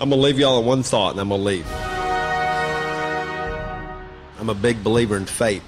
[0.00, 1.66] I'm going to leave y'all on one thought and I'm going to leave.
[4.38, 5.62] I'm a big believer in fate.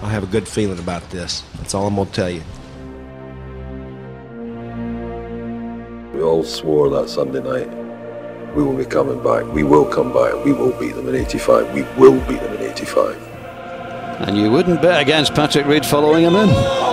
[0.00, 1.42] I have a good feeling about this.
[1.58, 2.42] That's all I'm going to tell you.
[6.12, 7.82] We all swore that Sunday night
[8.54, 9.50] we will be coming back.
[9.54, 10.44] We will come back.
[10.44, 11.72] We will beat them in 85.
[11.72, 13.16] We will beat them in 85.
[14.28, 16.91] And you wouldn't bet against Patrick Reed following him in.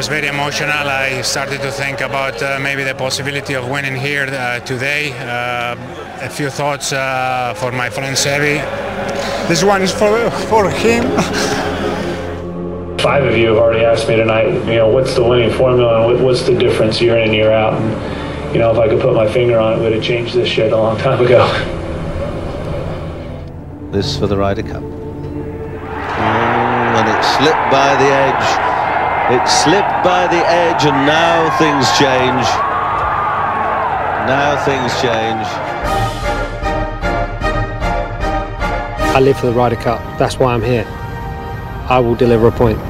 [0.00, 0.88] Was very emotional.
[0.88, 5.12] I started to think about uh, maybe the possibility of winning here uh, today.
[5.12, 5.76] Uh,
[6.22, 8.64] a few thoughts uh, for my friend Seve.
[9.46, 11.04] This one is for, for him.
[12.98, 16.24] Five of you have already asked me tonight, you know, what's the winning formula and
[16.24, 17.74] what's the difference year in and year out?
[17.74, 20.48] And, you know, if I could put my finger on it, would have changed this
[20.48, 21.44] shit a long time ago.
[23.92, 24.82] This for the Ryder Cup.
[24.82, 24.96] Mm,
[26.96, 28.59] and it slipped by the edge.
[29.32, 32.46] It slipped by the edge, and now things change.
[34.26, 35.46] Now things change.
[39.14, 40.00] I live for the Ryder Cup.
[40.18, 40.84] That's why I'm here.
[41.88, 42.80] I will deliver a point.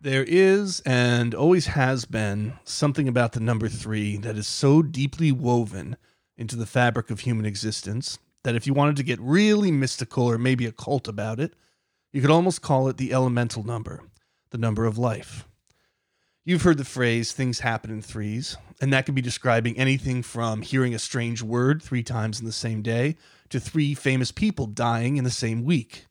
[0.00, 5.30] There is and always has been something about the number three that is so deeply
[5.30, 5.98] woven
[6.38, 10.38] into the fabric of human existence that if you wanted to get really mystical or
[10.38, 11.54] maybe occult about it,
[12.12, 14.04] you could almost call it the elemental number,
[14.50, 15.48] the number of life.
[16.44, 20.62] You've heard the phrase things happen in threes, and that could be describing anything from
[20.62, 23.16] hearing a strange word three times in the same day
[23.48, 26.06] to three famous people dying in the same week.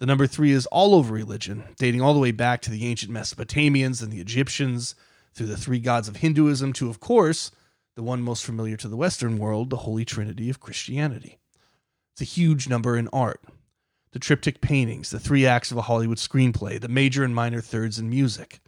[0.00, 3.12] The number three is all over religion, dating all the way back to the ancient
[3.12, 4.94] Mesopotamians and the Egyptians,
[5.34, 7.50] through the three gods of Hinduism to, of course,
[7.94, 11.39] the one most familiar to the Western world, the Holy Trinity of Christianity.
[12.20, 13.40] It's a huge number in art.
[14.12, 17.98] The triptych paintings, the three acts of a Hollywood screenplay, the major and minor thirds
[17.98, 18.60] in music.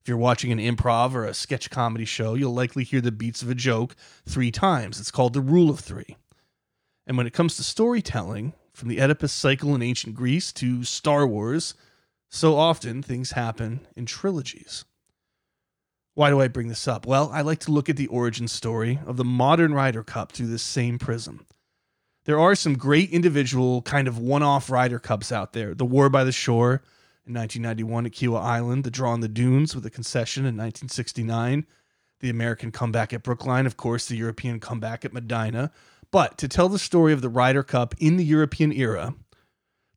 [0.00, 3.42] If you're watching an improv or a sketch comedy show, you'll likely hear the beats
[3.42, 3.96] of a joke
[4.28, 5.00] three times.
[5.00, 6.18] It's called the rule of three.
[7.04, 11.26] And when it comes to storytelling, from the Oedipus cycle in ancient Greece to Star
[11.26, 11.74] Wars,
[12.28, 14.84] so often things happen in trilogies.
[16.14, 17.08] Why do I bring this up?
[17.08, 20.46] Well, I like to look at the origin story of the modern Ryder Cup through
[20.46, 21.44] this same prism.
[22.24, 25.74] There are some great individual, kind of one off Ryder Cups out there.
[25.74, 26.82] The War by the Shore
[27.26, 31.66] in 1991 at Kiawah Island, the Draw on the Dunes with a concession in 1969,
[32.20, 35.70] the American comeback at Brookline, of course, the European comeback at Medinah.
[36.10, 39.14] but to tell the story of the Ryder Cup in the European era,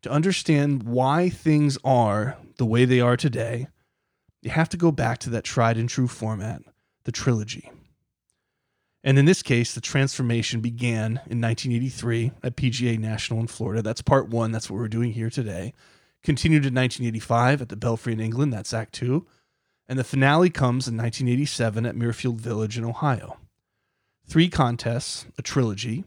[0.04, 3.68] to understand why things are the way they are today,
[4.42, 6.62] you have to go back to that tried and true format,
[7.04, 7.72] the trilogy.
[9.04, 13.82] And in this case, the transformation began in 1983 at PGA National in Florida.
[13.82, 14.52] That's part one.
[14.52, 15.74] That's what we're doing here today.
[16.24, 18.54] Continued in 1985 at the Belfry in England.
[18.54, 19.28] That's Act Two.
[19.90, 23.38] And the finale comes in 1987 at Muirfield Village in Ohio
[24.28, 26.04] three contests, a trilogy,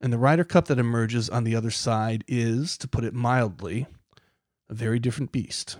[0.00, 3.86] and the Ryder Cup that emerges on the other side is, to put it mildly,
[4.68, 5.76] a very different beast.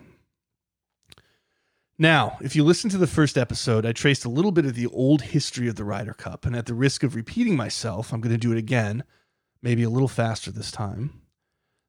[2.01, 4.87] Now, if you listen to the first episode, I traced a little bit of the
[4.87, 8.33] old history of the Ryder Cup, and at the risk of repeating myself, I'm going
[8.33, 9.05] to do it again,
[9.61, 11.21] maybe a little faster this time.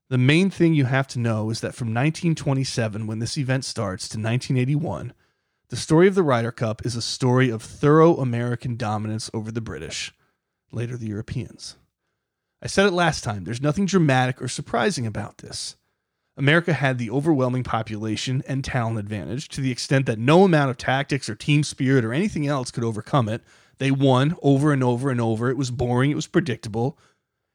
[0.09, 4.09] The main thing you have to know is that from 1927, when this event starts,
[4.09, 5.13] to 1981,
[5.69, 9.61] the story of the Ryder Cup is a story of thorough American dominance over the
[9.61, 10.13] British,
[10.73, 11.77] later the Europeans.
[12.61, 15.77] I said it last time, there's nothing dramatic or surprising about this.
[16.41, 20.77] America had the overwhelming population and talent advantage to the extent that no amount of
[20.77, 23.43] tactics or team spirit or anything else could overcome it.
[23.77, 25.51] They won over and over and over.
[25.51, 26.97] It was boring, it was predictable,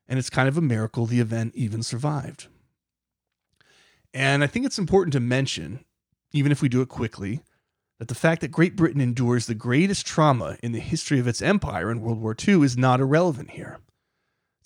[0.06, 2.46] and it's kind of a miracle the event even survived.
[4.14, 5.84] And I think it's important to mention,
[6.32, 7.42] even if we do it quickly,
[7.98, 11.42] that the fact that Great Britain endures the greatest trauma in the history of its
[11.42, 13.80] empire in World War II is not irrelevant here.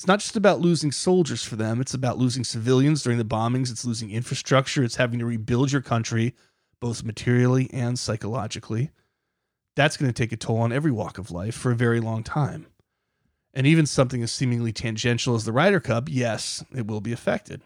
[0.01, 3.71] It's not just about losing soldiers for them, it's about losing civilians during the bombings,
[3.71, 6.35] it's losing infrastructure, it's having to rebuild your country,
[6.81, 8.93] both materially and psychologically.
[9.77, 12.23] That's going to take a toll on every walk of life for a very long
[12.23, 12.65] time.
[13.53, 17.61] And even something as seemingly tangential as the Ryder Cup, yes, it will be affected.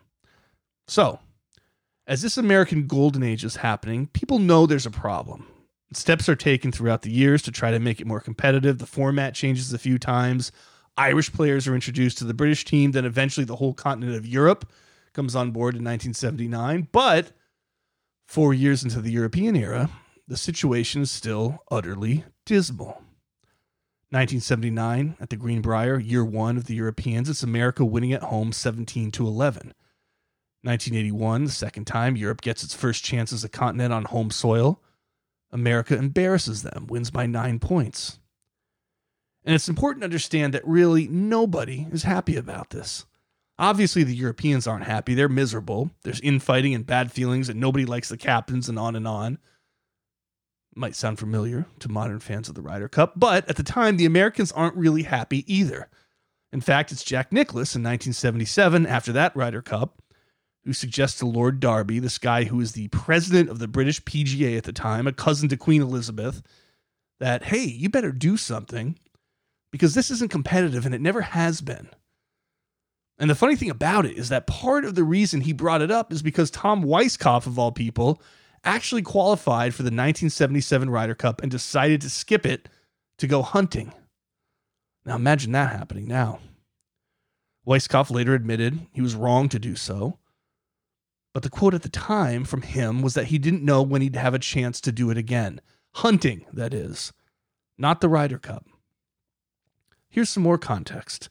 [0.89, 1.21] So,
[2.05, 5.47] as this American golden age is happening, people know there's a problem.
[5.93, 8.79] Steps are taken throughout the years to try to make it more competitive.
[8.79, 10.51] The format changes a few times.
[10.97, 12.93] Irish players are introduced to the British team.
[12.93, 14.71] Then eventually the whole continent of Europe
[15.13, 16.89] comes on board in 1979.
[16.93, 17.33] But
[18.27, 19.91] four years into the European era,
[20.27, 23.03] the situation is still utterly dismal.
[24.11, 29.11] 1979 at the Greenbrier, year one of the Europeans, it's America winning at home 17
[29.11, 29.75] to 11.
[30.63, 34.81] 1981, the second time Europe gets its first chance as a continent on home soil,
[35.51, 38.21] America embarrasses them, wins by nine points.
[39.45, 43.05] And it's important to understand that really nobody is happy about this.
[43.59, 45.15] Obviously, the Europeans aren't happy.
[45.15, 45.91] They're miserable.
[46.03, 49.39] There's infighting and bad feelings, and nobody likes the captains, and on and on.
[50.75, 54.07] Might sound familiar to modern fans of the Ryder Cup, but at the time, the
[54.07, 55.89] Americans aren't really happy either.
[56.53, 60.03] In fact, it's Jack Nicklaus in 1977, after that Ryder Cup,
[60.65, 64.57] who suggests to Lord Derby, this guy who was the president of the British PGA
[64.57, 66.43] at the time, a cousin to Queen Elizabeth,
[67.21, 68.99] that, hey, you better do something
[69.75, 71.89] because this isn't competitive and it never has been.
[73.19, 75.91] And the funny thing about it is that part of the reason he brought it
[75.91, 78.23] up is because Tom Weiskopf, of all people,
[78.63, 82.69] actually qualified for the 1977 Ryder Cup and decided to skip it
[83.19, 83.93] to go hunting.
[85.05, 86.39] Now imagine that happening now.
[87.67, 90.21] Weiskopf later admitted he was wrong to do so.
[91.33, 94.15] But the quote at the time from him was that he didn't know when he'd
[94.15, 95.61] have a chance to do it again.
[95.95, 97.13] Hunting, that is,
[97.77, 98.69] not the Ryder Cup.
[100.15, 101.29] Here's some more context.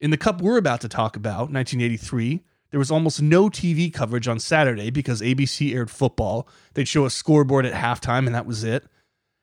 [0.00, 4.26] In the cup we're about to talk about, 1983, there was almost no TV coverage
[4.26, 6.48] on Saturday because ABC aired football.
[6.72, 8.84] They'd show a scoreboard at halftime, and that was it.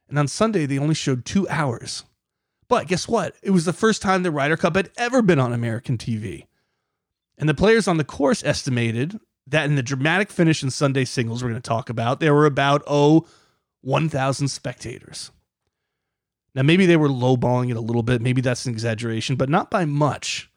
[0.09, 2.03] And on Sunday, they only showed two hours.
[2.67, 3.35] But guess what?
[3.43, 6.47] It was the first time the Ryder Cup had ever been on American TV.
[7.37, 11.43] And the players on the course estimated that in the dramatic finish in Sunday singles
[11.43, 13.27] we're going to talk about, there were about, oh,
[13.81, 15.29] 1,000 spectators.
[16.53, 18.21] Now, maybe they were lowballing it a little bit.
[18.21, 20.51] Maybe that's an exaggeration, but not by much.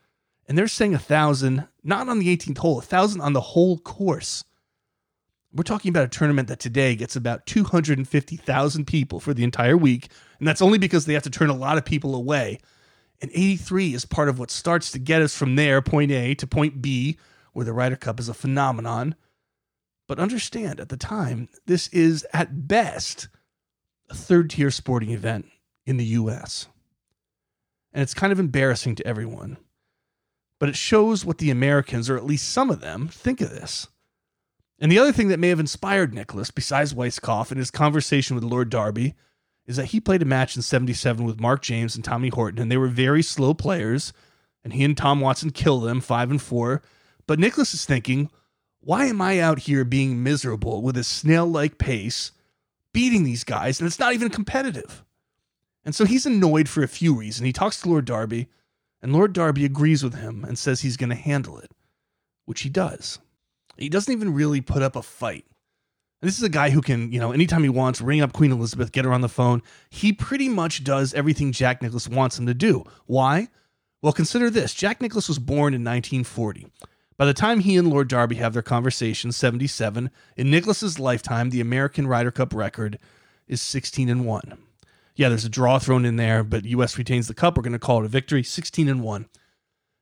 [0.49, 3.79] And they're saying a thousand, not on the 18th hole, a thousand on the whole
[3.79, 4.45] course.
[5.53, 10.09] We're talking about a tournament that today gets about 250,000 people for the entire week.
[10.41, 12.59] And that's only because they have to turn a lot of people away.
[13.23, 16.47] And 83 is part of what starts to get us from there, point A, to
[16.47, 17.19] point B,
[17.53, 19.15] where the Ryder Cup is a phenomenon.
[20.09, 23.29] But understand, at the time, this is at best
[24.11, 25.47] a third tier sporting event
[25.87, 26.67] in the US.
[27.93, 29.57] And it's kind of embarrassing to everyone.
[30.59, 33.89] But it shows what the Americans, or at least some of them, think of this.
[34.79, 38.45] And the other thing that may have inspired Nicklaus, besides Weiskopf and his conversation with
[38.45, 39.15] Lord Derby,
[39.67, 42.71] is that he played a match in 77 with Mark James and Tommy Horton, and
[42.71, 44.13] they were very slow players,
[44.63, 46.83] and he and Tom Watson killed them five and four.
[47.27, 48.31] But Nicklaus is thinking,
[48.81, 52.33] why am I out here being miserable with a snail like pace,
[52.93, 55.04] beating these guys, and it's not even competitive?
[55.85, 57.47] And so he's annoyed for a few reasons.
[57.47, 58.49] He talks to Lord Derby,
[59.03, 61.71] and Lord Derby agrees with him and says he's going to handle it,
[62.47, 63.19] which he does.
[63.77, 65.45] He doesn't even really put up a fight.
[66.23, 68.53] And this is a guy who can, you know, anytime he wants, ring up Queen
[68.53, 69.63] Elizabeth, get her on the phone.
[69.91, 72.85] He pretty much does everything Jack Nicklaus wants him to do.
[73.05, 73.49] Why?
[74.01, 76.67] Well, consider this Jack Nicklaus was born in 1940.
[77.17, 81.61] By the time he and Lord Derby have their conversation, 77, in Nicklaus's lifetime, the
[81.61, 82.99] American Ryder Cup record
[83.47, 84.59] is 16 and 1
[85.17, 86.99] yeah, there's a draw thrown in there, but U.S.
[86.99, 87.57] retains the cup.
[87.57, 89.27] We're going to call it a victory, 16 and one.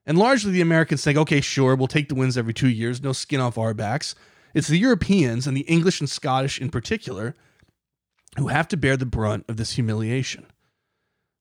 [0.06, 3.12] And largely the Americans think, okay, sure, we'll take the wins every two years, no
[3.12, 4.14] skin off our backs.
[4.55, 7.37] It's the Europeans and the English and Scottish in particular
[8.38, 10.47] who have to bear the brunt of this humiliation,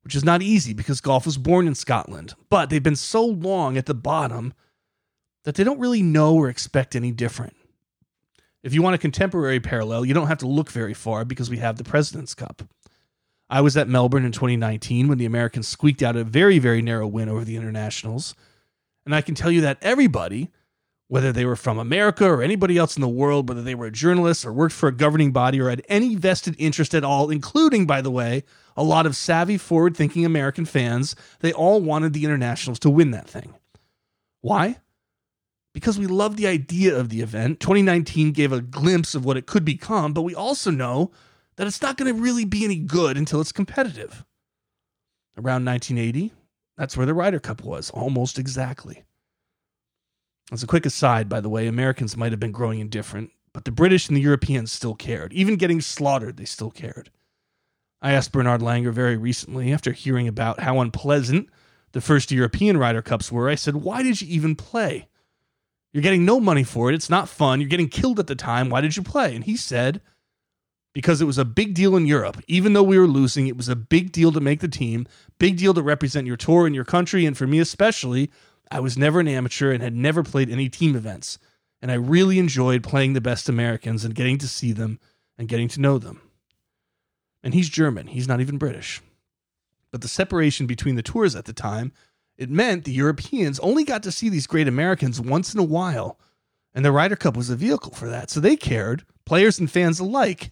[0.03, 3.77] which is not easy because golf was born in Scotland, but they've been so long
[3.77, 4.53] at the bottom
[5.43, 7.55] that they don't really know or expect any different.
[8.63, 11.57] If you want a contemporary parallel, you don't have to look very far because we
[11.57, 12.61] have the President's Cup.
[13.51, 17.05] I was at Melbourne in 2019 when the Americans squeaked out a very, very narrow
[17.05, 18.33] win over the Internationals.
[19.05, 20.49] And I can tell you that everybody,
[21.09, 23.91] whether they were from America or anybody else in the world, whether they were a
[23.91, 27.85] journalist or worked for a governing body or had any vested interest at all, including,
[27.85, 28.45] by the way,
[28.77, 33.11] a lot of savvy, forward thinking American fans, they all wanted the Internationals to win
[33.11, 33.53] that thing.
[34.39, 34.79] Why?
[35.73, 37.59] Because we love the idea of the event.
[37.59, 41.11] 2019 gave a glimpse of what it could become, but we also know
[41.55, 44.25] that it's not going to really be any good until it's competitive.
[45.37, 46.33] Around 1980,
[46.77, 49.03] that's where the Ryder Cup was, almost exactly.
[50.51, 53.71] As a quick aside, by the way, Americans might have been growing indifferent, but the
[53.71, 55.31] British and the Europeans still cared.
[55.33, 57.09] Even getting slaughtered, they still cared.
[58.01, 61.49] I asked Bernard Langer very recently, after hearing about how unpleasant
[61.91, 65.07] the first European Ryder Cups were, I said, Why did you even play?
[65.93, 66.95] You're getting no money for it.
[66.95, 67.59] It's not fun.
[67.59, 68.69] You're getting killed at the time.
[68.69, 69.35] Why did you play?
[69.35, 70.01] And he said,
[70.93, 72.41] because it was a big deal in Europe.
[72.47, 75.07] Even though we were losing, it was a big deal to make the team,
[75.39, 77.25] big deal to represent your tour and your country.
[77.25, 78.29] And for me, especially,
[78.69, 81.37] I was never an amateur and had never played any team events.
[81.81, 84.99] And I really enjoyed playing the best Americans and getting to see them
[85.37, 86.21] and getting to know them.
[87.43, 89.01] And he's German, he's not even British.
[89.91, 91.91] But the separation between the tours at the time,
[92.37, 96.19] it meant the Europeans only got to see these great Americans once in a while.
[96.73, 98.29] And the Ryder Cup was a vehicle for that.
[98.29, 100.51] So they cared, players and fans alike.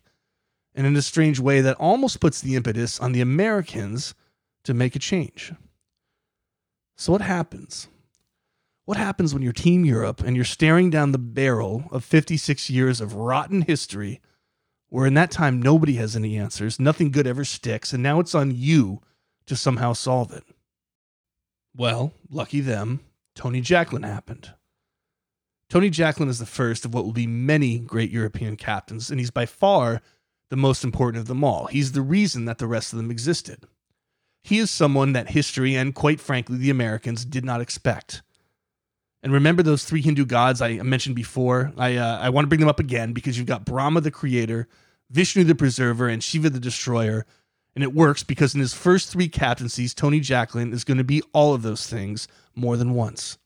[0.79, 4.15] And in a strange way, that almost puts the impetus on the Americans
[4.63, 5.51] to make a change.
[6.95, 7.89] So, what happens?
[8.86, 13.01] What happens when you're Team Europe and you're staring down the barrel of 56 years
[13.01, 14.21] of rotten history,
[14.88, 18.33] where in that time nobody has any answers, nothing good ever sticks, and now it's
[18.33, 19.01] on you
[19.48, 20.45] to somehow solve it?
[21.75, 23.01] Well, lucky them,
[23.36, 24.53] Tony Jacklin happened.
[25.69, 29.29] Tony Jacklin is the first of what will be many great European captains, and he's
[29.29, 30.01] by far
[30.49, 31.67] the most important of them all.
[31.67, 33.65] He's the reason that the rest of them existed.
[34.43, 38.21] He is someone that history and, quite frankly, the Americans did not expect.
[39.21, 41.73] And remember those three Hindu gods I mentioned before?
[41.77, 44.67] I, uh, I want to bring them up again because you've got Brahma the creator,
[45.09, 47.25] Vishnu the preserver, and Shiva the destroyer.
[47.75, 51.21] And it works because in his first three captaincies, Tony Jacklin is going to be
[51.33, 53.37] all of those things more than once.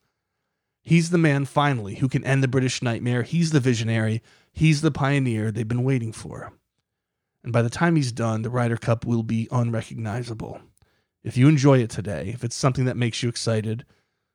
[0.84, 3.24] He's the man finally who can end the British nightmare.
[3.24, 4.22] He's the visionary.
[4.52, 6.54] He's the pioneer they've been waiting for.
[7.44, 10.62] And by the time he's done, the Ryder Cup will be unrecognizable.
[11.24, 13.86] If you enjoy it today, if it's something that makes you excited,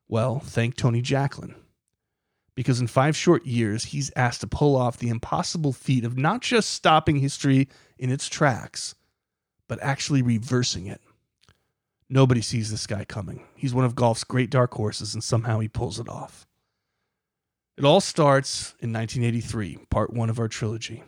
[0.09, 1.55] well, thank Tony Jacklin.
[2.55, 6.43] Because in five short years, he's asked to pull off the impossible feat of not
[6.43, 8.95] just stopping history in its tracks,
[9.69, 11.01] but actually reversing it.
[12.09, 13.45] Nobody sees this guy coming.
[13.55, 16.47] He's one of golf's great dark horses, and somehow he pulls it off.
[17.77, 21.05] It all starts in 1983, part one of our trilogy.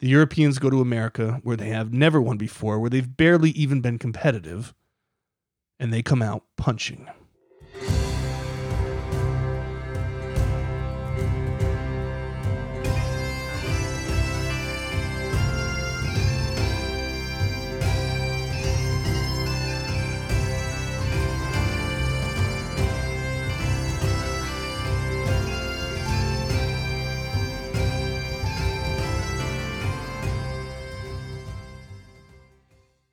[0.00, 3.80] The Europeans go to America, where they have never won before, where they've barely even
[3.80, 4.74] been competitive,
[5.80, 7.08] and they come out punching.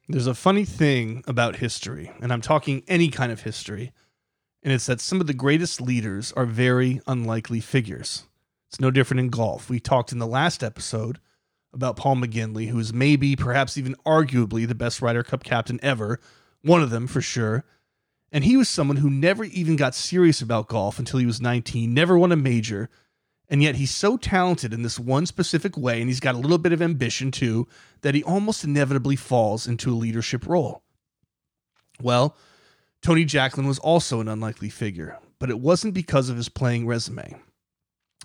[0.07, 3.91] There's a funny thing about history, and I'm talking any kind of history,
[4.61, 8.27] and it's that some of the greatest leaders are very unlikely figures.
[8.69, 9.67] It's no different in golf.
[9.67, 11.19] We talked in the last episode
[11.73, 16.19] about Paul McGinley, who is maybe, perhaps even arguably, the best Ryder Cup captain ever,
[16.61, 17.65] one of them for sure.
[18.31, 21.91] And he was someone who never even got serious about golf until he was 19,
[21.91, 22.91] never won a major,
[23.49, 26.57] and yet he's so talented in this one specific way, and he's got a little
[26.57, 27.67] bit of ambition too,
[28.01, 30.83] that he almost inevitably falls into a leadership role.
[32.01, 32.35] Well,
[33.01, 37.35] Tony Jacklin was also an unlikely figure, but it wasn't because of his playing resume.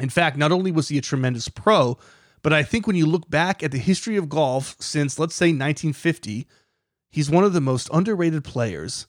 [0.00, 1.99] In fact, not only was he a tremendous pro,
[2.43, 5.49] but I think when you look back at the history of golf since, let's say,
[5.49, 6.47] 1950,
[7.11, 9.07] he's one of the most underrated players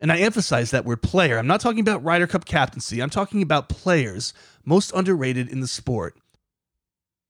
[0.00, 1.38] and I emphasize that word player.
[1.38, 3.00] I'm not talking about Ryder Cup captaincy.
[3.00, 4.32] I'm talking about players
[4.64, 6.16] most underrated in the sport.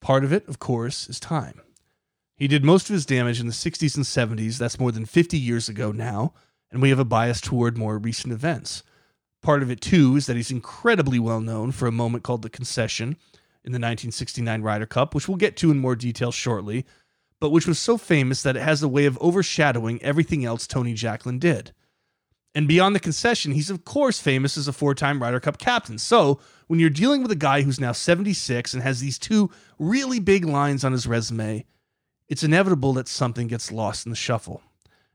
[0.00, 1.60] Part of it, of course, is time.
[2.36, 4.56] He did most of his damage in the 60s and 70s.
[4.56, 6.32] That's more than 50 years ago now.
[6.70, 8.82] And we have a bias toward more recent events.
[9.42, 12.50] Part of it, too, is that he's incredibly well known for a moment called the
[12.50, 13.16] concession
[13.62, 16.86] in the 1969 Ryder Cup, which we'll get to in more detail shortly,
[17.40, 20.94] but which was so famous that it has a way of overshadowing everything else Tony
[20.94, 21.72] Jacklin did.
[22.54, 25.98] And beyond the concession, he's of course famous as a four time Ryder Cup captain.
[25.98, 30.18] So when you're dealing with a guy who's now 76 and has these two really
[30.18, 31.64] big lines on his resume,
[32.28, 34.62] it's inevitable that something gets lost in the shuffle.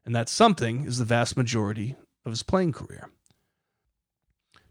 [0.06, 3.10] And that something is the vast majority of his playing career.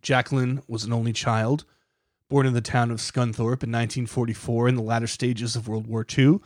[0.00, 1.64] Jacklin was an only child,
[2.28, 6.06] born in the town of Scunthorpe in 1944 in the latter stages of World War
[6.06, 6.38] II.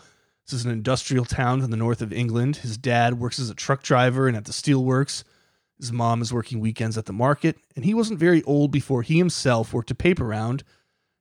[0.46, 2.56] This is an industrial town in the north of England.
[2.56, 5.24] His dad works as a truck driver and at the steelworks.
[5.78, 9.16] His mom is working weekends at the market, and he wasn't very old before he
[9.16, 10.64] himself worked a paper round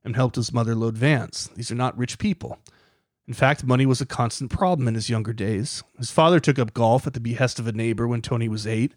[0.04, 1.50] and helped his mother load vans.
[1.56, 2.60] These are not rich people.
[3.28, 5.84] In fact, money was a constant problem in his younger days.
[5.98, 8.94] His father took up golf at the behest of a neighbor when Tony was eight.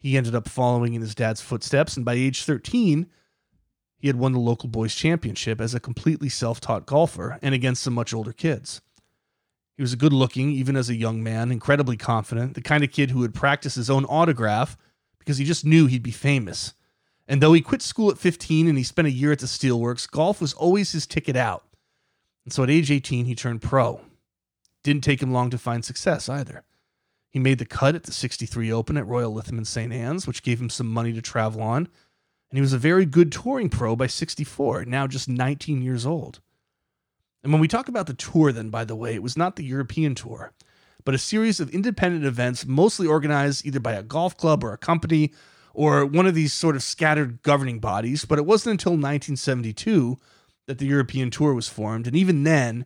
[0.00, 3.06] He ended up following in his dad's footsteps, and by age 13,
[3.98, 7.82] he had won the local boys' championship as a completely self taught golfer and against
[7.82, 8.80] some much older kids.
[9.76, 12.90] He was a good looking, even as a young man, incredibly confident, the kind of
[12.90, 14.76] kid who would practice his own autograph
[15.28, 16.72] because he just knew he'd be famous.
[17.28, 20.10] And though he quit school at 15 and he spent a year at the Steelworks,
[20.10, 21.64] golf was always his ticket out.
[22.46, 24.00] And so at age 18, he turned pro.
[24.82, 26.64] Didn't take him long to find success either.
[27.28, 29.92] He made the cut at the 63 Open at Royal Lytham in St.
[29.92, 31.88] Anne's, which gave him some money to travel on.
[32.50, 36.40] And he was a very good touring pro by 64, now just 19 years old.
[37.42, 39.64] And when we talk about the tour, then, by the way, it was not the
[39.64, 40.54] European tour
[41.08, 44.76] but a series of independent events mostly organized either by a golf club or a
[44.76, 45.32] company
[45.72, 48.26] or one of these sort of scattered governing bodies.
[48.26, 50.18] But it wasn't until 1972
[50.66, 52.06] that the European Tour was formed.
[52.06, 52.84] And even then,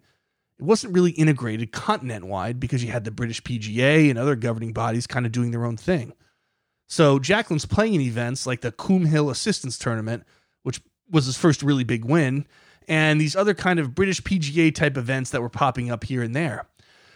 [0.56, 4.72] it wasn't really integrated continent wide because you had the British PGA and other governing
[4.72, 6.12] bodies kind of doing their own thing.
[6.86, 10.22] So Jacklin's playing in events like the Coombe Hill Assistance Tournament,
[10.62, 12.46] which was his first really big win,
[12.86, 16.36] and these other kind of British PGA type events that were popping up here and
[16.36, 16.68] there.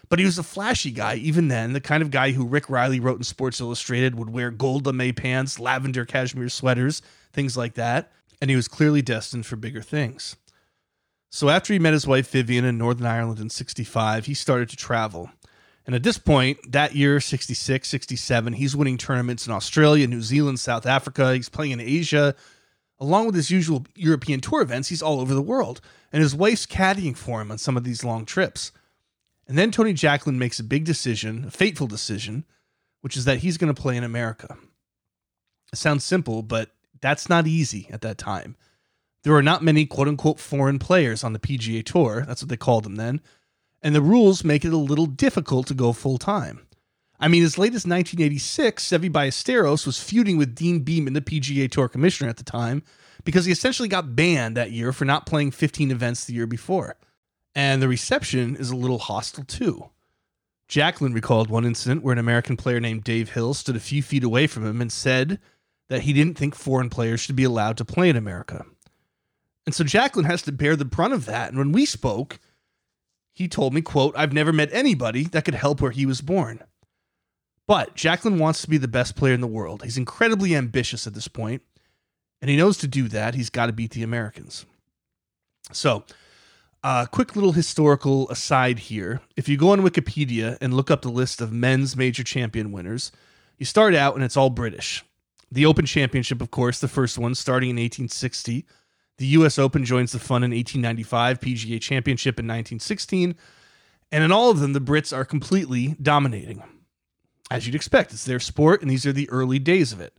[0.09, 3.01] But he was a flashy guy even then, the kind of guy who Rick Reilly
[3.01, 8.13] wrote in Sports Illustrated would wear gold lame pants, lavender cashmere sweaters, things like that.
[8.41, 10.37] And he was clearly destined for bigger things.
[11.31, 14.77] So after he met his wife Vivien in Northern Ireland in 65, he started to
[14.77, 15.31] travel.
[15.87, 20.59] And at this point, that year, 66, 67, he's winning tournaments in Australia, New Zealand,
[20.59, 21.35] South Africa.
[21.35, 22.35] He's playing in Asia.
[22.99, 25.81] Along with his usual European tour events, he's all over the world.
[26.13, 28.73] And his wife's caddying for him on some of these long trips.
[29.49, 32.45] And then Tony Jacklin makes a big decision, a fateful decision,
[33.01, 34.57] which is that he's going to play in America.
[35.73, 38.57] It sounds simple, but that's not easy at that time.
[39.23, 42.25] There are not many quote unquote foreign players on the PGA Tour.
[42.27, 43.21] That's what they called them then.
[43.83, 46.67] And the rules make it a little difficult to go full time.
[47.19, 51.71] I mean, as late as 1986, Seve Ballesteros was feuding with Deane Beman, the PGA
[51.71, 52.83] Tour commissioner at the time,
[53.25, 56.97] because he essentially got banned that year for not playing 15 events the year before
[57.57, 59.89] and the reception is a little hostile too.
[60.69, 64.23] Jacklin recalled one incident where an American player named Dave Hill stood a few feet
[64.23, 65.41] away from him and said
[65.89, 68.67] that he didn't think foreign players should be allowed to play in America.
[69.65, 71.49] And so Jacklin has to bear the brunt of that.
[71.49, 72.39] And when we spoke,
[73.33, 76.63] he told me, quote, I've never met anybody that could help where he was born.
[77.67, 79.83] But Jacklin wants to be the best player in the world.
[79.83, 81.63] He's incredibly ambitious at this point,
[82.41, 84.67] and he knows to do that, he's got to beat the Americans.
[85.73, 86.05] So
[86.87, 89.21] uh, quick little historical aside here.
[89.35, 93.11] If you go on Wikipedia and look up the list of men's major champion winners,
[93.59, 95.05] you start out and it's all British.
[95.51, 98.67] The Open Championship, of course, the first one starting in 1860.
[99.19, 103.35] The US Open joins the fun in 1895, PGA Championship in 1916.
[104.13, 106.63] And in all of them, the Brits are completely dominating.
[107.51, 110.15] As you'd expect, it's their sport, and these are the early days of it.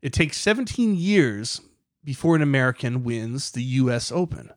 [0.00, 1.60] It takes 17 years
[2.02, 4.50] before an American wins the US Open.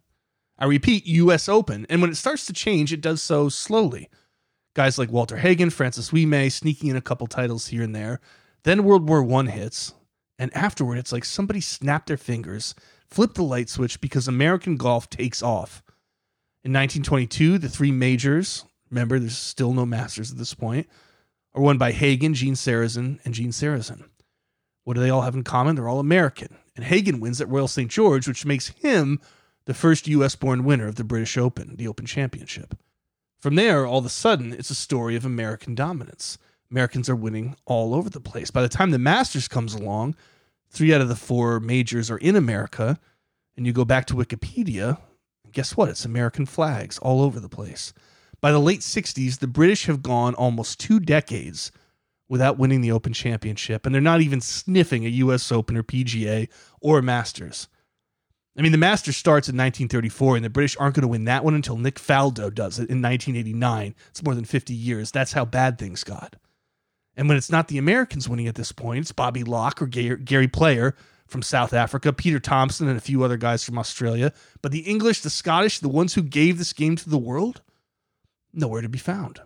[0.58, 1.86] I repeat, US Open.
[1.90, 4.10] And when it starts to change, it does so slowly.
[4.74, 8.20] Guys like Walter Hagen, Francis Ouimet sneaking in a couple titles here and there.
[8.64, 9.94] Then World War One hits,
[10.38, 12.76] and afterward, it's like somebody snapped their fingers,
[13.10, 15.82] flipped the light switch because American golf takes off.
[16.64, 20.88] In 1922, the three majors, remember, there's still no masters at this point,
[21.54, 24.04] are won by Hagen, Gene Sarazen, and Gene Sarazen.
[24.84, 25.76] What do they all have in common?
[25.76, 26.58] They're all American.
[26.76, 27.90] And Hagen wins at Royal St.
[27.90, 29.22] George, which makes him
[29.66, 32.78] the first US born winner of the British Open, the Open Championship.
[33.40, 36.38] From there, all of a sudden, it's a story of American dominance.
[36.72, 38.52] Americans are winning all over the place.
[38.52, 40.16] By the time the Masters comes along,
[40.70, 43.00] three out of the four majors are in America,
[43.56, 44.98] and you go back to Wikipedia,
[45.52, 45.90] guess what?
[45.90, 47.94] It's American flags all over the place.
[48.42, 51.72] By the late 60s, the British have gone almost two decades
[52.28, 56.50] without winning the Open Championship, and they're not even sniffing a US Open or PGA
[56.82, 57.68] or Masters.
[58.58, 61.44] I mean, the Masters starts in 1934, and the British aren't going to win that
[61.44, 63.96] one until Nick Faldo does it in 1989.
[64.10, 65.12] It's more than 50 years.
[65.12, 66.38] That's how bad things got.
[67.18, 70.48] And when it's not the Americans winning at this point, it's Bobby Locke or Gary
[70.48, 70.96] Player
[71.28, 74.32] from South Africa, Peter Thomson, and a few other guys from Australia.
[74.62, 77.62] But the English, the Scottish, the ones who gave this game to the world,
[78.54, 79.42] nowhere to be found.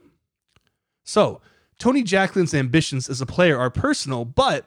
[1.03, 1.41] So,
[1.79, 4.65] Tony Jacklin's ambitions as a player are personal, but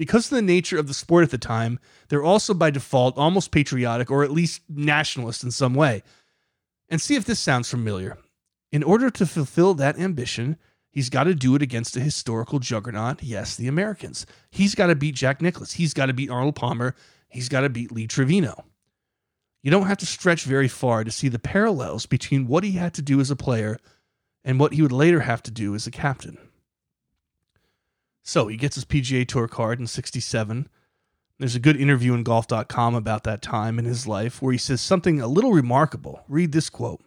[0.00, 3.50] because of the nature of the sport at the time, they're also by default almost
[3.50, 6.02] patriotic or at least nationalist in some way.
[6.88, 8.16] And see if this sounds familiar.
[8.72, 10.56] In order to fulfill that ambition,
[10.90, 14.24] he's got to do it against a historical juggernaut, yes, the Americans.
[14.50, 15.74] He's got to beat Jack Nicklaus.
[15.74, 16.94] He's got to beat Arnold Palmer.
[17.28, 18.64] He's got to beat Lee Trevino.
[19.62, 22.94] You don't have to stretch very far to see the parallels between what he had
[22.94, 23.76] to do as a player
[24.44, 26.38] and what he would later have to do as a captain.
[28.22, 30.68] So he gets his PGA Tour card in 67.
[31.38, 34.80] There's a good interview in golf.com about that time in his life where he says
[34.80, 36.22] something a little remarkable.
[36.28, 37.00] Read this quote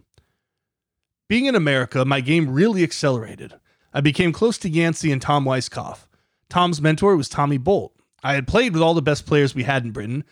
[1.30, 3.54] Being in America, my game really accelerated.
[3.94, 6.08] I became close to Yancey and Tom Weiskopf.
[6.50, 7.94] Tom's mentor was Tommy Bolt.
[8.24, 10.24] I had played with all the best players we had in Britain,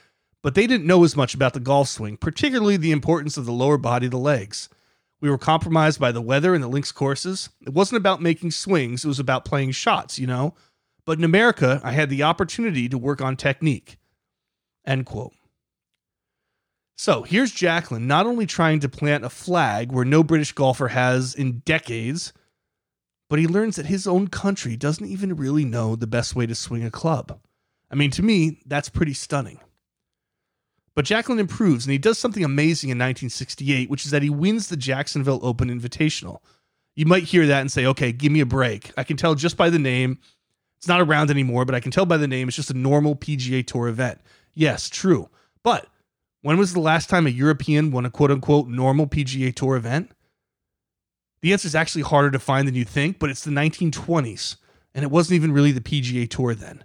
[0.41, 3.51] but they didn't know as much about the golf swing, particularly the importance of the
[3.51, 4.67] lower body, the legs.
[5.19, 7.49] We were compromised by the weather and the links courses.
[7.61, 10.55] It wasn't about making swings, it was about playing shots, you know?
[11.05, 13.97] But in America, I had the opportunity to work on technique.
[14.85, 15.33] End quote.
[16.95, 21.33] So here's Jacklin not only trying to plant a flag where no British golfer has
[21.33, 22.31] in decades,
[23.27, 26.53] but he learns that his own country doesn't even really know the best way to
[26.53, 27.39] swing a club.
[27.89, 29.59] I mean, to me, that's pretty stunning.
[30.93, 34.67] But Jacklin improves, and he does something amazing in 1968, which is that he wins
[34.67, 36.39] the Jacksonville Open Invitational.
[36.95, 38.91] You might hear that and say, okay, give me a break.
[38.97, 40.19] I can tell just by the name.
[40.81, 43.15] It's not around anymore, but I can tell by the name it's just a normal
[43.15, 44.19] PGA Tour event.
[44.55, 45.29] Yes, true.
[45.61, 45.85] But
[46.41, 50.09] when was the last time a European won a quote unquote normal PGA Tour event?
[51.43, 54.55] The answer is actually harder to find than you think, but it's the 1920s,
[54.95, 56.83] and it wasn't even really the PGA Tour then.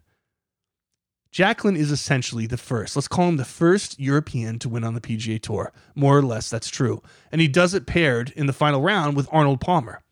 [1.33, 2.97] Jacklin is essentially the first.
[2.97, 5.73] Let's call him the first European to win on the PGA Tour.
[5.95, 7.03] More or less, that's true.
[7.33, 10.03] And he does it paired in the final round with Arnold Palmer.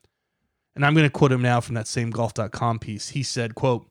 [0.75, 3.11] And I'm going to quote him now from that same golf.com piece.
[3.11, 3.87] He said, quote,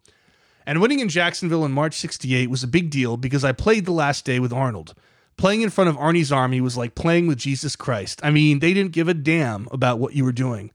[0.65, 3.91] and winning in Jacksonville in March 68 was a big deal because I played the
[3.91, 4.93] last day with Arnold.
[5.35, 8.21] Playing in front of Arnie's army was like playing with Jesus Christ.
[8.23, 10.71] I mean, they didn't give a damn about what you were doing.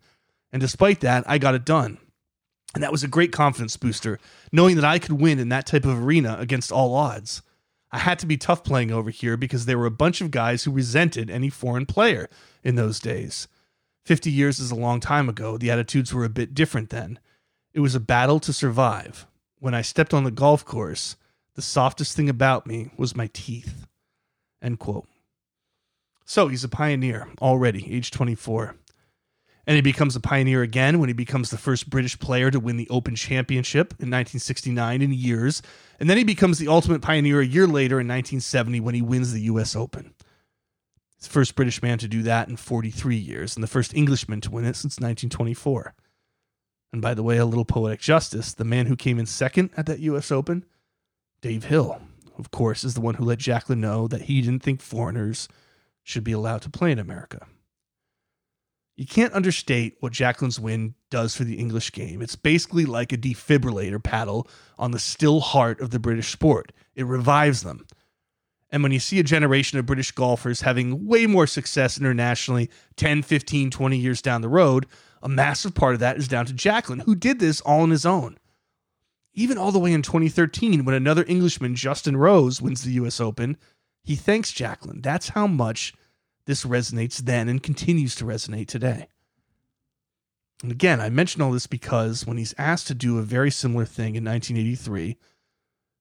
[0.52, 1.98] And despite that, I got it done.
[2.74, 4.18] And that was a great confidence booster,
[4.52, 7.42] knowing that I could win in that type of arena against all odds.
[7.90, 10.64] I had to be tough playing over here because there were a bunch of guys
[10.64, 12.28] who resented any foreign player
[12.62, 13.48] in those days.
[14.08, 15.58] 50 years is a long time ago.
[15.58, 17.18] The attitudes were a bit different then.
[17.74, 19.26] It was a battle to survive.
[19.58, 21.16] When I stepped on the golf course,
[21.56, 23.86] the softest thing about me was my teeth.
[24.62, 25.06] End quote.
[26.24, 28.76] So he's a pioneer already, age 24.
[29.66, 32.78] And he becomes a pioneer again when he becomes the first British player to win
[32.78, 35.60] the Open Championship in 1969 in years.
[36.00, 39.34] And then he becomes the ultimate pioneer a year later in 1970 when he wins
[39.34, 40.14] the US Open.
[41.20, 44.50] The first British man to do that in 43 years, and the first Englishman to
[44.50, 45.94] win it since 1924.
[46.92, 49.86] And by the way, a little poetic justice the man who came in second at
[49.86, 50.64] that US Open,
[51.40, 52.00] Dave Hill,
[52.38, 55.48] of course, is the one who let Jacklin know that he didn't think foreigners
[56.02, 57.46] should be allowed to play in America.
[58.96, 62.20] You can't understate what Jacklin's win does for the English game.
[62.20, 66.72] It's basically like a defibrillator paddle on the still heart of the British sport.
[66.96, 67.86] It revives them.
[68.70, 73.22] And when you see a generation of British golfers having way more success internationally 10,
[73.22, 74.86] 15, 20 years down the road,
[75.22, 78.04] a massive part of that is down to Jacklin, who did this all on his
[78.04, 78.36] own.
[79.32, 83.56] Even all the way in 2013, when another Englishman, Justin Rose, wins the US Open,
[84.02, 85.00] he thanks Jacklin.
[85.00, 85.94] That's how much
[86.46, 89.08] this resonates then and continues to resonate today.
[90.62, 93.84] And again, I mention all this because when he's asked to do a very similar
[93.84, 95.16] thing in 1983,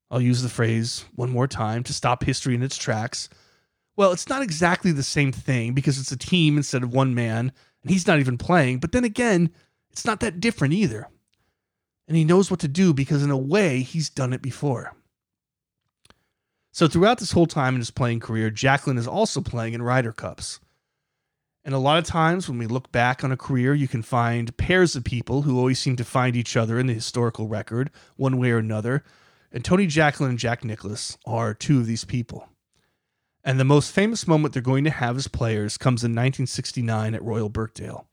[0.10, 3.30] I'll use the phrase one more time to stop history in its tracks.
[3.96, 7.52] Well, it's not exactly the same thing because it's a team instead of one man,
[7.82, 9.50] and he's not even playing, but then again,
[9.89, 11.08] it's not that different either.
[12.08, 14.93] And he knows what to do because, in a way, he's done it before.
[16.72, 20.13] So throughout this whole time in his playing career, Jacklin is also playing in Ryder
[20.13, 20.60] Cups.
[21.65, 24.56] And a lot of times when we look back on a career, you can find
[24.56, 28.38] pairs of people who always seem to find each other in the historical record, one
[28.38, 29.04] way or another.
[29.52, 32.50] And Tony Jacklin and Jack Nicklaus are two of these people.
[33.44, 37.24] And the most famous moment they're going to have as players comes in 1969 at
[37.24, 38.08] Royal Birkdale.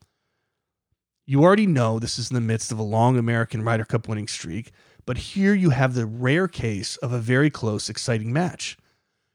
[1.25, 4.27] You already know this is in the midst of a long American Ryder Cup winning
[4.27, 4.71] streak,
[5.05, 8.77] but here you have the rare case of a very close, exciting match.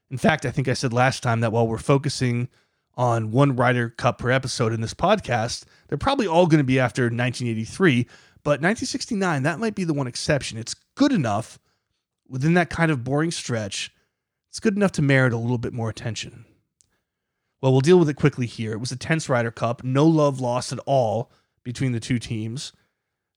[0.09, 2.49] In fact, I think I said last time that while we're focusing
[2.95, 6.79] on one Ryder Cup per episode in this podcast, they're probably all going to be
[6.79, 8.07] after 1983.
[8.43, 10.57] But 1969, that might be the one exception.
[10.57, 11.59] It's good enough
[12.31, 13.93] within that kind of boring stretch.
[14.49, 16.45] It's good enough to merit a little bit more attention.
[17.61, 18.71] Well, we'll deal with it quickly here.
[18.71, 21.31] It was a tense Ryder Cup, no love lost at all
[21.63, 22.73] between the two teams.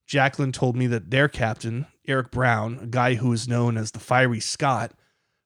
[0.07, 3.99] Jacklin told me that their captain, Eric Brown, a guy who is known as the
[3.99, 4.93] Fiery Scot,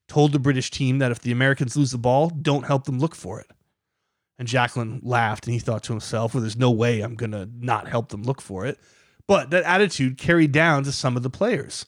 [0.09, 3.15] told the British team that if the Americans lose the ball, don't help them look
[3.15, 3.51] for it.
[4.39, 7.49] And Jacklin laughed and he thought to himself, well, there's no way I'm going to
[7.59, 8.79] not help them look for it.
[9.27, 11.85] But that attitude carried down to some of the players.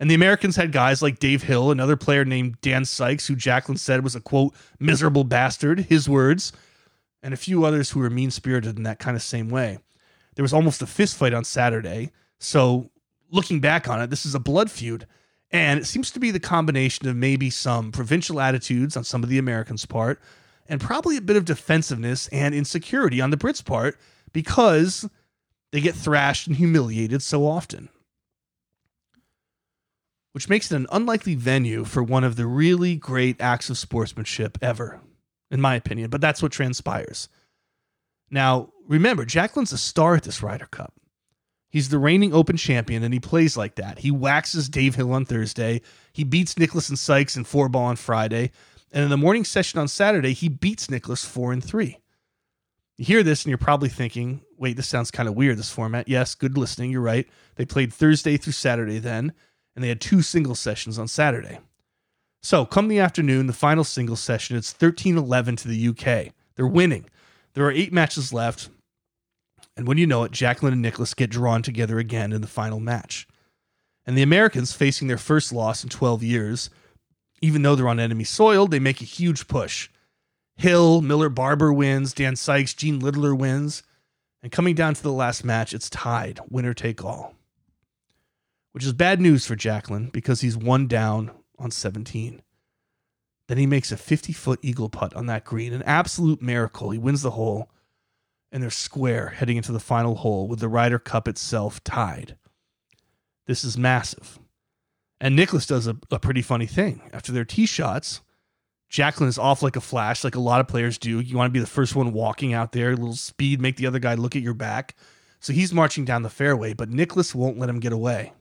[0.00, 3.78] And the Americans had guys like Dave Hill, another player named Dan Sikes, who Jacklin
[3.78, 6.52] said was a quote, miserable bastard, his words,
[7.22, 9.78] and a few others who were mean spirited in that kind of same way.
[10.34, 12.10] There was almost a fist fight on Saturday.
[12.38, 12.90] So
[13.30, 15.06] looking back on it, this is a blood feud.
[15.50, 19.28] And it seems to be the combination of maybe some provincial attitudes on some of
[19.28, 20.20] the Americans' part,
[20.68, 23.96] and probably a bit of defensiveness and insecurity on the Brits' part
[24.32, 25.08] because
[25.70, 27.88] they get thrashed and humiliated so often.
[30.34, 34.58] Which makes it an unlikely venue for one of the really great acts of sportsmanship
[34.60, 35.00] ever,
[35.48, 37.28] in my opinion, but that's what transpires.
[38.32, 40.92] Now, remember, Jacklin's a star at this Ryder Cup.
[41.70, 44.00] He's the reigning Open champion, and he plays like that.
[44.00, 45.82] He waxes Dave Hill on Thursday.
[46.12, 48.50] He beats Nicklaus and Sikes in four ball on Friday,
[48.90, 52.00] and in the morning session on Saturday, he beats Nicklaus four and three.
[52.98, 56.08] You hear this and you're probably thinking, wait, this sounds kind of weird, this format.
[56.08, 56.90] Yes, good listening.
[56.90, 57.28] You're right.
[57.54, 59.32] They played Thursday through Saturday then,
[59.74, 61.58] and they had two single sessions on Saturday.
[62.42, 66.32] So, come the afternoon, the final single session, it's 13 11 to the UK.
[66.56, 67.06] They're winning.
[67.54, 68.68] There are eight matches left.
[69.76, 72.80] And when you know it, Jacklin and Nicklaus get drawn together again in the final
[72.80, 73.26] match.
[74.06, 76.70] And the Americans, facing their first loss in 12 years,
[77.40, 79.88] even though they're on enemy soil, they make a huge push.
[80.56, 83.82] Hill, Miller Barber wins, Dan Sikes, Gene Littler wins.
[84.42, 87.34] And coming down to the last match, it's tied, winner take all.
[88.74, 92.42] Which is bad news for Jacklin because he's one down on 17.
[93.46, 96.90] Then he makes a 50 foot eagle putt on that green, an absolute miracle.
[96.90, 97.70] He wins the hole,
[98.50, 102.36] and they're square heading into the final hole with the Ryder Cup itself tied.
[103.46, 104.40] This is massive.
[105.20, 107.00] And Nicklaus does a, a pretty funny thing.
[107.12, 108.22] After their tee shots,
[108.88, 111.20] Jacklin is off like a flash, like a lot of players do.
[111.20, 113.86] You want to be the first one walking out there, a little speed, make the
[113.86, 114.96] other guy look at your back.
[115.38, 118.32] So he's marching down the fairway, but Nicklaus won't let him get away.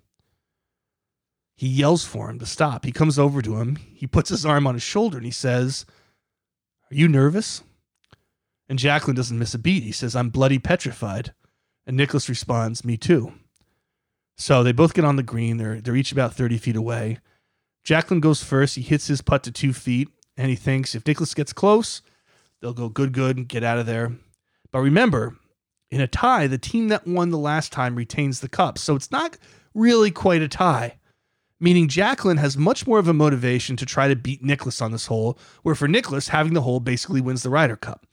[1.56, 2.86] He yells for him to stop.
[2.86, 3.76] He comes over to him.
[3.76, 5.86] He puts his arm on his shoulder and he says,
[6.92, 7.64] Are you nervous?
[8.68, 9.84] And Jacklin doesn't miss a beat.
[9.84, 11.34] He says, I'm bloody petrified.
[11.86, 13.34] And Nicklaus responds, Me too.
[14.36, 15.58] So they both get on the green.
[15.58, 17.20] They're, they're each about 30 feet away.
[17.84, 18.76] Jacklin goes first.
[18.76, 22.02] He hits his putt to two feet and he thinks if Nicklaus gets close,
[22.62, 24.12] they'll go good, good, and get out of there.
[24.72, 25.38] But remember,
[25.92, 28.80] in a tie, the team that won the last time retains the cup.
[28.80, 29.38] So it's not
[29.76, 30.98] really quite a tie.
[31.64, 35.06] Meaning Jacklin has much more of a motivation to try to beat Nicklaus on this
[35.06, 38.06] hole, where for Nicklaus, having the hole basically wins the Ryder Cup.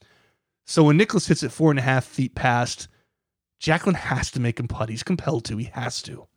[0.68, 2.86] So when Nicklaus hits it four and a half feet past,
[3.58, 4.88] Jacklin has to make him putt.
[4.88, 5.56] He's compelled to.
[5.56, 6.28] He has to.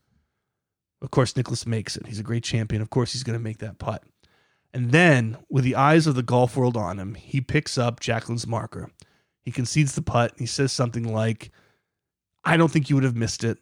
[1.04, 2.08] Of course, Nicklaus makes it.
[2.08, 2.82] He's a great champion.
[2.82, 4.04] Of course, he's going to make that putt.
[4.73, 8.47] And then, with the eyes of the golf world on him, he picks up Jacklin's
[8.47, 8.89] marker.
[9.43, 10.34] He concedes the putt.
[10.39, 11.52] he says something like,
[12.43, 13.60] I don't think you would have missed it,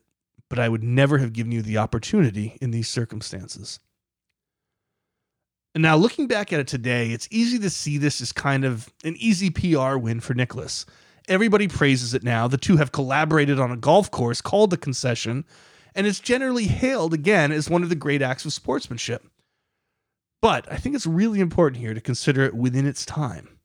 [0.52, 3.80] but I would never have given you the opportunity in these circumstances.
[5.74, 8.92] And now, looking back at it today, it's easy to see this as kind of
[9.06, 10.86] an easy PR win for Nicklaus.
[11.30, 12.50] Everybody praises it now.
[12.50, 15.46] The two have collaborated on a golf course called the Concession,
[15.96, 19.26] and it's generally hailed again as one of the great acts of sportsmanship.
[20.42, 23.58] But I think it's really important here to consider it within its time.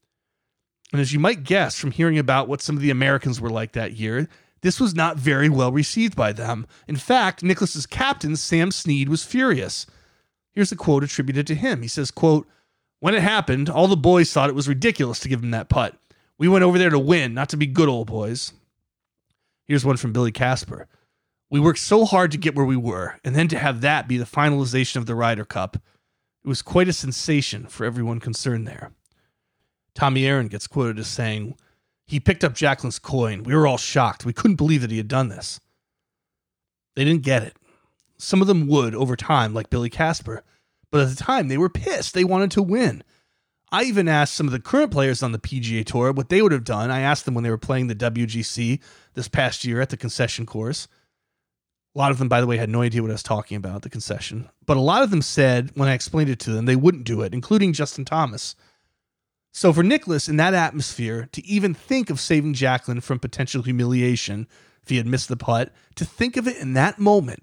[0.92, 3.72] And as you might guess from hearing about what some of the Americans were like
[3.72, 4.28] that year,
[4.62, 6.66] this was not very well received by them.
[6.88, 9.86] In fact, Nicklaus's captain, Sam Snead, was furious.
[10.52, 11.82] Here's a quote attributed to him.
[11.82, 12.48] He says, quote,
[13.00, 15.96] When it happened, all the boys thought it was ridiculous to give him that putt.
[16.38, 18.52] We went over there to win, not to be good old boys.
[19.66, 20.86] Here's one from Billy Casper.
[21.50, 24.16] We worked so hard to get where we were, and then to have that be
[24.16, 25.76] the finalization of the Ryder Cup.
[25.76, 28.92] It was quite a sensation for everyone concerned there.
[29.94, 31.56] Tommy Aaron gets quoted as saying,
[32.06, 33.42] He picked up Jacklin's coin.
[33.42, 34.24] We were all shocked.
[34.24, 35.60] We couldn't believe that he had done this.
[36.94, 37.56] They didn't get it.
[38.18, 40.42] Some of them would over time, like Billy Casper,
[40.90, 42.14] but at the time they were pissed.
[42.14, 43.02] They wanted to win.
[43.72, 46.52] I even asked some of the current players on the PGA Tour what they would
[46.52, 46.90] have done.
[46.90, 48.80] I asked them when they were playing the WGC
[49.14, 50.86] this past year at the concession course.
[51.94, 53.82] A lot of them, by the way, had no idea what I was talking about,
[53.82, 54.48] the concession.
[54.64, 57.22] But a lot of them said, when I explained it to them, they wouldn't do
[57.22, 58.54] it, including Justin Thomas.
[59.56, 64.46] So for Nicklaus, in that atmosphere, to even think of saving Jacklin from potential humiliation
[64.82, 67.42] if he had missed the putt, to think of it in that moment,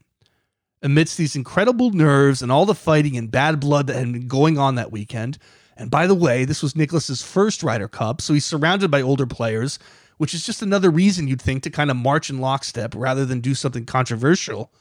[0.84, 4.60] amidst these incredible nerves and all the fighting and bad blood that had been going
[4.60, 5.39] on that weekend.
[5.76, 9.26] And by the way, this was Nicklaus's first Ryder Cup, so he's surrounded by older
[9.26, 9.80] players
[10.17, 13.39] which is just another reason you'd think to kind of march in lockstep rather than
[13.39, 14.71] do something controversial.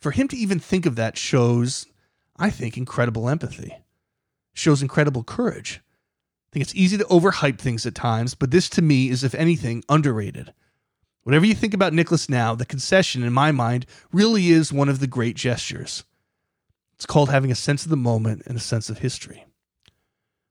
[0.00, 1.86] For him to even think of that shows,
[2.36, 3.76] I think, incredible empathy,
[4.52, 5.80] shows incredible courage.
[6.56, 9.84] Think it's easy to overhype things at times, but this to me is, if anything,
[9.90, 10.54] underrated.
[11.22, 14.98] Whatever you think about Nicklaus now, the concession, in my mind, really is one of
[14.98, 16.04] the great gestures.
[16.94, 19.44] It's called having a sense of the moment and a sense of history.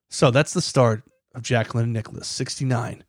[0.08, 1.02] So that's the start
[1.34, 3.04] of Jacklin and Nicklaus, 69.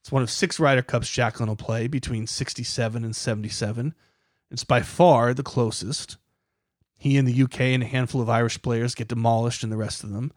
[0.00, 3.94] It's one of six Ryder Cups Jacklin will play between 67 and 77.
[4.50, 6.16] It's by far the closest.
[6.98, 10.02] He and the UK and a handful of Irish players get demolished and the rest
[10.02, 10.32] of them.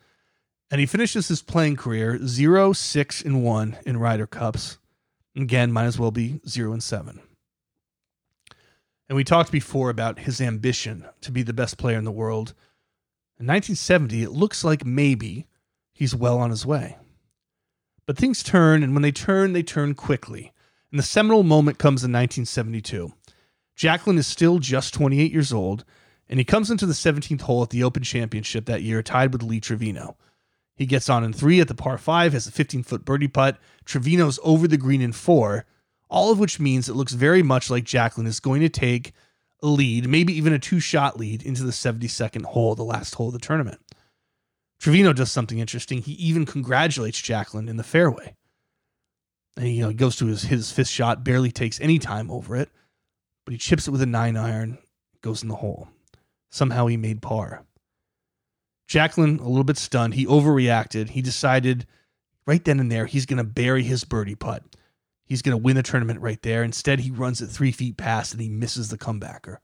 [0.72, 4.78] And he finishes his playing career 0 6 and 1 in Ryder Cups.
[5.36, 7.20] Again, might as well be 0 and 7.
[9.08, 12.54] And we talked before about his ambition to be the best player in the world.
[13.40, 15.48] In 1970, it looks like maybe
[15.92, 16.98] he's well on his way.
[18.06, 20.52] But things turn, and when they turn, they turn quickly.
[20.92, 23.14] And the seminal moment comes in 1972.
[23.76, 25.86] Jacklin is still just 28 years old,
[26.28, 29.42] and he comes into the 17th hole at the Open Championship that year, tied with
[29.42, 30.18] Lee Trevino.
[30.80, 33.58] He gets on in three at the par five, has a 15 foot birdie putt.
[33.84, 35.66] Trevino's over the green in four,
[36.10, 39.12] all of which means it looks very much like Jacklin is going to take
[39.62, 43.28] a lead, maybe even a two shot lead into the 72nd hole, the last hole
[43.28, 43.82] of the tournament.
[44.80, 46.02] Trevino does something interesting.
[46.02, 48.38] He even congratulates Jacklin in the fairway.
[49.58, 52.32] And he, you know, he goes to his, his fifth shot, barely takes any time
[52.32, 52.70] over it,
[53.44, 54.78] but he chips it with a nine iron,
[55.22, 55.90] goes in the hole.
[56.52, 57.66] Somehow he made par.
[58.90, 61.12] Jacklin, a little bit stunned, he overreacted.
[61.12, 61.86] He decided
[62.48, 64.64] right then and there he's going to bury his birdie putt.
[65.26, 66.64] He's going to win the tournament right there.
[66.64, 69.58] Instead, he runs it three feet past and he misses the comebacker.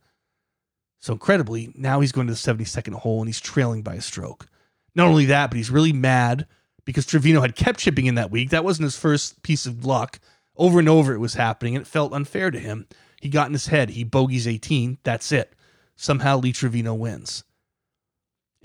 [1.00, 4.46] So incredibly, now he's going to the 72nd hole and he's trailing by a stroke.
[4.94, 6.46] Not only that, but he's really mad
[6.86, 8.52] because Trevino had kept chipping in that week.
[8.52, 10.20] That wasn't his first piece of luck.
[10.56, 12.86] Over and over it was happening and it felt unfair to him.
[13.20, 13.90] He got in his head.
[13.90, 15.00] He bogeys 18.
[15.04, 15.56] That's it.
[15.96, 17.44] Somehow Lee Trevino wins.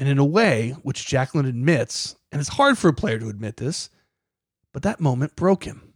[0.01, 3.59] And in a way, which Jacklin admits, and it's hard for a player to admit
[3.59, 3.91] this,
[4.73, 5.93] but that moment broke him.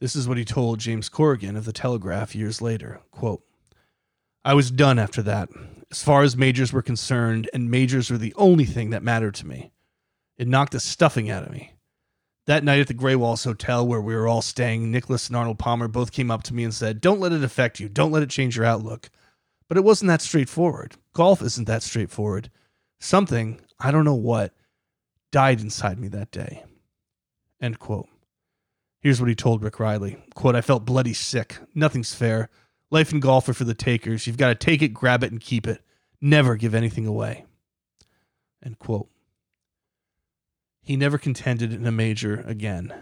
[0.00, 3.00] This is what he told James Corrigan of the Telegraph years later.
[3.10, 3.42] Quote,
[4.44, 5.48] I was done after that,
[5.90, 9.46] as far as majors were concerned, and majors were the only thing that mattered to
[9.46, 9.72] me.
[10.36, 11.72] It knocked the stuffing out of me.
[12.44, 15.58] That night at the Grey Walls Hotel, where we were all staying, Nicklaus and Arnold
[15.58, 17.88] Palmer both came up to me and said, Don't let it affect you.
[17.88, 19.08] Don't let it change your outlook.
[19.68, 20.96] But it wasn't that straightforward.
[21.14, 22.50] Golf isn't that straightforward.
[22.98, 24.54] Something, I don't know what,
[25.30, 26.64] died inside me that day.
[27.60, 28.08] End quote.
[29.00, 30.16] Here's what he told Rick Reilly.
[30.34, 31.58] Quote, I felt bloody sick.
[31.74, 32.48] Nothing's fair.
[32.90, 34.26] Life and golf are for the takers.
[34.26, 35.82] You've got to take it, grab it, and keep it.
[36.20, 37.44] Never give anything away.
[38.64, 39.08] End quote.
[40.82, 42.94] He never contended in a major again.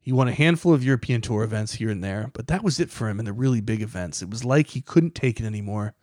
[0.00, 2.90] He won a handful of European Tour events here and there, but that was it
[2.90, 4.22] for him in the really big events.
[4.22, 5.94] It was like he couldn't take it anymore,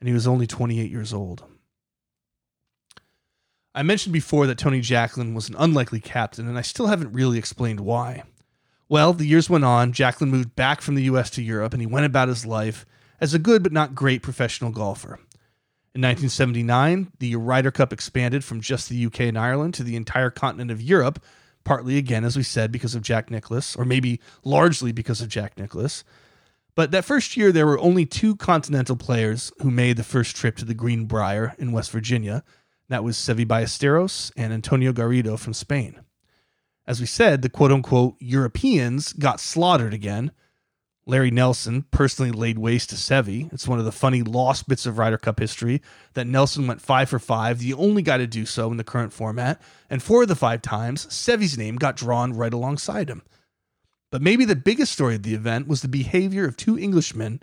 [0.00, 1.44] and he was only 28 years old.
[3.74, 7.38] I mentioned before that Tony Jacklin was an unlikely captain, and I still haven't really
[7.38, 8.24] explained why.
[8.88, 11.86] Well, the years went on, Jacklin moved back from the US to Europe, and he
[11.86, 12.84] went about his life
[13.20, 15.20] as a good but not great professional golfer.
[15.92, 20.30] In 1979, the Ryder Cup expanded from just the UK and Ireland to the entire
[20.30, 21.22] continent of Europe,
[21.62, 25.56] partly again, as we said, because of Jack Nicklaus, or maybe largely because of Jack
[25.56, 26.02] Nicklaus.
[26.74, 30.56] But that first year, there were only two continental players who made the first trip
[30.56, 32.42] to the Greenbrier in West Virginia,
[32.90, 36.00] that was Seve Ballesteros and Antonio Garrido from Spain.
[36.86, 40.32] As we said, the quote unquote Europeans got slaughtered again.
[41.06, 43.52] Larry Nelson personally laid waste to Seve.
[43.52, 45.80] It's one of the funny lost bits of Ryder Cup history
[46.14, 49.12] that Nelson went five for five, the only guy to do so in the current
[49.12, 53.22] format, and four of the five times, Seve's name got drawn right alongside him.
[54.10, 57.40] But maybe the biggest story of the event was the behavior of two Englishmen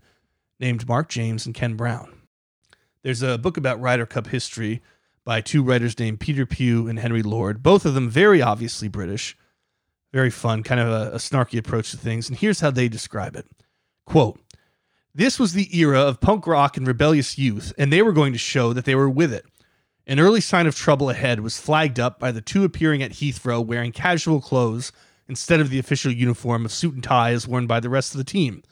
[0.60, 2.14] named Mark James and Ken Brown.
[3.02, 4.82] There's a book about Ryder Cup history
[5.28, 9.36] by two writers named Peter Pugh and Henry Lord, both of them very obviously British.
[10.14, 12.30] Very fun, kind of a, a snarky approach to things.
[12.30, 13.46] And here's how they describe it
[14.06, 14.40] Quote,
[15.14, 18.40] this was the era of punk rock and rebellious youth, and they were going to
[18.40, 19.46] show that they were with it.
[20.08, 23.64] An early sign of trouble ahead was flagged up by the two appearing at Heathrow
[23.64, 24.94] wearing casual clothes
[25.28, 28.18] instead of the official uniform of suit and tie as worn by the rest of
[28.18, 28.64] the team.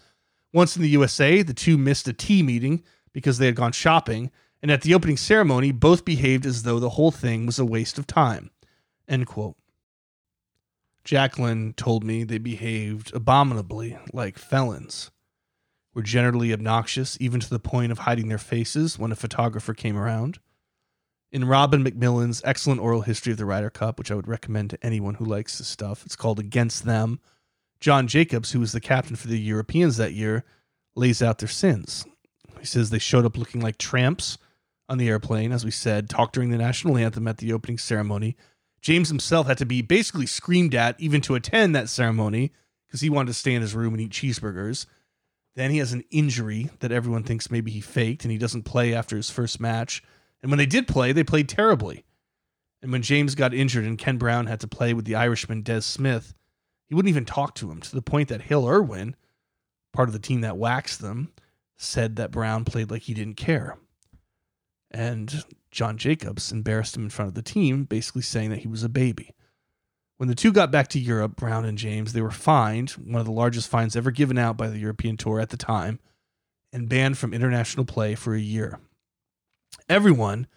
[0.53, 4.31] Once in the USA, the two missed a tea meeting because they had gone shopping,
[4.65, 7.99] and at the opening ceremony, both behaved as though the whole thing was a waste
[7.99, 8.49] of time.
[9.07, 9.55] End quote.
[11.03, 15.11] Jacklin told me they behaved abominably like felons,
[15.93, 19.95] were generally obnoxious, even to the point of hiding their faces when a photographer came
[19.95, 20.39] around.
[21.31, 24.83] In Robin McMillan's excellent oral history of the Ryder Cup, which I would recommend to
[24.83, 27.19] anyone who likes this stuff, it's called Against Them.
[27.79, 30.43] John Jacobs, who was the captain for the Europeans that year,
[30.95, 32.03] lays out their sins.
[32.59, 34.39] He says they showed up looking like tramps
[34.87, 38.35] on the airplane, as we said, talked during the national anthem at the opening ceremony.
[38.81, 42.51] James himself had to be basically screamed at even to attend that ceremony
[42.87, 44.85] because he wanted to stay in his room and eat cheeseburgers.
[45.55, 48.93] Then he has an injury that everyone thinks maybe he faked and he doesn't play
[48.93, 50.03] after his first match.
[50.43, 52.05] And when they did play, they played terribly.
[52.81, 55.81] And when James got injured and Ken Brown had to play with the Irishman Des
[55.81, 56.35] Smith,
[56.87, 59.15] he wouldn't even talk to him to the point that Hale Irwin,
[59.91, 61.31] part of the team that waxed them,
[61.77, 63.77] said that Brown played like he didn't care
[64.95, 68.81] and John Jacobs embarrassed him in front of the team, basically saying that he was
[68.81, 69.35] a baby.
[70.15, 73.25] When the two got back to Europe, Brown and James, they were fined, one of
[73.25, 75.99] the largest fines ever given out by the European Tour at the time,
[76.71, 78.79] and banned from international play for a year.
[79.89, 80.47] Everyone,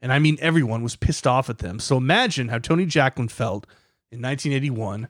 [0.00, 1.80] and I mean everyone, was pissed off at them.
[1.80, 3.66] So imagine how Tony Jacklin felt
[4.12, 5.08] in 1981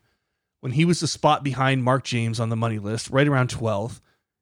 [0.61, 4.01] when he was a spot behind Mark James on the money list, right around 12th,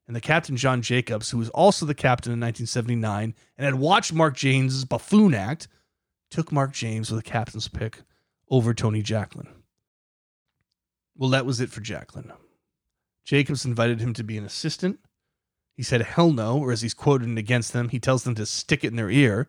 [0.08, 4.12] and the captain John Jacobs, who was also the captain in 1979 and had watched
[4.12, 5.68] Mark James's buffoon act,
[6.30, 8.02] took Mark James with a captain's pick
[8.50, 9.48] over Tony Jacklin.
[11.14, 12.32] Well, that was it for Jacklin.
[13.24, 14.98] Jacobs invited him to be an assistant.
[15.76, 18.84] He said hell no, or as he's quoted against them, he tells them to stick
[18.84, 19.48] it in their ear.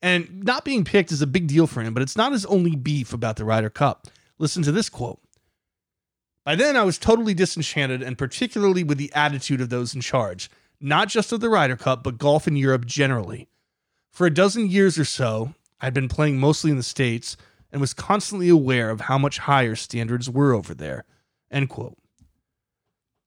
[0.00, 2.76] And not being picked is a big deal for him, but it's not his only
[2.76, 4.06] beef about the Ryder Cup.
[4.38, 5.20] Listen to this quote.
[6.44, 10.50] By then, I was totally disenchanted, and particularly with the attitude of those in charge,
[10.80, 13.48] not just of the Ryder Cup, but golf in Europe generally.
[14.12, 17.36] For a dozen years or so, I'd been playing mostly in the States
[17.72, 21.04] and was constantly aware of how much higher standards were over there.
[21.50, 21.96] End quote.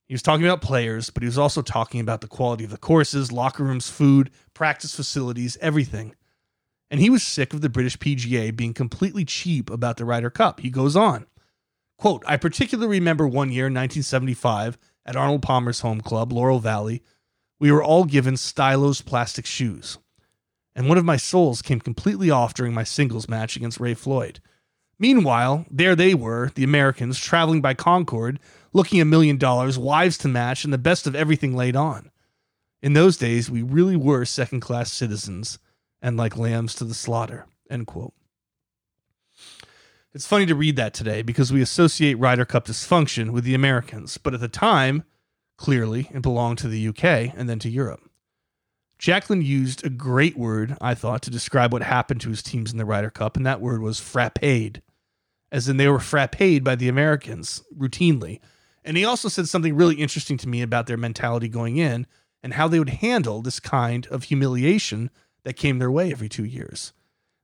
[0.06, 2.78] He was talking about players, but he was also talking about the quality of the
[2.78, 6.16] courses, locker rooms, food, practice facilities, everything.
[6.90, 10.62] And he was sick of the British PGA being completely cheap about the Ryder Cup.
[10.62, 11.26] He goes on.
[11.98, 17.02] Quote, I particularly remember one year, 1975, at Arnold Palmer's home club, Laurel Valley,
[17.60, 19.98] we were all given Stylos plastic shoes.
[20.76, 24.40] And one of my soles came completely off during my singles match against Ray Floyd.
[25.00, 28.40] Meanwhile, there they were, the Americans, traveling by Concorde,
[28.74, 32.12] looking a million dollars, wives to match, and the best of everything laid on.
[32.82, 35.58] In those days, we really were second class citizens
[36.00, 37.48] and like lambs to the slaughter.
[37.70, 38.14] End quote.
[40.18, 44.18] It's funny to read that today because we associate Ryder Cup dysfunction with the Americans,
[44.18, 45.04] but at the time,
[45.60, 48.02] clearly, it belonged to the UK and then to Europe.
[48.98, 52.80] Jacklin used a great word, I thought, to describe what happened to his teams in
[52.80, 54.82] the Ryder Cup, and that word was frappéed,
[55.52, 58.40] as in they were frappéed by the Americans routinely.
[58.84, 62.08] And he also said something really interesting to me about their mentality going in
[62.42, 65.12] and how they would handle this kind of humiliation
[65.44, 66.92] that came their way every two years.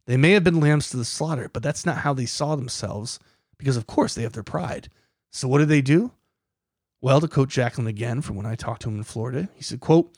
[0.06, 3.20] They may have been lambs to the slaughter, but that's not how they saw themselves,
[3.58, 4.89] because of course they have their pride.
[5.32, 6.12] So what did they do?
[7.01, 9.80] Well, to quote Jacklin again from when I talked to him in Florida, he said,
[9.80, 10.18] quote,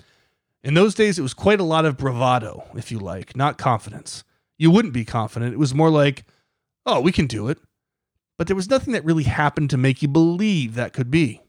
[0.64, 4.24] in those days, it was quite a lot of bravado, if you like, not confidence.
[4.58, 5.54] You wouldn't be confident.
[5.54, 6.26] It was more like,
[6.86, 7.60] oh, we can do it.
[8.38, 11.42] But there was nothing that really happened to make you believe that could be.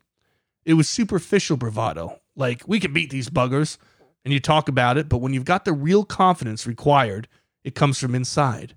[0.64, 3.78] It was superficial bravado, like, we can beat these buggers,
[4.24, 7.28] and you talk about it, but when you've got the real confidence required,
[7.66, 8.76] it comes from inside.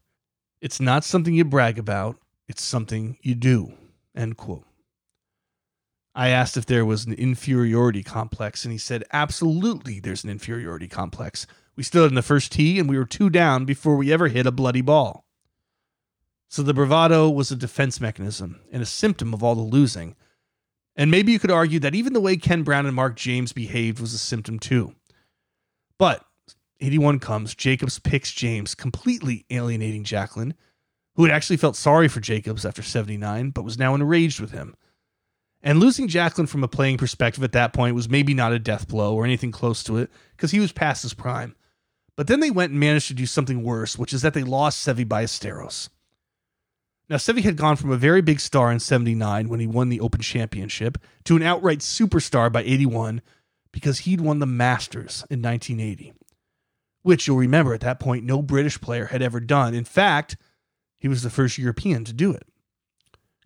[0.62, 2.18] It's not something you brag about,
[2.48, 3.74] it's something you do.
[4.16, 4.66] End quote.
[6.16, 10.88] I asked if there was an inferiority complex, and he said, Absolutely, there's an inferiority
[10.88, 11.46] complex.
[11.76, 14.48] We stood in the first tee, and we were two down before we ever hit
[14.48, 15.24] a bloody ball.
[16.50, 20.16] So the bravado was a defense mechanism and a symptom of all the losing.
[20.96, 24.00] And maybe you could argue that even the way Ken Brown and Mark James behaved
[24.00, 24.96] was a symptom too.
[26.00, 26.26] But
[26.82, 30.54] 81 comes, Jacobs picks James, completely alienating Jacklin,
[31.16, 34.76] who had actually felt sorry for Jacobs after 79, but was now enraged with him.
[35.62, 38.88] And losing Jacklin from a playing perspective at that point was maybe not a death
[38.88, 41.56] blow or anything close to it, because he was past his prime.
[42.16, 44.86] But then they went and managed to do something worse, which is that they lost
[44.86, 45.90] Seve Ballesteros.
[47.10, 50.00] Now, Seve had gone from a very big star in 79 when he won the
[50.00, 53.22] Open Championship to an outright superstar by 81
[53.72, 56.14] because he'd won the Masters in 1980,
[57.02, 59.74] which you'll remember at that point no British player had ever done.
[59.74, 60.38] In fact,
[60.98, 62.44] he was the first European to do it.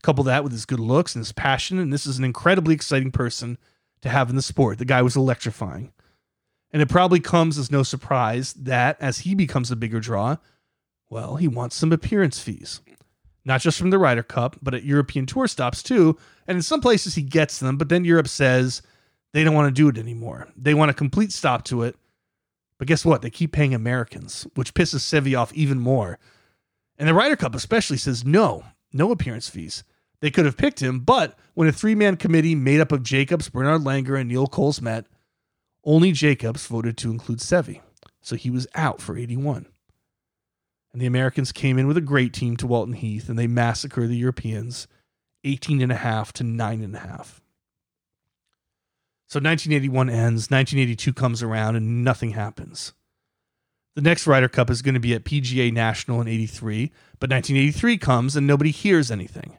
[0.02, 3.12] Couple that with his good looks and his passion, and this is an incredibly exciting
[3.12, 3.58] person
[4.02, 4.78] to have in the sport.
[4.78, 5.94] The guy was electrifying.
[6.72, 10.38] And it probably comes as no surprise that as he becomes a bigger draw,
[11.10, 12.82] well, he wants some appearance fees.
[13.46, 16.18] Not just from the Ryder Cup, but at European tour stops too.
[16.48, 18.82] And in some places he gets them, but then Europe says
[19.32, 20.48] they don't want to do it anymore.
[20.58, 21.96] They want a complete stop to it.
[22.84, 23.22] But guess what?
[23.22, 26.20] They keep paying Americans, which pisses Seve off even more.
[26.98, 29.86] And the Ryder Cup especially says no, no appearance fees.
[30.20, 33.48] They could have picked him, but when a three man committee made up of Jacobs,
[33.48, 35.06] Bernard Langer, and Neil Coles met,
[35.86, 37.80] only Jacobs voted to include Seve.
[38.20, 39.66] So he was out for 81.
[40.92, 44.10] And the Americans came in with a great team to Walton Heath and they massacred
[44.10, 44.90] the Europeans
[45.46, 47.42] 18 and a half to 9 and a half.
[49.34, 52.94] So 1981 ends, 1982 comes around and nothing happens.
[53.96, 57.98] The next Ryder Cup is going to be at PGA National in 83, but 1983
[57.98, 59.58] comes and nobody hears anything.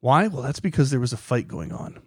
[0.00, 0.26] Why?
[0.26, 2.02] Well, that's because there was a fight going on.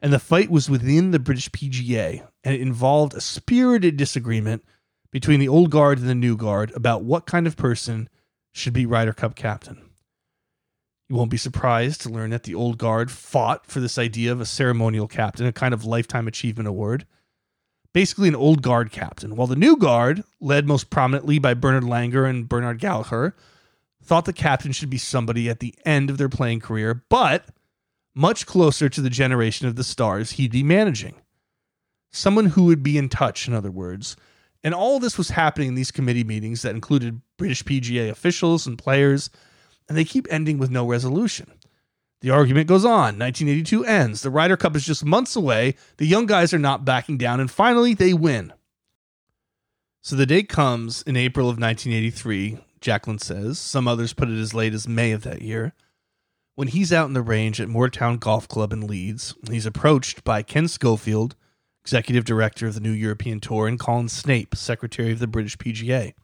[0.00, 4.64] And the fight was within the British PGA, and it involved a spirited disagreement
[5.12, 8.08] between the old guard and the new guard about what kind of person
[8.50, 9.91] should be Ryder Cup captain.
[11.08, 14.40] You won't be surprised to learn that the old guard fought for this idea of
[14.40, 17.06] a ceremonial captain, a kind of lifetime achievement award.
[17.92, 22.28] Basically, an old guard captain, while the new guard, led most prominently by Bernard Langer
[22.28, 23.34] and Bernard Gallacher,
[24.02, 27.46] thought the captain should be somebody at the end of their playing career, but
[28.14, 31.14] much closer to the generation of the stars he'd be managing.
[32.10, 34.16] Someone who would be in touch, in other words.
[34.64, 38.78] And all this was happening in these committee meetings that included British PGA officials and
[38.78, 39.30] players.
[39.92, 41.52] And they keep ending with no resolution.
[42.22, 43.18] The argument goes on.
[43.18, 44.22] 1982 ends.
[44.22, 45.74] The Ryder Cup is just months away.
[45.98, 48.54] The young guys are not backing down, and finally they win.
[50.00, 53.58] So the date comes in April of 1983, Jacklin says.
[53.58, 55.74] Some others put it as late as May of that year.
[56.54, 60.42] When he's out in the range at Moortown Golf Club in Leeds, he's approached by
[60.42, 61.36] Ken Schofield,
[61.84, 66.14] executive director of the New European Tour, and Colin Snape, secretary of the British PGA.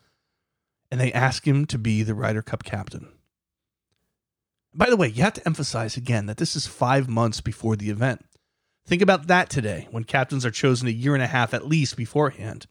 [0.90, 3.12] And they ask him to be the Ryder Cup captain.
[4.78, 7.90] By the way, you have to emphasize again that this is five months before the
[7.90, 8.24] event.
[8.86, 11.96] Think about that today, when captains are chosen a year and a half at least
[11.96, 12.66] beforehand.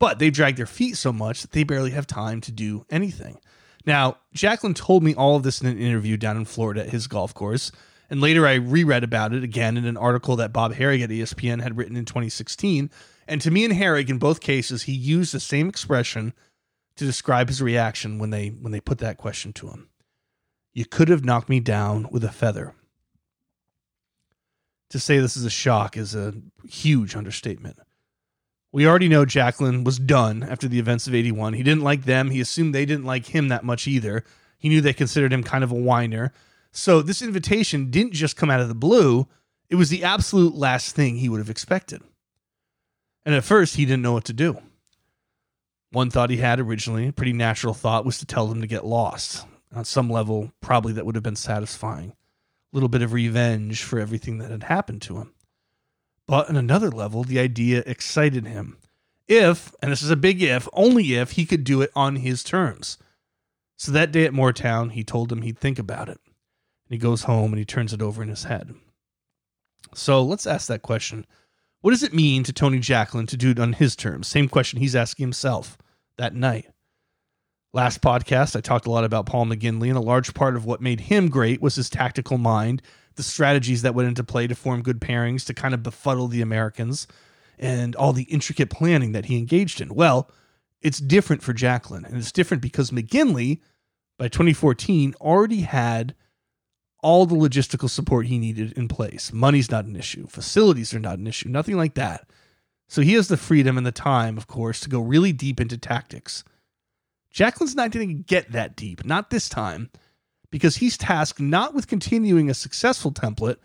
[0.00, 3.38] But they drag their feet so much that they barely have time to do anything.
[3.86, 7.06] Now, Jacklin told me all of this in an interview down in Florida at his
[7.06, 7.70] golf course,
[8.10, 11.62] and later I reread about it again in an article that Bob Harig at ESPN
[11.62, 12.90] had written in 2016.
[13.28, 16.34] And to me and Harig, in both cases, he used the same expression
[16.96, 19.88] to describe his reaction when they when they put that question to him.
[20.76, 22.74] You could have knocked me down with a feather.
[24.90, 26.34] To say this is a shock is a
[26.68, 27.78] huge understatement.
[28.72, 31.54] We already know Jacklin was done after the events of 81.
[31.54, 32.28] He didn't like them.
[32.28, 34.22] He assumed they didn't like him that much either.
[34.58, 36.34] He knew they considered him kind of a whiner.
[36.72, 39.28] So this invitation didn't just come out of the blue,
[39.70, 42.02] it was the absolute last thing he would have expected.
[43.24, 44.60] And at first, he didn't know what to do.
[45.90, 48.84] One thought he had originally, a pretty natural thought, was to tell them to get
[48.84, 49.46] lost.
[49.76, 52.10] On some level, probably that would have been satisfying.
[52.10, 52.16] A
[52.72, 55.34] little bit of revenge for everything that had happened to him.
[56.26, 58.78] But on another level, the idea excited him.
[59.28, 62.42] If, and this is a big if, only if he could do it on his
[62.42, 62.96] terms.
[63.76, 66.20] So that day at Moortown, he told him he'd think about it.
[66.24, 68.74] And he goes home and he turns it over in his head.
[69.94, 71.26] So let's ask that question.
[71.82, 74.26] What does it mean to Tony Jacklin to do it on his terms?
[74.26, 75.76] Same question he's asking himself
[76.16, 76.70] that night.
[77.76, 80.80] Last podcast, I talked a lot about Paul McGinley, and a large part of what
[80.80, 82.80] made him great was his tactical mind
[83.16, 86.40] the strategies that went into play to form good pairings to kind of befuddle the
[86.40, 87.06] Americans
[87.58, 89.94] and all the intricate planning that he engaged in.
[89.94, 90.30] Well,
[90.80, 93.60] it's different for Jacklin, and it's different because McGinley,
[94.16, 96.14] by 2014, already had
[97.02, 99.34] all the logistical support he needed in place.
[99.34, 102.26] Money's not an issue, facilities are not an issue, nothing like that.
[102.88, 105.76] So he has the freedom and the time, of course, to go really deep into
[105.76, 106.42] tactics.
[107.36, 109.90] Jacklin's not going to get that deep, not this time
[110.50, 113.58] because he's tasked not with continuing a successful template,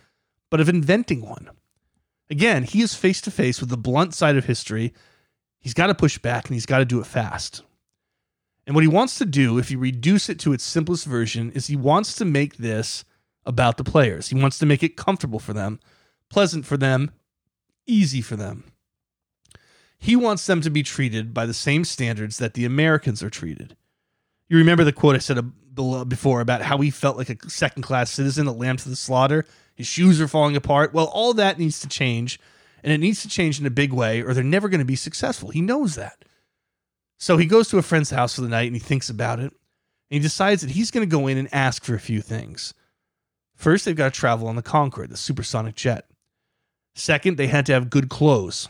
[0.50, 1.50] but of inventing one.
[2.30, 4.94] Again, he is face to face with the blunt side of history.
[5.62, 7.64] He's got to push back and he's got to do it fast.
[8.68, 11.68] And what he wants to do, if you reduce it to its simplest version, is
[11.68, 13.06] he wants to make this
[13.46, 14.28] about the players.
[14.28, 15.80] He wants to make it comfortable for them,
[16.30, 17.12] pleasant for them,
[17.88, 18.66] easy for them.
[20.04, 23.78] He wants them to be treated by the same standards that the Americans are treated.
[24.50, 25.44] You remember the quote I said uh,
[25.78, 28.96] uh, before about how he felt like a second class citizen that lamb to the
[28.96, 29.46] slaughter.
[29.76, 30.92] His shoes are falling apart.
[30.92, 32.40] Well, all that needs to change,
[32.84, 34.96] and it needs to change in a big way, or they're never going to be
[34.96, 35.50] successful.
[35.50, 36.26] He knows that.
[37.20, 39.54] So he goes to a friend's house for the night and he thinks about it.
[39.54, 39.54] And
[40.10, 42.74] he decides that he's going to go in and ask for a few things.
[43.56, 46.08] First, they've got to travel on the Concorde, the supersonic jet.
[46.96, 48.68] Second, they had to have good clothes.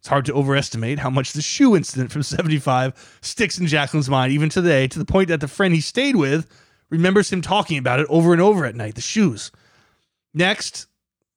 [0.00, 4.32] It's hard to overestimate how much the shoe incident from 75 sticks in Jacklin's mind
[4.32, 6.46] even today, to the point that the friend he stayed with
[6.88, 9.52] remembers him talking about it over and over at night the shoes.
[10.32, 10.86] Next,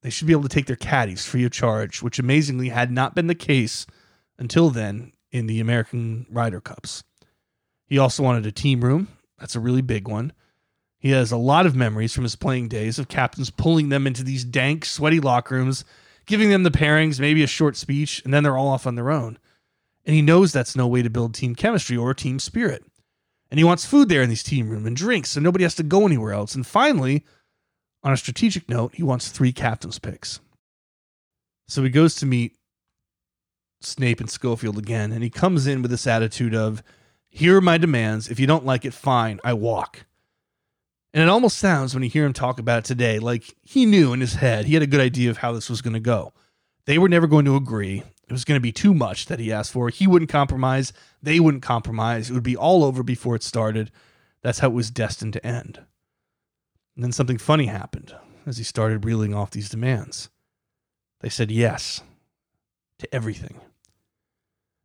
[0.00, 3.14] they should be able to take their caddies free of charge, which amazingly had not
[3.14, 3.86] been the case
[4.38, 7.04] until then in the American Ryder Cups.
[7.86, 9.08] He also wanted a team room.
[9.38, 10.32] That's a really big one.
[10.96, 14.24] He has a lot of memories from his playing days of captains pulling them into
[14.24, 15.84] these dank, sweaty locker rooms
[16.26, 19.10] giving them the pairings, maybe a short speech, and then they're all off on their
[19.10, 19.38] own.
[20.04, 22.84] And he knows that's no way to build team chemistry or team spirit.
[23.50, 25.82] And he wants food there in these team room and drinks, so nobody has to
[25.82, 26.54] go anywhere else.
[26.54, 27.24] And finally,
[28.02, 30.40] on a strategic note, he wants three captain's picks.
[31.68, 32.56] So he goes to meet
[33.80, 36.82] Snape and Schofield again, and he comes in with this attitude of,
[37.28, 38.28] Here are my demands.
[38.28, 40.04] If you don't like it, fine, I walk.
[41.14, 44.12] And it almost sounds when you hear him talk about it today like he knew
[44.12, 46.32] in his head, he had a good idea of how this was going to go.
[46.86, 48.02] They were never going to agree.
[48.26, 49.90] It was going to be too much that he asked for.
[49.90, 50.92] He wouldn't compromise.
[51.22, 52.28] They wouldn't compromise.
[52.30, 53.92] It would be all over before it started.
[54.42, 55.78] That's how it was destined to end.
[56.96, 58.12] And then something funny happened
[58.44, 60.30] as he started reeling off these demands.
[61.20, 62.02] They said yes
[62.98, 63.60] to everything.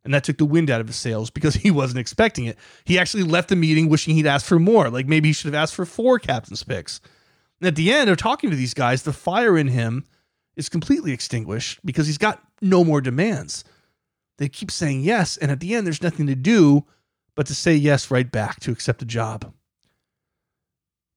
[0.04, 2.58] And that took the wind out of his sails because he wasn't expecting it.
[2.84, 4.90] He actually left the meeting wishing he'd asked for more.
[4.90, 7.00] Like maybe he should have asked for four captain's picks.
[7.60, 10.06] And at the end of talking to these guys, the fire in him
[10.56, 13.64] is completely extinguished because he's got no more demands.
[14.38, 15.36] They keep saying yes.
[15.36, 16.86] And at the end, there's nothing to do
[17.34, 19.52] but to say yes right back to accept a job.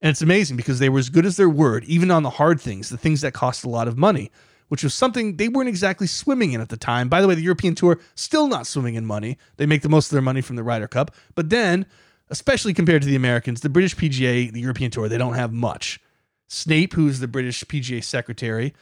[0.01, 2.59] And it's amazing because they were as good as their word, even on the hard
[2.59, 4.31] things, the things that cost a lot of money,
[4.67, 7.09] which was something they weren't exactly swimming in at the time.
[7.09, 9.37] By the way, the European Tour still not swimming in money.
[9.57, 11.13] They make the most of their money from the Ryder Cup.
[11.35, 11.85] But then,
[12.29, 15.99] especially compared to the Americans, the British PGA, the European Tour, they don't have much.
[16.47, 18.73] Snape, who's the British PGA secretary,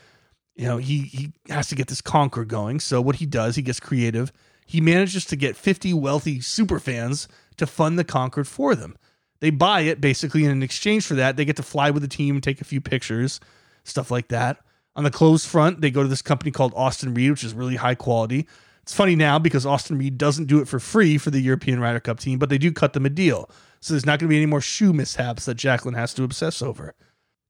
[0.56, 2.80] you know, he he has to get this conquer going.
[2.80, 4.32] So what he does, he gets creative.
[4.66, 7.28] He manages to get 50 wealthy super fans
[7.58, 8.98] to fund the Concorde for them.
[9.40, 12.08] They buy it basically, and in exchange for that, they get to fly with the
[12.08, 13.40] team, take a few pictures,
[13.84, 14.58] stuff like that.
[14.96, 17.78] On the clothes front, they go to this company called Austin Reed, which is really
[17.78, 18.48] high quality.
[18.82, 22.00] It's funny now because Austin Reed doesn't do it for free for the European Ryder
[22.00, 23.50] Cup team, but they do cut them a deal.
[23.80, 26.62] So there's not going to be any more shoe mishaps that Jacklin has to obsess
[26.62, 26.94] over.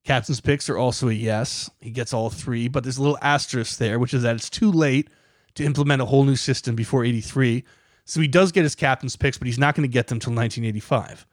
[0.03, 1.69] Captain's picks are also a yes.
[1.79, 4.71] He gets all three, but there's a little asterisk there, which is that it's too
[4.71, 5.09] late
[5.55, 7.63] to implement a whole new system before 83.
[8.05, 10.33] So he does get his captain's picks, but he's not going to get them till
[10.33, 11.25] 1985.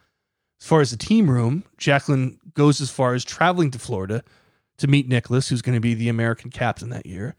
[0.61, 4.23] As far as the team room, Jacklin goes as far as traveling to Florida
[4.79, 7.35] to meet Nicklaus, who's going to be the American captain that year.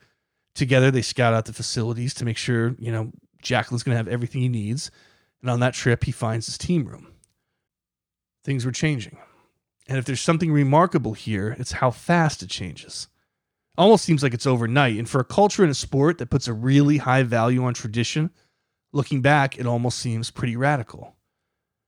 [0.55, 3.11] Together, they scout out the facilities to make sure, you know,
[3.41, 4.91] Jacklin's going to have everything he needs.
[5.41, 7.07] And on that trip, he finds his team room.
[8.43, 9.17] Things were changing.
[9.87, 13.07] And if there's something remarkable here, it's how fast it changes.
[13.77, 14.97] Almost seems like it's overnight.
[14.97, 18.29] And for a culture and a sport that puts a really high value on tradition,
[18.91, 21.15] looking back, it almost seems pretty radical.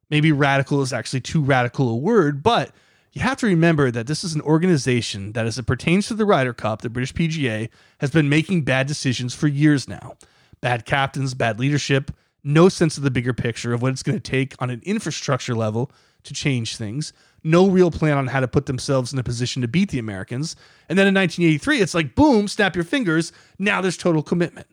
[0.10, 2.74] Maybe radical is actually too radical a word, but
[3.12, 6.26] you have to remember that this is an organization that, as it pertains to the
[6.26, 10.16] Ryder Cup, the British PGA, has been making bad decisions for years now.
[10.62, 12.12] Bad captains, bad leadership,
[12.44, 15.56] no sense of the bigger picture of what it's going to take on an infrastructure
[15.56, 15.92] level
[16.24, 19.68] to change things, no real plan on how to put themselves in a position to
[19.68, 20.56] beat the Americans.
[20.88, 23.34] And then in 1983, it's like, boom, snap your fingers.
[23.58, 24.68] Now there's total commitment.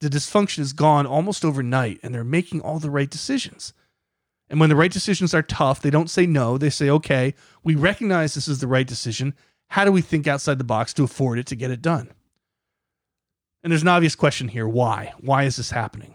[0.00, 3.72] The dysfunction is gone almost overnight, and they're making all the right decisions.
[4.50, 6.58] And when the right decisions are tough, they don't say no.
[6.58, 9.34] They say, okay, we recognize this is the right decision.
[9.68, 12.10] How do we think outside the box to afford it to get it done?
[13.62, 15.12] And there's an obvious question here why?
[15.20, 16.14] Why is this happening?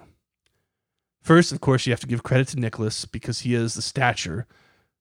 [1.22, 4.46] First, of course, you have to give credit to Nicklaus because he has the stature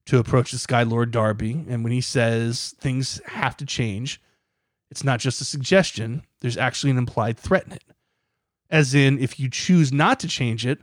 [0.05, 1.65] to approach this guy, Lord Derby.
[1.67, 4.21] And when he says things have to change,
[4.89, 7.83] it's not just a suggestion, there's actually an implied threat in it.
[8.69, 10.79] As in, if you choose not to change it,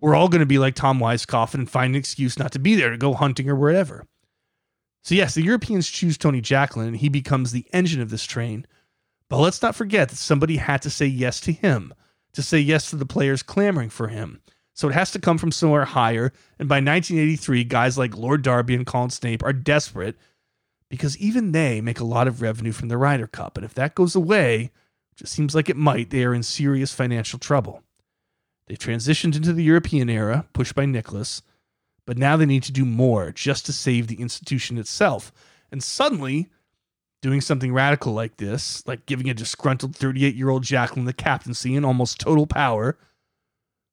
[0.00, 2.74] we're all going to be like Tom Weiskopf and find an excuse not to be
[2.74, 4.06] there to go hunting or wherever.
[5.02, 8.66] So, yes, the Europeans choose Tony Jacklin and he becomes the engine of this train.
[9.28, 11.94] But let's not forget that somebody had to say yes to him,
[12.32, 14.40] to say yes to the players clamoring for him.
[14.74, 16.32] So it has to come from somewhere higher.
[16.58, 20.16] And by 1983, guys like Lord Derby and Colin Snape are desperate
[20.88, 23.56] because even they make a lot of revenue from the Ryder Cup.
[23.56, 24.70] And if that goes away,
[25.10, 27.82] which it seems like it might, they are in serious financial trouble.
[28.70, 31.42] They've transitioned into the European era, pushed by Nicklaus,
[32.06, 35.32] but now they need to do more just to save the institution itself.
[35.72, 36.50] And suddenly,
[37.20, 41.74] doing something radical like this, like giving a disgruntled 38 year old Jacklin the captaincy
[41.74, 42.96] and almost total power,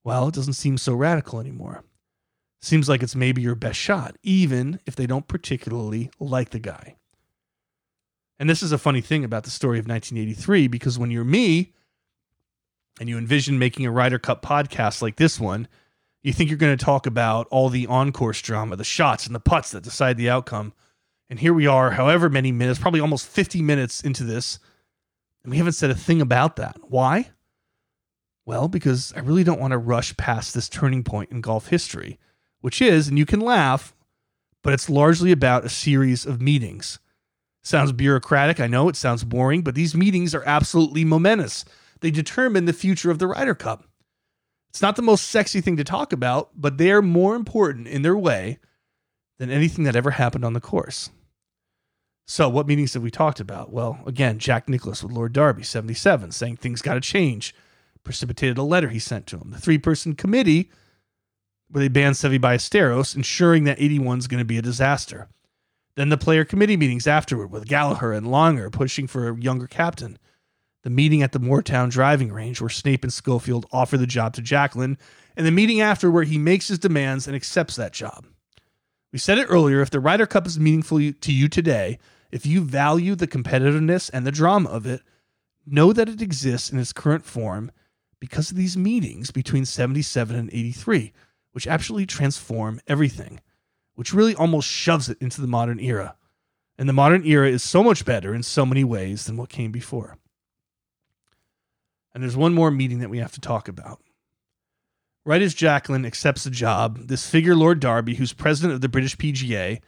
[0.03, 1.83] well, it doesn't seem so radical anymore.
[2.61, 6.97] Seems like it's maybe your best shot, even if they don't particularly like the guy.
[8.37, 11.73] And this is a funny thing about the story of 1983 because when you're me,
[12.99, 15.67] and you envision making a Ryder Cup podcast like this one,
[16.23, 19.35] you think you're going to talk about all the on course drama, the shots and
[19.35, 20.73] the putts that decide the outcome.
[21.29, 24.59] And here we are, however many minutes, probably almost 50 minutes into this,
[25.43, 26.77] and we haven't said a thing about that.
[26.89, 27.29] Why?
[28.45, 32.17] Well, because I really don't want to rush past this turning point in golf history,
[32.61, 33.93] which is, and you can laugh,
[34.63, 36.99] but it's largely about a series of meetings.
[37.61, 41.65] Sounds bureaucratic, I know it sounds boring, but these meetings are absolutely momentous
[42.01, 43.85] they determine the future of the Ryder Cup.
[44.69, 48.01] It's not the most sexy thing to talk about, but they are more important in
[48.01, 48.59] their way
[49.39, 51.09] than anything that ever happened on the course.
[52.29, 53.71] So, what meetings have we talked about?
[53.71, 57.55] Well, again, Jack Nicklaus with Lord Derby, 77, saying things got to change,
[58.03, 59.51] precipitated a letter he sent to him.
[59.51, 60.69] The three person committee,
[61.69, 65.29] where they banned Seve Ballesteros, ensuring that 81 is going to be a disaster.
[65.95, 70.19] Then the player committee meetings afterward with Gallacher and Langer pushing for a younger captain
[70.83, 74.41] the meeting at the Moortown driving range where Snape and Schofield offer the job to
[74.41, 74.97] Jacklin,
[75.35, 78.25] and the meeting after where he makes his demands and accepts that job.
[79.11, 81.99] We said it earlier if the Ryder Cup is meaningful to you today,
[82.31, 85.01] if you value the competitiveness and the drama of it,
[85.65, 87.71] know that it exists in its current form
[88.19, 91.13] because of these meetings between 77 and 83,
[91.51, 93.39] which actually transform everything,
[93.95, 96.15] which really almost shoves it into the modern era.
[96.77, 99.71] And the modern era is so much better in so many ways than what came
[99.71, 100.17] before.
[102.17, 104.01] And there's one more meeting that we have to talk about.
[105.23, 109.15] Right as Jacklin accepts the job, this figure, Lord Derby, who's president of the British
[109.15, 109.79] PGA,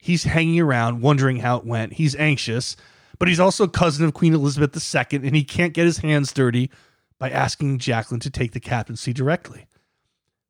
[0.00, 1.94] He's hanging around, wondering how it went.
[1.94, 2.74] He's anxious,
[3.18, 6.32] but he's also a cousin of Queen Elizabeth II, and he can't get his hands
[6.32, 6.70] dirty
[7.18, 9.66] by asking Jacklin to take the captaincy directly.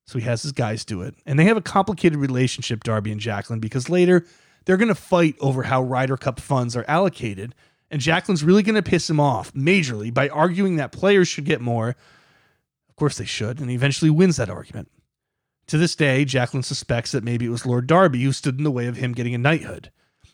[0.06, 1.14] So he has his guys do it.
[1.26, 4.24] And they have a complicated relationship, Derby and Jacklin, because later
[4.64, 7.54] they're going to fight over how Ryder Cup funds are allocated.
[7.90, 11.60] And Jacklin's really going to piss him off majorly by arguing that players should get
[11.60, 11.90] more.
[12.88, 13.60] Of course they should.
[13.60, 14.88] And he eventually wins that argument.
[15.68, 18.70] To this day, Jacklin suspects that maybe it was Lord Derby who stood in the
[18.70, 19.90] way of him getting a knighthood.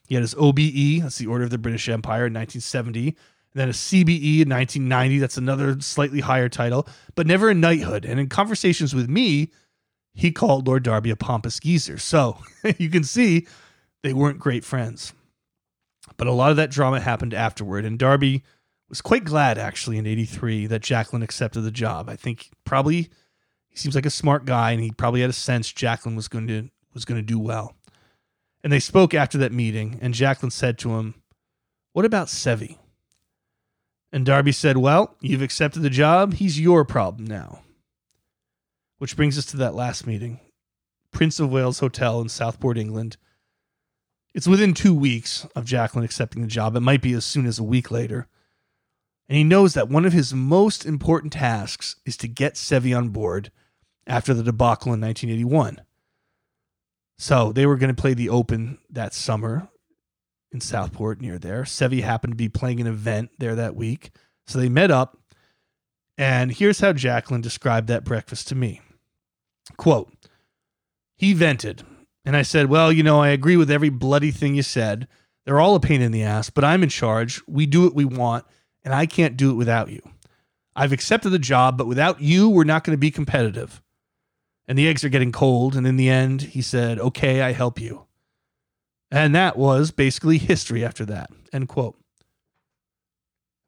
[0.07, 3.17] He had his OBE, that's the Order of the British Empire in 1970, and
[3.53, 8.05] then a CBE in 1990, that's another slightly higher title, but never a knighthood.
[8.05, 9.51] And in conversations with me,
[10.15, 11.99] he called Lord Derby a pompous geezer.
[11.99, 12.39] So
[12.79, 13.47] you can see
[14.03, 15.13] they weren't great friends.
[16.17, 18.43] But a lot of that drama happened afterward, and Derby
[18.89, 22.09] was quite glad actually in 83 that Jacklin accepted the job.
[22.09, 23.11] I think probably
[23.69, 26.47] he seems like a smart guy and he probably had a sense Jacklin was going
[26.49, 27.75] to was going to do well.
[28.65, 31.15] And they spoke after that meeting and Jacklin said to him,
[31.93, 32.79] "What about Seve?"
[34.13, 36.35] And Derby said, "Well, you've accepted the job.
[36.35, 37.63] He's your problem now."
[38.99, 40.41] Which brings us to that last meeting.
[41.11, 43.17] Prince of Wales Hotel in Southport, England.
[44.37, 46.77] It's within 2 weeks of Jacklin accepting the job.
[46.77, 48.29] It might be as soon as a week later
[49.29, 53.09] and he knows that one of his most important tasks is to get Seve on
[53.09, 53.51] board
[54.07, 55.81] after the debacle in 1981.
[57.19, 59.69] So they were going to play the Open that summer
[60.53, 61.63] in Southport near there.
[61.63, 64.11] Seve happened to be playing an event there that week.
[64.47, 65.19] So they met up.
[66.17, 68.81] And here's how Jacklin described that breakfast to me.
[69.77, 70.13] Quote,
[71.17, 71.83] he vented.
[72.27, 75.09] And I said, Well, you know, I agree with every bloody thing you said.
[75.47, 77.41] They're all a pain in the ass, but I'm in charge.
[77.47, 78.45] We do what we want,
[78.85, 80.03] and I can't do it without you.
[80.75, 83.81] I've accepted the job, but without you, we're not going to be competitive
[84.69, 85.77] and the eggs are getting cold.
[85.77, 88.07] And in the end, he said, Okay, I help you.
[89.11, 91.31] And that was basically history after that.
[91.53, 91.97] End quote.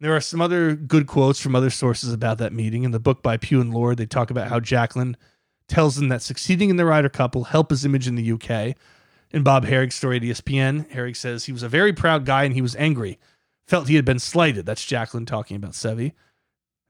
[0.01, 2.85] There are some other good quotes from other sources about that meeting.
[2.85, 5.17] In the book by Pugh and Lord, they talk about how Jacklin
[5.69, 8.75] tells him that succeeding in the Ryder Cup will help his image in the UK.
[9.31, 12.55] In Bob Harig's story at ESPN, Harig says he was a very proud guy and
[12.55, 13.19] he was angry,
[13.67, 14.65] felt he had been slighted.
[14.65, 16.13] That's Jacklin talking about Seve.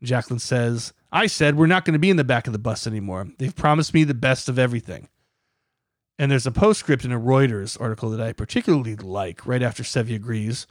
[0.02, 2.86] Jacklin says, I said we're not going to be in the back of the bus
[2.86, 3.26] anymore.
[3.38, 5.08] They've promised me the best of everything.
[6.18, 10.14] And there's a postscript in a Reuters article that I particularly like right after Seve
[10.14, 10.66] agrees,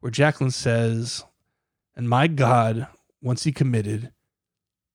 [0.00, 1.24] where Jacklin says,
[1.94, 2.88] And my God,
[3.22, 4.12] once he committed,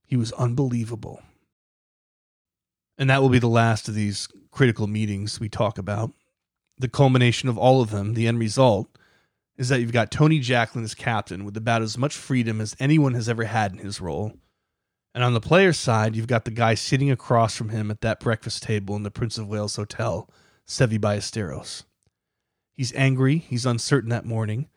[0.03, 1.21] he was unbelievable.
[2.97, 6.11] And that will be the last of these critical meetings we talk about.
[6.79, 8.87] The culmination of all of them, the end result,
[9.57, 13.13] is that you've got Tony Jacklin as captain with about as much freedom as anyone
[13.13, 14.33] has ever had in his role.
[15.15, 18.19] And on the player's side, you've got the guy sitting across from him at that
[18.19, 20.29] breakfast table in the Prince of Wales Hotel,
[20.67, 21.83] Seve Ballesteros.
[22.71, 24.67] He's angry, he's uncertain that morning,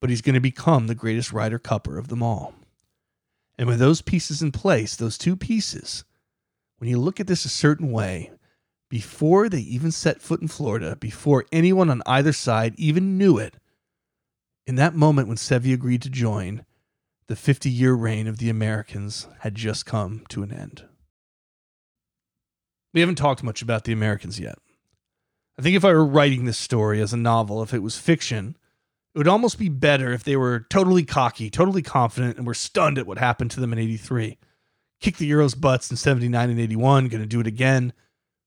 [0.00, 2.54] but he's going to become the greatest Ryder Cupper of them all.
[3.56, 6.04] And with those pieces in place, those two pieces,
[6.78, 8.30] when you look at this a certain way,
[8.88, 13.56] before they even set foot in Florida, before anyone on either side even knew it,
[14.66, 16.64] in that moment when Seve agreed to join,
[17.26, 20.84] the 50 year reign of the Americans had just come to an end.
[22.94, 24.58] We haven't talked much about the Americans yet.
[25.58, 28.56] I think if I were writing this story as a novel, if it was fiction,
[29.14, 32.98] it would almost be better if they were totally cocky, totally confident, and were stunned
[32.98, 34.38] at what happened to them in 83.
[35.00, 37.92] Kick the Euros' butts in 79 and 81, going to do it again.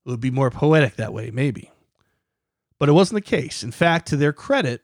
[0.06, 1.72] It would be more poetic that way, maybe.
[2.80, 3.64] But it wasn't the case.
[3.64, 4.82] In fact, to their credit,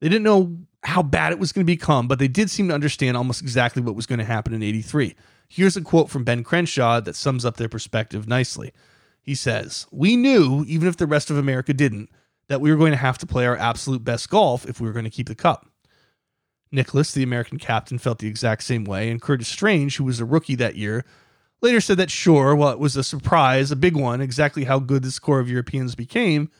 [0.00, 2.74] they didn't know how bad it was going to become, but they did seem to
[2.74, 5.16] understand almost exactly what was going to happen in 83.
[5.48, 8.72] Here's a quote from Ben Crenshaw that sums up their perspective nicely.
[9.22, 12.10] He says, We knew, even if the rest of America didn't,
[12.48, 14.92] that we were going to have to play our absolute best golf if we were
[14.92, 15.66] going to keep the cup.
[16.74, 20.24] Nicklaus, the American captain, felt the exact same way, and Curtis Strange, who was a
[20.24, 21.04] rookie that year,
[21.60, 25.02] later said that sure, while it was a surprise, a big one, exactly how good
[25.02, 26.50] this core of Europeans became,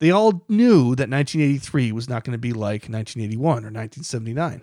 [0.00, 4.62] they all knew that 1983 was not going to be like 1981 or 1979.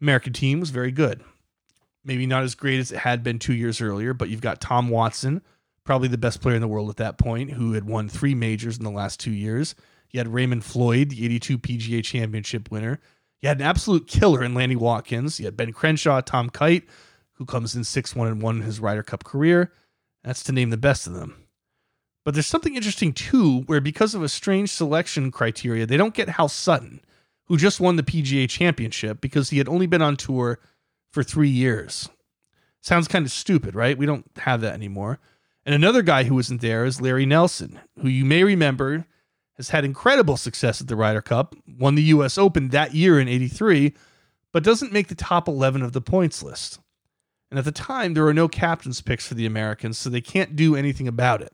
[0.00, 1.24] American team was very good.
[2.04, 4.90] Maybe not as great as it had been two years earlier, but you've got Tom
[4.90, 5.42] Watson,
[5.84, 8.76] probably the best player in the world at that point, who had won three majors
[8.76, 9.74] in the last two years.
[10.10, 13.00] You had Raymond Floyd, the 82 PGA championship winner.
[13.40, 15.38] You had an absolute killer in Lanny Wadkins.
[15.38, 16.84] You had Ben Crenshaw, Tom Kite,
[17.34, 19.72] who comes in 6 1 and 1 in his Ryder Cup career.
[20.24, 21.46] That's to name the best of them.
[22.24, 26.30] But there's something interesting too, where because of a strange selection criteria, they don't get
[26.30, 27.00] Hal Sutton,
[27.44, 30.58] who just won the PGA championship because he had only been on tour
[31.12, 32.08] for three years.
[32.80, 33.96] Sounds kind of stupid, right?
[33.96, 35.20] We don't have that anymore.
[35.64, 39.06] And another guy who wasn't there is Larry Nelson, who you may remember
[39.56, 43.28] has had incredible success at the Ryder Cup, won the US Open that year in
[43.28, 43.94] 83,
[44.52, 46.78] but doesn't make the top 11 of the points list.
[47.50, 50.56] And at the time, there were no captain's picks for the Americans, so they can't
[50.56, 51.52] do anything about it.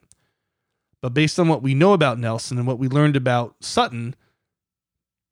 [1.01, 4.15] But based on what we know about Nelson and what we learned about Sutton,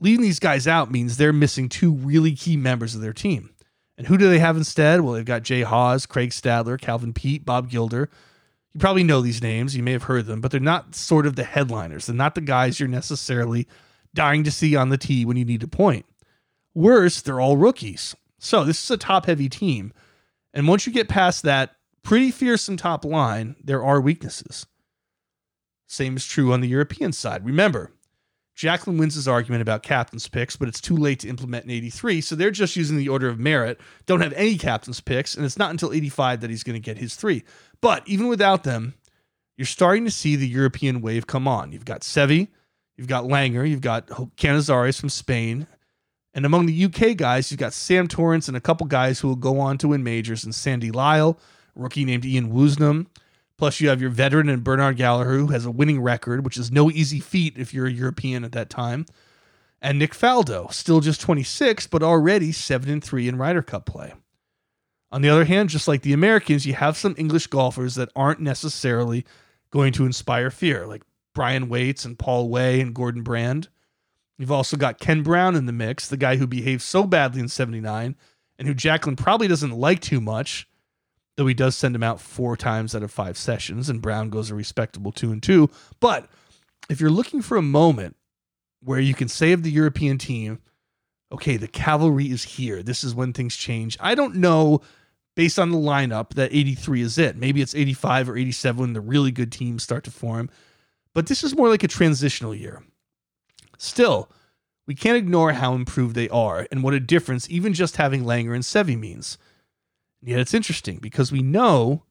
[0.01, 3.51] leaving these guys out means they're missing two really key members of their team.
[3.97, 5.01] And who do they have instead?
[5.01, 8.11] Well, they've got Jay Haas, Craig Stadler, Calvin Peete, Bob Gilder.
[8.73, 11.37] You probably know these names, you may have heard them, but they're not sort of
[11.37, 12.07] the headliners.
[12.07, 13.67] They're not the guys you're necessarily
[14.15, 16.07] dying to see on the tee when you need a point.
[16.75, 18.15] Worse, they're all rookies.
[18.39, 19.93] So this is a top heavy team.
[20.55, 24.67] And once you get past that pretty fearsome top line, there are weaknesses.
[25.87, 27.45] Same is true on the European side.
[27.45, 27.93] Remember,
[28.61, 32.21] Jacklin wins his argument about captain's picks, but it's too late to implement in 83,
[32.21, 35.57] so they're just using the order of merit, don't have any captain's picks, and it's
[35.57, 37.43] not until 85 that he's going to get his three.
[37.81, 38.93] But even without them,
[39.57, 41.73] you're starting to see the European wave come on.
[41.73, 42.49] You've got Seve,
[42.99, 45.67] you've got Langer, you've got Canizares from Spain,
[46.35, 49.37] and among the UK guys, you've got Sam Torrance and a couple guys who will
[49.37, 51.41] go on to win majors, and Sandy Lyle,
[51.75, 53.07] rookie named Ian Woosnam.
[53.61, 56.73] Plus, you have your veteran and Bernard Gallacher, who has a winning record, which is
[56.73, 59.05] no easy feat if you're a European at that time.
[59.83, 64.15] And Nick Faldo, still just 26, but already 7 and 3 in Ryder Cup play.
[65.13, 68.41] On the other hand, just like the Americans, you have some English golfers that aren't
[68.41, 69.27] necessarily
[69.71, 71.03] going to inspire fear, like
[71.35, 73.69] Brian Waite and Paul Way and Gordon Brand.
[74.39, 77.49] You've also got Ken Brown in the mix, the guy who behaved so badly in
[77.49, 78.17] 79
[78.59, 80.67] and who Jacklin probably doesn't like too much,
[81.41, 84.51] though he does send him out four times out of five sessions, and Brown goes
[84.51, 85.71] a respectable two and two.
[85.99, 86.29] But
[86.91, 88.15] if you're looking for a moment
[88.83, 90.59] where you can save the European team,
[91.33, 92.83] okay, the cavalry is here.
[92.83, 93.97] This is when things change.
[94.01, 94.83] I don't know
[95.35, 97.39] based on the lineup that 83 is it.
[97.39, 100.51] Maybe it's 85 or 87 when the really good teams start to form.
[101.15, 102.83] But this is more like a transitional year.
[103.79, 104.31] Still,
[104.87, 108.55] we can't ignore how improved they are and what a difference even just having Langer
[108.55, 109.39] and Seve means.
[110.21, 112.05] And yet it's interesting because we know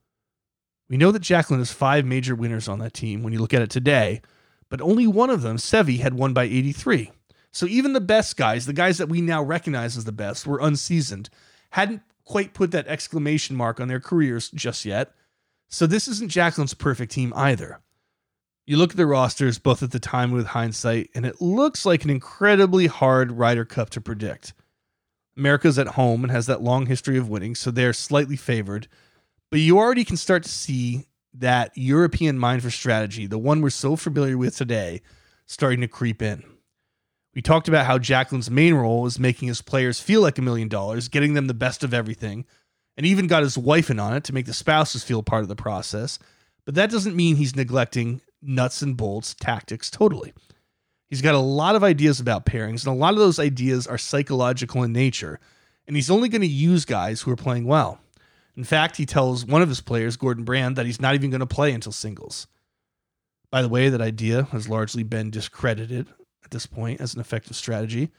[0.90, 3.62] we know that Jacklin has five major winners on that team when you look at
[3.62, 4.22] it today,
[4.70, 7.12] but only one of them, Seve, had won by 83.
[7.52, 10.60] So even the best guys, the guys that we now recognize as the best, were
[10.60, 11.30] unseasoned,
[11.72, 15.14] hadn't quite put that exclamation mark on their careers just yet.
[15.68, 17.80] So this isn't Jacklin's perfect team either.
[18.66, 22.04] You look at the rosters both at the time with hindsight, and it looks like
[22.04, 24.54] an incredibly hard Ryder Cup to predict.
[25.40, 28.88] America's at home and has that long history of winning, so they're slightly favored.
[29.50, 33.70] But you already can start to see that European mind for strategy, the one we're
[33.70, 35.02] so familiar with today,
[35.46, 36.44] starting to creep in.
[37.34, 40.68] We talked about how Jacklin's main role is making his players feel like a million
[40.68, 42.46] dollars, getting them the best of everything,
[42.98, 45.48] and even got his wife in on it to make the spouses feel part of
[45.48, 46.20] the process.
[46.66, 50.34] But that doesn't mean he's neglecting nuts and bolts tactics totally.
[51.10, 53.98] He's got a lot of ideas about pairings, and a lot of those ideas are
[53.98, 55.40] psychological in nature,
[55.88, 58.00] and he's only going to use guys who are playing well.
[58.56, 61.40] In fact, he tells one of his players, Gordon Brand, that he's not even going
[61.40, 62.48] to play until singles.
[63.52, 66.08] By the way, that idea has largely been discredited
[66.44, 68.12] at this point as an effective strategy,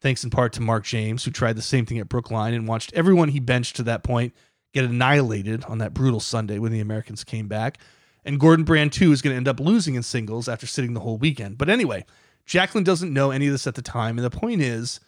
[0.00, 2.92] thanks in part to Mark James, who tried the same thing at Brookline and watched
[2.94, 4.34] everyone he benched to that point
[4.72, 7.78] get annihilated on that brutal Sunday when the Americans came back
[8.24, 11.00] and Gordon Brand, too, is going to end up losing in singles after sitting the
[11.00, 11.58] whole weekend.
[11.58, 12.04] But anyway,
[12.46, 14.18] Jacklin doesn't know any of this at the time.
[14.18, 15.00] And the point is,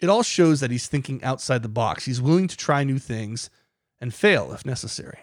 [0.00, 2.04] it all shows that he's thinking outside the box.
[2.04, 3.48] He's willing to try new things
[4.00, 5.18] and fail if necessary.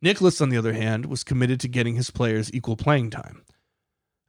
[0.00, 3.42] Nicklaus, on the other hand, was committed to getting his players equal playing time.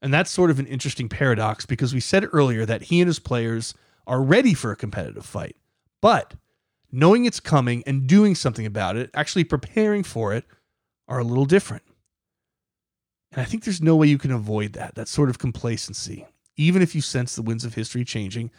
[0.01, 3.19] And that's sort of an interesting paradox because we said earlier that he and his
[3.19, 3.73] players
[4.05, 5.55] are ready for a competitive fight.
[6.01, 6.35] But
[6.91, 10.45] knowing it's coming and doing something about it, actually preparing for it,
[11.07, 11.83] are a little different.
[13.31, 16.27] And I think there's no way you can avoid that, that sort of complacency,
[16.57, 18.51] even if you sense the winds of history changing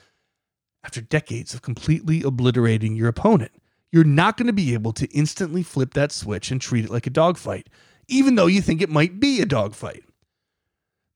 [0.85, 3.53] after decades of completely obliterating your opponent.
[3.91, 7.07] You're not going to be able to instantly flip that switch and treat it like
[7.07, 7.69] a dogfight,
[8.09, 10.05] even though you think it might be a dogfight.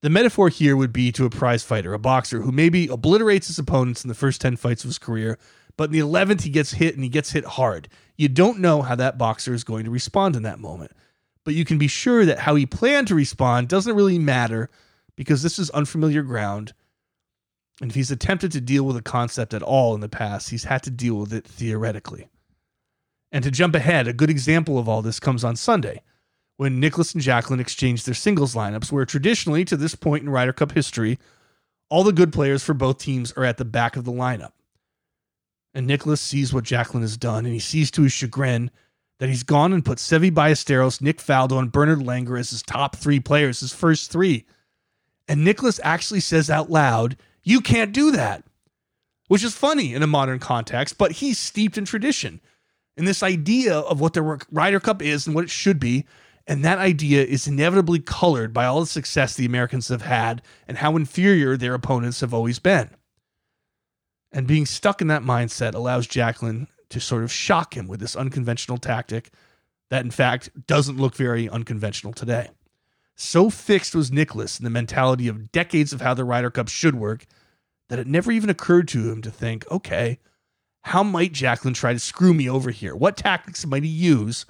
[0.01, 3.59] The metaphor here would be to a prize fighter, a boxer who maybe obliterates his
[3.59, 5.39] opponents in the first 10 fights of his career,
[5.77, 7.89] but in the 11th he gets hit and he gets hit hard.
[8.17, 10.93] You don't know how that boxer is going to respond in that moment
[11.49, 14.69] but you can be sure that how he planned to respond doesn't really matter
[15.19, 16.73] because this is unfamiliar ground.
[17.81, 20.63] And if he's attempted to deal with a concept at all in the past, he's
[20.63, 22.29] had to deal with it theoretically.
[23.33, 26.03] And to jump ahead, a good example of all this comes on Sunday,
[26.57, 30.53] when Nicklaus and Jacklin exchanged their singles lineups, where traditionally, to this point in Ryder
[30.53, 31.19] Cup history,
[31.91, 34.53] all the good players for both teams are at the back of the lineup.
[35.75, 38.71] And Nicklaus sees what Jacklin has done, and he sees to his chagrin
[39.19, 42.95] that he's gone and put Seve Ballesteros, Nick Faldo, and Bernard Langer as his top
[42.95, 44.47] three players, his first three.
[45.29, 48.45] And Nicklaus actually says out loud, You can't do that,
[49.29, 52.41] which is funny in a modern context, but he's steeped in tradition
[52.99, 56.05] and this idea of what the Ryder Cup is and what it should be.
[56.49, 60.79] And that idea is inevitably colored by all the success the Americans have had and
[60.79, 62.91] how inferior their opponents have always been.
[64.33, 68.17] And being stuck in that mindset allows Jacklin to sort of shock him with this
[68.17, 69.31] unconventional tactic
[69.91, 72.49] that, in fact, doesn't look very unconventional today.
[73.21, 76.95] So fixed was Nicklaus in the mentality of decades of how the Ryder Cup should
[76.95, 77.27] work
[77.89, 80.21] that it never even occurred to him to think, okay,
[80.83, 82.95] how might Jacklin try to screw me over here?
[82.95, 84.47] What tactics might he use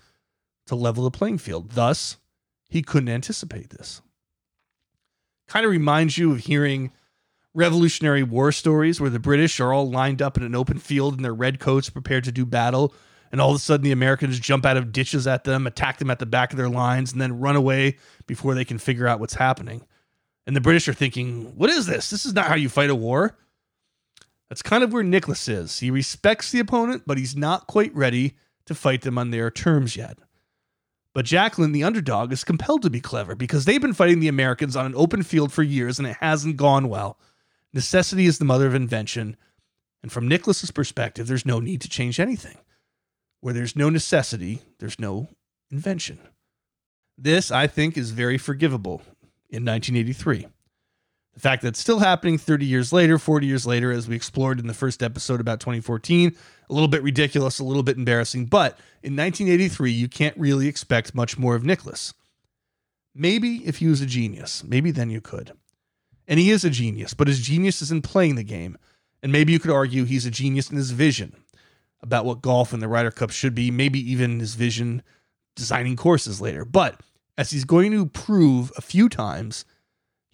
[0.66, 1.70] to level the playing field?
[1.70, 2.18] Thus,
[2.68, 4.02] he couldn't anticipate this.
[5.48, 6.92] Kind of reminds you of hearing
[7.54, 11.22] Revolutionary War stories where the British are all lined up in an open field in
[11.22, 12.92] their red coats prepared to do battle,
[13.30, 16.10] and all of a sudden the Americans jump out of ditches at them, attack them
[16.10, 19.20] at the back of their lines, and then run away before they can figure out
[19.20, 19.84] what's happening.
[20.46, 22.10] And the British are thinking, What is this?
[22.10, 23.36] This is not how you fight a war.
[24.48, 25.80] That's kind of where Nicklaus is.
[25.80, 29.96] He respects the opponent, but he's not quite ready to fight them on their terms
[29.96, 30.18] yet.
[31.14, 34.76] But Jacklin, the underdog, is compelled to be clever because they've been fighting the Americans
[34.76, 37.18] on an open field for years and it hasn't gone well.
[37.72, 39.36] Necessity is the mother of invention.
[40.02, 42.56] And from Nicklaus's perspective, there's no need to change anything.
[43.40, 45.28] Where there's no necessity, there's no
[45.70, 46.18] invention.
[47.16, 49.02] This, I think, is very forgivable
[49.50, 50.46] in 1983.
[51.34, 54.58] The fact that it's still happening 30 years later, 40 years later, as we explored
[54.58, 56.34] in the first episode about 2014,
[56.68, 58.46] a little bit ridiculous, a little bit embarrassing.
[58.46, 58.72] But
[59.04, 62.12] in 1983, you can't really expect much more of Nicklaus.
[63.14, 65.52] Maybe if he was a genius, maybe then you could.
[66.26, 68.76] And he is a genius, but his genius is in playing the game.
[69.22, 71.36] And maybe you could argue he's a genius in his vision
[72.00, 75.02] about what golf and the Ryder Cup should be, maybe even his vision
[75.56, 76.64] designing courses later.
[76.64, 77.00] But
[77.36, 79.64] as he's going to prove a few times,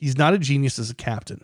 [0.05, 1.43] He's not a genius as a captain,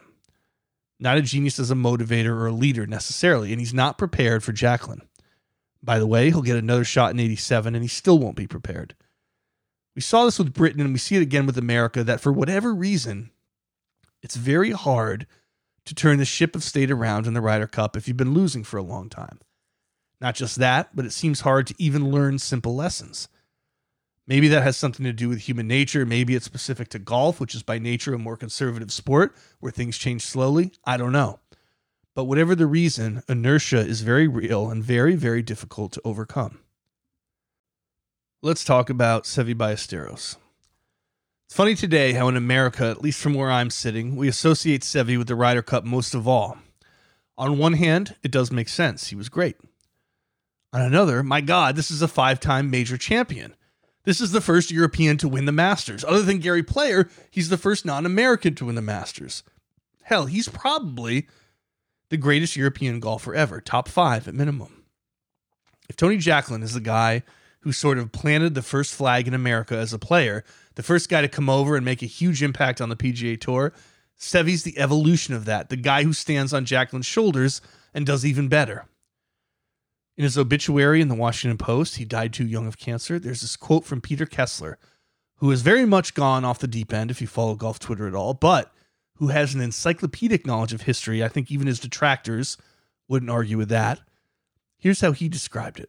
[0.99, 4.53] not a genius as a motivator or a leader necessarily, and he's not prepared for
[4.53, 5.01] Jacklin.
[5.83, 8.95] By the way, he'll get another shot in 87 and he still won't be prepared.
[9.95, 12.75] We saw this with Britain and we see it again with America that for whatever
[12.75, 13.31] reason,
[14.23, 15.27] it's very hard
[15.87, 18.63] to turn the ship of state around in the Ryder Cup if you've been losing
[18.63, 19.41] for a long time.
[20.21, 23.29] Not just that, but it seems hard to even learn simple lessons.
[24.27, 26.07] Maybe that has something to do with human nature.
[26.07, 29.99] Maybe it's specific to golf, which is by nature a more conservative sport where things
[29.99, 30.73] change slowly.
[30.85, 31.41] I don't know.
[32.15, 36.61] But whatever the reason, inertia is very real and very, very difficult to overcome.
[38.43, 40.37] Let's talk about Seve Ballesteros.
[41.47, 45.19] It's funny today how in America, at least from where I'm sitting, we associate Seve
[45.19, 46.59] with the Ryder Cup most of all.
[47.37, 49.09] On one hand, it does make sense.
[49.09, 49.57] He was great.
[50.73, 53.55] On another, my God, this is a five time major champion.
[54.05, 56.05] This is the first European to win the Masters.
[56.05, 59.43] Other than Gary Player, he's the first non American to win the Masters.
[60.03, 61.29] Hell, he's probably
[62.09, 64.85] the greatest European golfer ever, top five at minimum.
[65.89, 67.23] If Tony Jacklin is the guy
[67.61, 70.45] who sort of planted the first flag in America as a player,
[70.77, 73.73] the first guy to come over and make a huge impact on the PGA Tour,
[74.17, 77.61] Seve's the evolution of that, the guy who stands on Jacklin's shoulders
[77.93, 78.87] and does even better.
[80.21, 83.19] In his obituary in the Washington Post, he died too young of cancer.
[83.19, 84.77] There's this quote from Peter Kessler,
[85.37, 88.15] who has very much gone off the deep end if you follow golf Twitter at
[88.15, 88.71] all, but
[89.15, 91.25] who has an encyclopedic knowledge of history.
[91.25, 92.59] I think even his detractors
[93.09, 94.01] wouldn't argue with that.
[94.77, 95.89] Here's how he described it.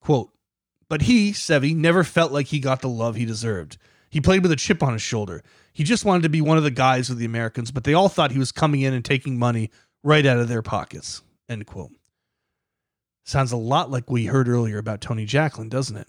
[0.00, 0.30] Quote,
[0.88, 3.76] but he, Seve, never felt like he got the love he deserved.
[4.08, 5.42] He played with a chip on his shoulder.
[5.72, 8.08] He just wanted to be one of the guys with the Americans, but they all
[8.08, 9.72] thought he was coming in and taking money
[10.04, 11.22] right out of their pockets.
[11.48, 11.90] End quote.
[13.24, 16.08] Sounds a lot like we heard earlier about Tony Jacklin, doesn't it?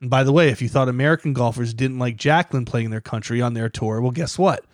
[0.00, 3.40] And by the way, if you thought American golfers didn't like Jacklin playing their country
[3.40, 4.64] on their tour, well, guess what?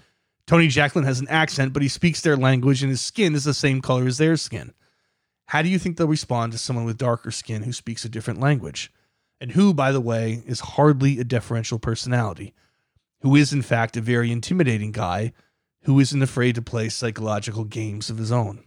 [0.47, 3.55] Tony Jacklin has an accent, but he speaks their language and his skin is the
[3.55, 4.75] same color as their skin.
[5.47, 8.41] How do you think they'll respond to someone with darker skin who speaks a different
[8.41, 8.93] language?
[9.41, 12.53] And who, by the way, is hardly a deferential personality,
[13.23, 15.33] who is, in fact, a very intimidating guy
[15.83, 18.65] who isn't afraid to play psychological games of his own.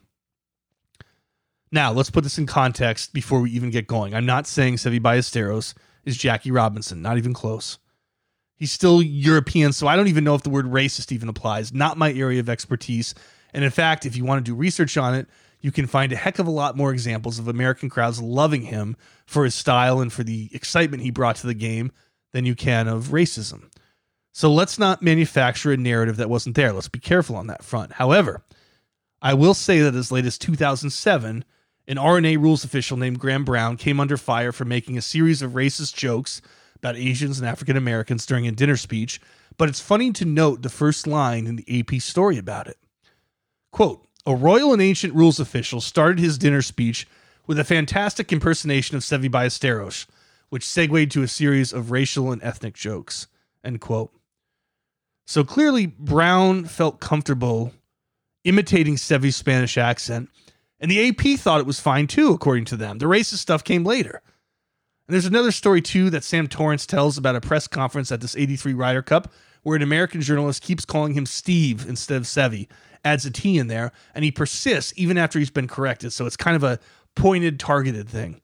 [1.73, 4.13] Now, let's put this in context before we even get going.
[4.13, 5.73] I'm not saying Seve Ballesteros
[6.05, 7.79] is Jackie Robinson, not even close.
[8.55, 11.73] He's still European, so I don't even know if the word racist even applies.
[11.73, 13.15] Not my area of expertise.
[13.55, 15.27] And in fact, if you want to do research on it,
[15.61, 18.95] you can find a heck of a lot more examples of American crowds loving him
[19.25, 21.91] for his style and for the excitement he brought to the game
[22.33, 23.71] than you can of racism.
[24.31, 26.71] So let's not manufacture a narrative that wasn't there.
[26.71, 27.93] Let's be careful on that front.
[27.93, 28.43] However,
[29.23, 31.43] I will say that as late as 2007,
[31.87, 35.51] an R&A rules official named Graham Brown came under fire for making a series of
[35.51, 36.41] racist jokes
[36.77, 39.19] about Asians and African Americans during a dinner speech,
[39.57, 42.77] but it's funny to note the first line in the AP story about it.
[43.71, 47.07] Quote, a royal and ancient rules official started his dinner speech
[47.45, 50.05] with a fantastic impersonation of Seve Ballesteros,
[50.49, 53.27] which segued to a series of racial and ethnic jokes.
[53.63, 54.13] End quote.
[55.25, 57.73] So clearly, Brown felt comfortable
[58.43, 60.29] imitating Seve's Spanish accent,
[60.83, 62.97] and the AP thought it was fine too, according to them.
[62.97, 64.21] The racist stuff came later.
[65.07, 68.35] And there's another story too that Sam Torrance tells about a press conference at this
[68.35, 69.31] 83 Ryder Cup
[69.63, 72.67] where an American journalist keeps calling him Steve instead of Seve,
[73.05, 76.11] adds a T in there, and he persists even after he's been corrected.
[76.11, 76.79] So it's kind of a
[77.15, 78.41] pointed, targeted thing.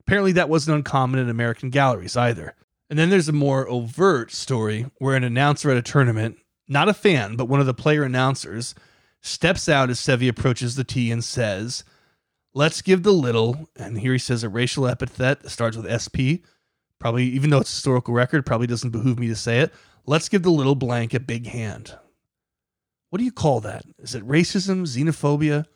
[0.00, 2.54] Apparently, that wasn't uncommon in American galleries either.
[2.88, 6.94] And then there's a more overt story where an announcer at a tournament, not a
[6.94, 8.74] fan, but one of the player announcers,
[9.26, 11.84] steps out as Seve approaches the tee and says,
[12.54, 16.40] Let's give the little, and here he says a racial epithet that starts with SP.
[16.98, 19.74] Probably, even though it's historical record, probably doesn't behoove me to say it.
[20.06, 21.94] Let's give the little blank a big hand.
[23.10, 23.84] What do you call that?
[23.98, 25.66] Is it racism, xenophobia?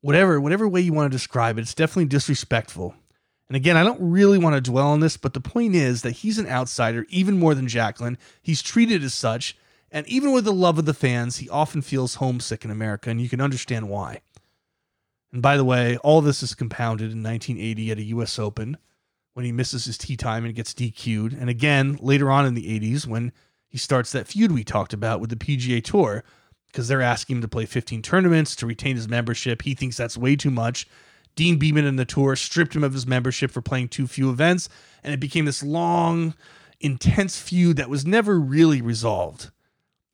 [0.00, 2.94] Whatever, whatever way you want to describe it, it's definitely disrespectful.
[3.48, 6.12] And again, I don't really want to dwell on this, but the point is that
[6.12, 8.16] he's an outsider even more than Jacklin.
[8.40, 9.56] He's treated as such,
[9.92, 13.20] and even with the love of the fans, he often feels homesick in America, and
[13.20, 14.22] you can understand why.
[15.32, 18.78] And by the way, all this is compounded in 1980 at a US Open
[19.34, 21.34] when he misses his tee time and gets DQ'd.
[21.34, 23.32] And again, later on in the 80s when
[23.68, 26.24] he starts that feud we talked about with the PGA Tour
[26.66, 29.62] because they're asking him to play 15 tournaments to retain his membership.
[29.62, 30.86] He thinks that's way too much.
[31.36, 34.68] Deane Beman and the tour stripped him of his membership for playing too few events,
[35.02, 36.34] and it became this long,
[36.80, 39.50] intense feud that was never really resolved.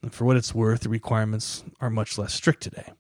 [0.03, 2.93] And for what it's worth, the requirements are much less strict today.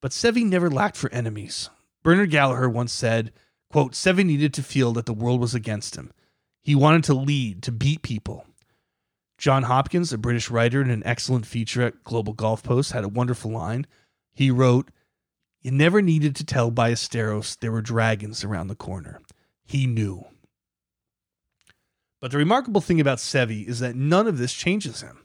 [0.00, 1.70] But Seve never lacked for enemies.
[2.02, 3.32] Bernard Gallacher once said,
[3.70, 6.12] quote, Seve needed to feel that the world was against him.
[6.62, 8.46] He wanted to lead, to beat people.
[9.38, 13.08] John Hopkins, a British writer and an excellent feature at Global Golf Post, had a
[13.08, 13.86] wonderful line.
[14.34, 14.90] He wrote,
[15.62, 19.20] You never needed to tell Ballesteros there were dragons around the corner.
[19.64, 20.26] He knew.
[22.20, 25.19] But the remarkable thing about Seve is that none of this changes him.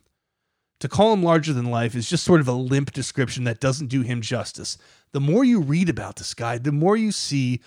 [0.81, 3.87] To call him larger than life is just sort of a limp description that doesn't
[3.87, 4.77] do him justice.
[5.13, 7.61] The more you read about this guy, the more you see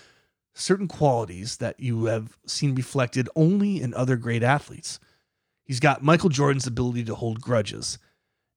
[0.55, 4.99] certain qualities that you have seen reflected only in other great athletes.
[5.65, 7.99] He's got Michael Jordan's ability to hold grudges.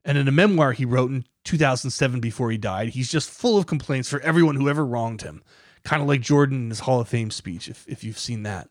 [0.03, 3.67] And in a memoir he wrote in 2007 before he died, he's just full of
[3.67, 5.43] complaints for everyone who ever wronged him.
[5.83, 8.69] Kind of like Jordan in his Hall of Fame speech, if, if you've seen that.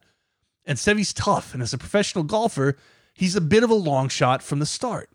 [0.65, 2.77] And Seve's tough, and as a professional golfer,
[3.15, 5.11] he's a bit of a long shot from the start.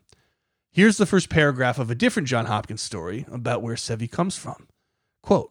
[0.76, 4.68] Here's the first paragraph of a different John Hopkins story about where Seve comes from.
[5.22, 5.50] Quote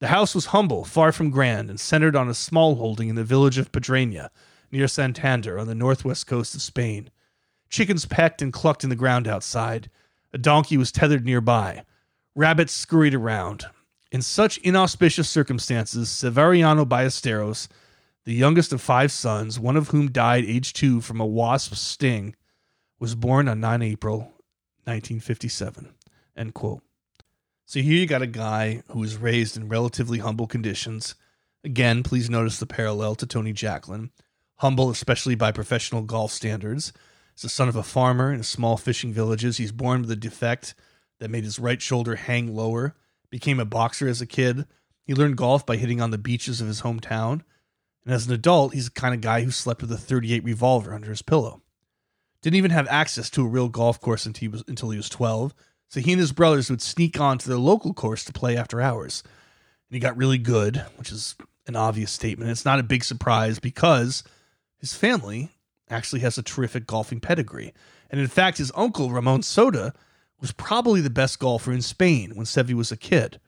[0.00, 3.24] The house was humble, far from grand, and centered on a small holding in the
[3.24, 4.30] village of Pedreña,
[4.70, 7.10] near Santander on the northwest coast of Spain.
[7.68, 9.90] Chickens pecked and clucked in the ground outside.
[10.32, 11.84] A donkey was tethered nearby.
[12.34, 13.66] Rabbits scurried around.
[14.10, 17.68] In such inauspicious circumstances, Severiano Ballesteros,
[18.24, 22.34] the youngest of five sons, one of whom died aged two from a wasp's sting,
[23.02, 24.18] was born on 9 April
[24.84, 25.92] 1957.
[26.36, 26.82] End quote.
[27.66, 31.16] So here you got a guy who was raised in relatively humble conditions.
[31.64, 34.12] Again, please notice the parallel to Tony Jacklin.
[34.58, 36.92] Humble, especially by professional golf standards.
[37.34, 40.16] As the son of a farmer in a small fishing villages, he's born with a
[40.16, 40.76] defect
[41.18, 42.94] that made his right shoulder hang lower.
[43.30, 44.64] Became a boxer as a kid.
[45.02, 47.42] He learned golf by hitting on the beaches of his hometown.
[48.04, 50.94] And as an adult, he's the kind of guy who slept with a 38 revolver
[50.94, 51.61] under his pillow.
[52.42, 55.08] Didn't even have access to a real golf course until he was, until he was
[55.08, 55.54] 12.
[55.88, 58.80] So he and his brothers would sneak on to their local course to play after
[58.80, 59.22] hours.
[59.88, 61.36] And he got really good, which is
[61.66, 62.50] an obvious statement.
[62.50, 64.24] It's not a big surprise because
[64.78, 65.50] his family
[65.90, 67.72] actually has a terrific golfing pedigree.
[68.10, 69.94] And in fact, his uncle, Ramon Sota,
[70.40, 73.38] was probably the best golfer in Spain when Seve was a kid.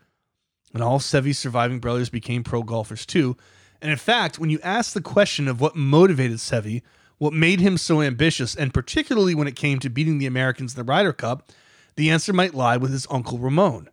[0.73, 3.37] And all Seve's surviving brothers became pro golfers too.
[3.83, 6.83] And in fact, when you ask the question of what motivated Seve,
[7.19, 10.79] what made him so ambitious, and particularly when it came to beating the Americans in
[10.79, 11.51] the Ryder Cup,
[11.97, 13.89] the answer might lie with his uncle Ramon,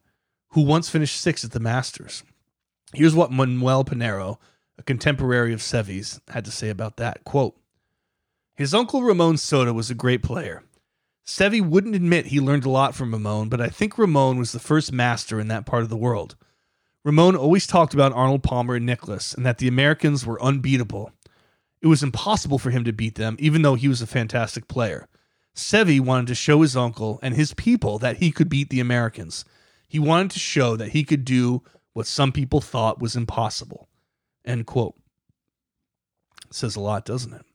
[0.49, 2.23] who once finished sixth at the Masters.
[2.93, 4.39] Here's what Manuel Pinero,
[4.77, 7.23] a contemporary of Seve's, had to say about that.
[7.23, 7.55] Quote,
[8.55, 10.63] his uncle Ramon Sota was a great player.
[11.25, 14.59] Seve wouldn't admit he learned a lot from Ramon, but I think Ramon was the
[14.59, 16.35] first master in that part of the world.
[17.03, 21.11] Ramon always talked about Arnold Palmer and Nicklaus and that the Americans were unbeatable.
[21.81, 25.07] It was impossible for him to beat them, even though he was a fantastic player.
[25.55, 29.43] Seve wanted to show his uncle and his people that he could beat the Americans.
[29.87, 31.63] He wanted to show that he could do
[31.93, 33.89] what some people thought was impossible.
[34.45, 34.95] End quote.
[36.51, 37.45] Says a lot, doesn't it?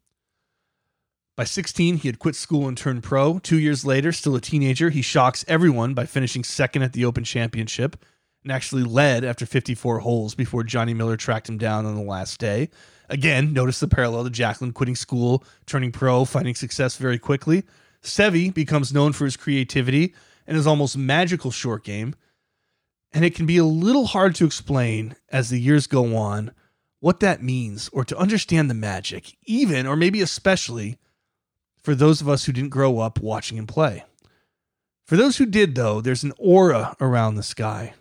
[1.36, 3.38] By 16, he had quit school and turned pro.
[3.38, 7.24] Two years later, still a teenager, he shocks everyone by finishing second at the Open
[7.24, 8.02] Championship
[8.42, 12.40] and actually led after 54 holes before Johnny Miller tracked him down on the last
[12.40, 12.70] day.
[13.08, 17.64] Again, notice the parallel to Jacklin quitting school, turning pro, finding success very quickly.
[18.02, 20.14] Seve becomes known for his creativity
[20.46, 22.14] and his almost magical short game.
[23.12, 26.52] And it can be a little hard to explain as the years go on
[27.00, 30.98] what that means or to understand the magic, even or maybe especially
[31.82, 34.04] for those of us who didn't grow up watching him play.
[35.04, 37.94] For those who did, though, there's an aura around this guy.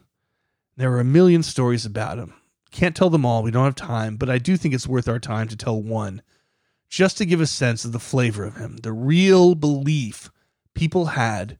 [0.75, 2.33] There are a million stories about him.
[2.75, 5.17] Can't tell them all, we don't have time, but I do think it's worth our
[5.17, 6.21] time to tell one,
[6.89, 10.29] just to give a sense of the flavor of him, the real belief
[10.73, 11.57] people had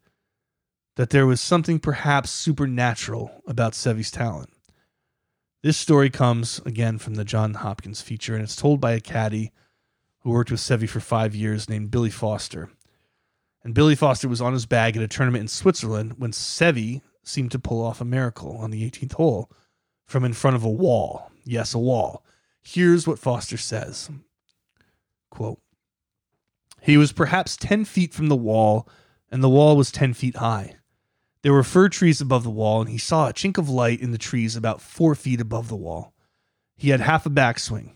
[0.97, 4.49] that there was something perhaps supernatural about Seve's talent.
[5.63, 9.53] This story comes again from the John Hopkins feature, and it's told by a caddy
[10.19, 12.71] who worked with Seve for five years named Billy Foster.
[13.63, 17.51] And Billy Foster was on his bag at a tournament in Switzerland when Seve seemed
[17.51, 19.49] to pull off a miracle on the 18th hole
[20.06, 21.32] from in front of a wall.
[21.44, 22.23] Yes, a wall.
[22.61, 24.10] Here's what Foster says
[25.30, 25.60] Quote,
[26.82, 28.88] He was perhaps 10 feet from the wall,
[29.32, 30.76] and the wall was 10 feet high.
[31.41, 34.11] There were fir trees above the wall, and he saw a chink of light in
[34.11, 36.14] the trees about four feet above the wall.
[36.76, 37.91] He had half a backswing.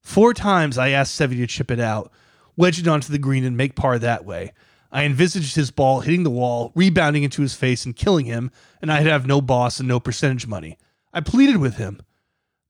[0.00, 2.10] Four times I asked Seve to chip it out,
[2.56, 4.52] wedge it onto the green, and make par that way.
[4.90, 8.50] I envisaged his ball hitting the wall, rebounding into his face, and killing him,
[8.80, 10.78] and I'd have no boss and no percentage money.
[11.16, 12.02] I pleaded with him.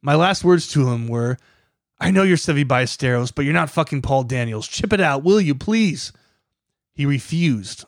[0.00, 1.36] My last words to him were,
[1.98, 4.68] I know you're Seve Ballesteros, but you're not fucking Paul Daniels.
[4.68, 6.12] Chip it out, will you, please?
[6.94, 7.84] He refused,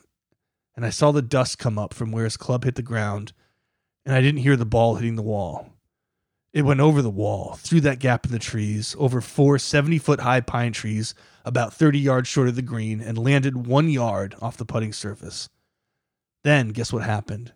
[0.75, 3.33] and I saw the dust come up from where his club hit the ground,
[4.05, 5.75] and I didn't hear the ball hitting the wall.
[6.53, 10.19] It went over the wall, through that gap in the trees, over four 70 foot
[10.19, 11.15] high pine trees,
[11.45, 15.49] about 30 yards short of the green, and landed one yard off the putting surface.
[16.43, 17.53] Then, guess what happened?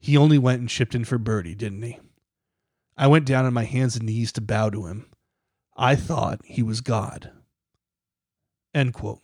[0.00, 2.00] He only went and chipped in for birdie, didn't he?
[2.96, 5.06] I went down on my hands and knees to bow to him.
[5.76, 7.30] I thought he was God.
[8.74, 9.20] End quote.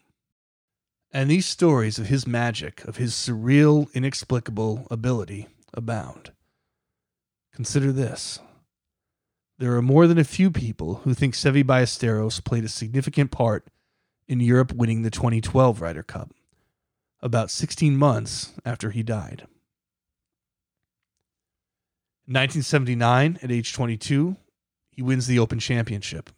[1.11, 6.33] And these stories of his magic, of his surreal, inexplicable ability, abound.
[7.55, 8.39] Consider this.
[9.59, 13.69] There are more than a few people who think Seve Ballesteros played a significant part
[14.27, 16.33] in Europe winning the 2012 Ryder Cup,
[17.21, 19.47] about 16 months after he died.
[22.29, 24.37] In 1979, at age 22,
[24.91, 26.31] he wins the Open Championship.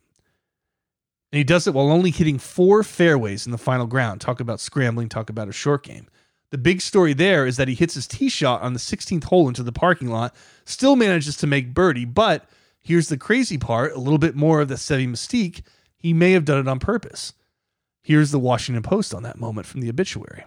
[1.31, 4.21] And he does it while only hitting four fairways in the final ground.
[4.21, 6.09] Talk about scrambling, talk about a short game.
[6.51, 9.49] The big story there is that he hits his tee shot on the 16th hole
[9.49, 10.35] into the parking lot,
[10.65, 12.49] still manages to make birdie, but
[12.81, 15.63] here's the crazy part a little bit more of the Seve mystique.
[15.97, 17.33] He may have done it on purpose.
[18.03, 20.45] Here's the Washington Post on that moment from the obituary.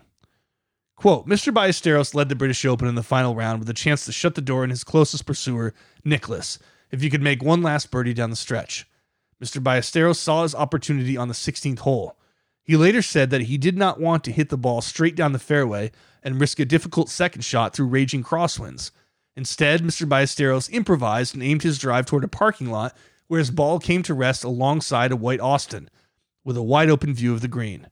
[0.98, 1.54] Quote, Mr.
[1.54, 4.42] Ballesteros led the British Open in the final round with a chance to shut the
[4.42, 6.58] door on his closest pursuer, Nicklaus,
[6.90, 8.88] if he could make one last birdie down the stretch.
[9.42, 9.62] Mr.
[9.62, 12.18] Ballesteros saw his opportunity on the 16th hole.
[12.64, 15.40] He later said that he did not want to hit the ball straight down the
[15.40, 15.92] fairway
[16.24, 18.90] and risk a difficult second shot through raging crosswinds.
[19.36, 20.10] Instead, Mr.
[20.10, 22.98] Ballesteros improvised and aimed his drive toward a parking lot
[23.28, 25.92] where his ball came to rest alongside a white Austin,
[26.44, 27.88] with a wide open view of the green.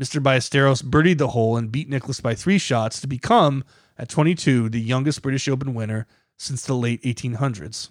[0.00, 0.22] Mr.
[0.22, 3.64] Ballesteros birdied the hole and beat Nicklaus by three shots to become,
[3.98, 6.06] at 22, the youngest British Open winner
[6.38, 7.90] since the late 1800s.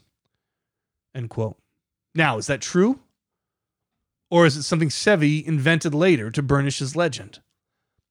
[1.13, 1.57] End quote.
[2.15, 2.99] Now, is that true?
[4.29, 7.39] Or is it something Seve invented later to burnish his legend?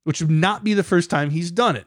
[0.04, 1.86] Which would not be the first time he's done it.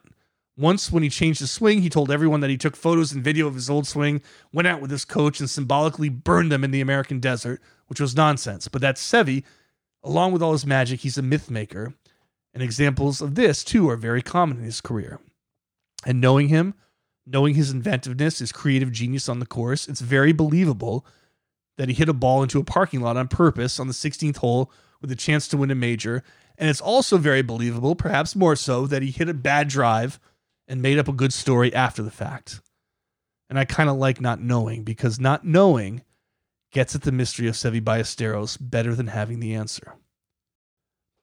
[0.55, 3.47] Once, when he changed his swing, he told everyone that he took photos and video
[3.47, 4.21] of his old swing,
[4.51, 8.15] went out with his coach, and symbolically burned them in the American desert, which was
[8.15, 8.67] nonsense.
[8.67, 9.43] But that's Seve.
[10.03, 11.93] Along with all his magic, he's a myth maker.
[12.53, 15.19] And examples of this, too, are very common in his career.
[16.05, 16.75] And knowing him,
[17.25, 21.05] knowing his inventiveness, his creative genius on the course, it's very believable
[21.77, 24.71] that he hit a ball into a parking lot on purpose on the 16th hole
[25.01, 26.23] with a chance to win a major.
[26.57, 30.19] And it's also very believable, perhaps more so, that he hit a bad drive
[30.67, 32.61] and made up a good story after the fact.
[33.49, 36.03] And I kind of like not knowing because not knowing
[36.73, 39.93] gets at the mystery of Seve Ballesteros better than having the answer.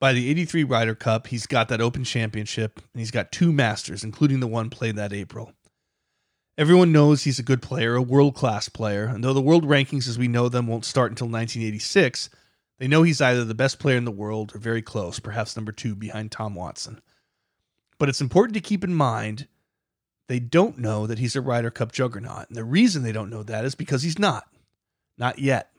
[0.00, 4.02] By the 83 Ryder Cup, he's got that Open Championship and he's got two Masters,
[4.02, 5.52] including the one played that April.
[6.56, 10.08] Everyone knows he's a good player, a world class player, and though the world rankings
[10.08, 12.30] as we know them won't start until 1986,
[12.78, 15.72] they know he's either the best player in the world or very close, perhaps number
[15.72, 17.00] two behind Tom Watson.
[17.98, 19.48] But it's important to keep in mind
[20.28, 22.48] they don't know that he's a Ryder Cup juggernaut.
[22.48, 24.46] And the reason they don't know that is because he's not.
[25.20, 25.70] Not yet.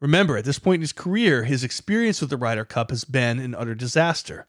[0.00, 3.38] Remember, at this point in his career, his experience with the Ryder Cup has been
[3.38, 4.46] an utter disaster.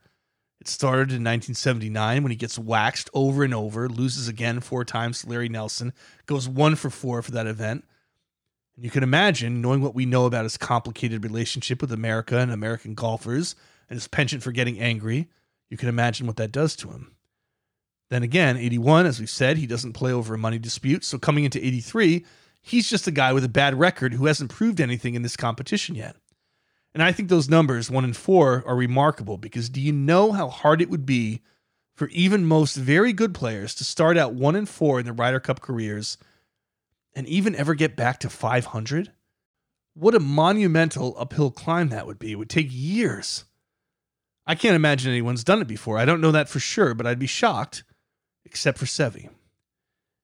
[0.59, 5.21] It started in 1979 when he gets waxed over and over, loses again four times
[5.21, 5.91] to Larry Nelson,
[6.25, 7.83] goes one for four for that event.
[8.77, 12.51] And you can imagine, knowing what we know about his complicated relationship with America and
[12.51, 13.55] American golfers
[13.89, 15.29] and his penchant for getting angry,
[15.69, 17.15] you can imagine what that does to him.
[18.09, 21.03] Then again, 81, as we've said, he doesn't play over a money dispute.
[21.03, 22.25] So coming into 83,
[22.63, 25.93] he's just a guy with a bad record who hasn't proved anything in this competition
[25.93, 26.15] yet.
[26.93, 30.47] And I think those numbers, one and four, are remarkable because do you know how
[30.47, 31.41] hard it would be
[31.93, 35.39] for even most very good players to start out one and four in their Ryder
[35.39, 36.17] Cup careers
[37.13, 39.11] and even ever get back to 500?
[39.95, 42.31] What a monumental uphill climb that would be.
[42.31, 43.43] It would take years.
[44.45, 45.97] I can't imagine anyone's done it before.
[45.97, 47.83] I don't know that for sure, but I'd be shocked,
[48.45, 49.29] except for Seve.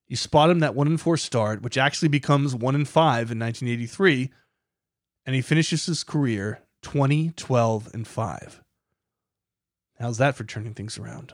[0.09, 3.39] You spot him that one in four start, which actually becomes one in five in
[3.39, 4.31] 1983,
[5.25, 8.61] and he finishes his career 20, 12, and 5.
[9.99, 11.33] How's that for turning things around?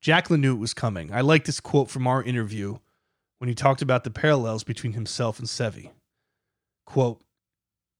[0.00, 1.12] Jacklin knew it was coming.
[1.12, 2.78] I like this quote from our interview
[3.38, 5.90] when he talked about the parallels between himself and Seve.
[6.86, 7.20] Quote,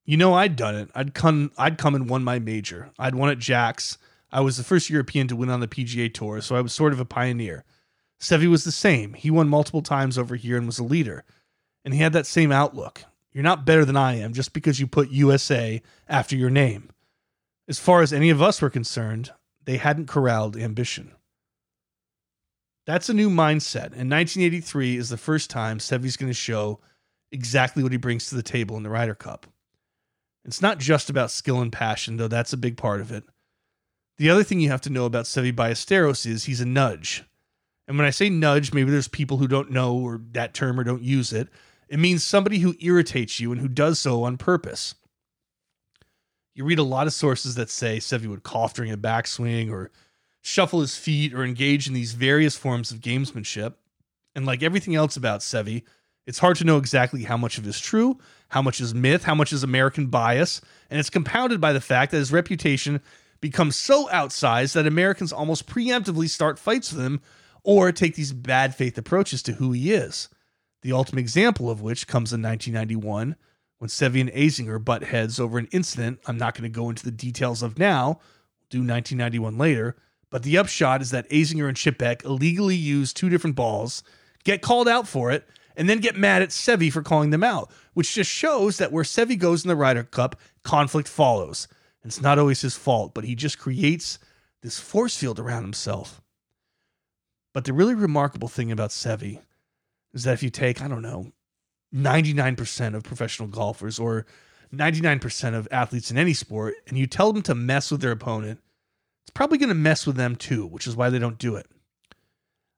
[0.05, 0.91] you know, I'd done it.
[0.95, 2.91] I'd come I'd come and won my major.
[2.99, 3.97] I'd won at Jack's.
[4.31, 6.93] I was the first European to win on the PGA Tour, so I was sort
[6.93, 7.65] of a pioneer.
[8.25, 9.13] Seve was the same.
[9.13, 11.25] He won multiple times over here and was a leader.
[11.85, 13.05] And he had that same outlook.
[13.33, 16.89] You're not better than I am just because you put USA after your name.
[17.69, 19.31] As far as any of us were concerned,
[19.67, 21.13] they hadn't corralled ambition.
[22.87, 26.81] That's a new mindset, and 1983 is the first time Seve's going to show
[27.31, 29.47] exactly what he brings to the table in the Ryder Cup.
[30.45, 33.25] It's not just about skill and passion, though that's a big part of it.
[34.17, 37.25] The other thing you have to know about Seve Ballesteros is he's a nudge.
[37.87, 40.85] And when I say nudge, maybe there's people who don't know or that term or
[40.85, 41.49] don't use it.
[41.89, 44.95] It means somebody who irritates you and who does so on purpose.
[46.55, 49.91] You read a lot of sources that say Seve would cough during a backswing or
[50.41, 53.75] shuffle his feet or engage in these various forms of gamesmanship.
[54.35, 55.83] And like everything else about Seve,
[56.27, 59.35] it's hard to know exactly how much of is true, how much is myth, how
[59.35, 63.01] much is American bias, and it's compounded by the fact that his reputation
[63.41, 67.21] becomes so outsized that Americans almost preemptively start fights with him
[67.65, 70.29] or take these bad faith approaches to who he is.
[70.83, 73.37] The ultimate example of which comes in 1991
[73.79, 77.05] when Seve and Azinger butt heads over an incident I'm not going to go into
[77.05, 78.21] the details of now,
[78.71, 79.97] do 1991 later,
[80.31, 84.03] but the upshot is that Azinger and Chip Beck illegally use two different balls,
[84.45, 85.47] get called out for it,
[85.77, 89.05] and then get mad at Seve for calling them out, which just shows that where
[89.05, 91.69] Seve goes in the Ryder Cup, conflict follows.
[92.05, 94.19] It's not always his fault, but he just creates
[94.63, 96.21] this force field around himself.
[97.55, 99.41] But the really remarkable thing about Seve
[100.13, 101.33] is that if you take, I don't know,
[101.95, 104.27] 99% of professional golfers or
[104.75, 108.61] 99% of athletes in any sport, and you tell them to mess with their opponent,
[109.23, 111.67] it's probably going to mess with them too, which is why they don't do it.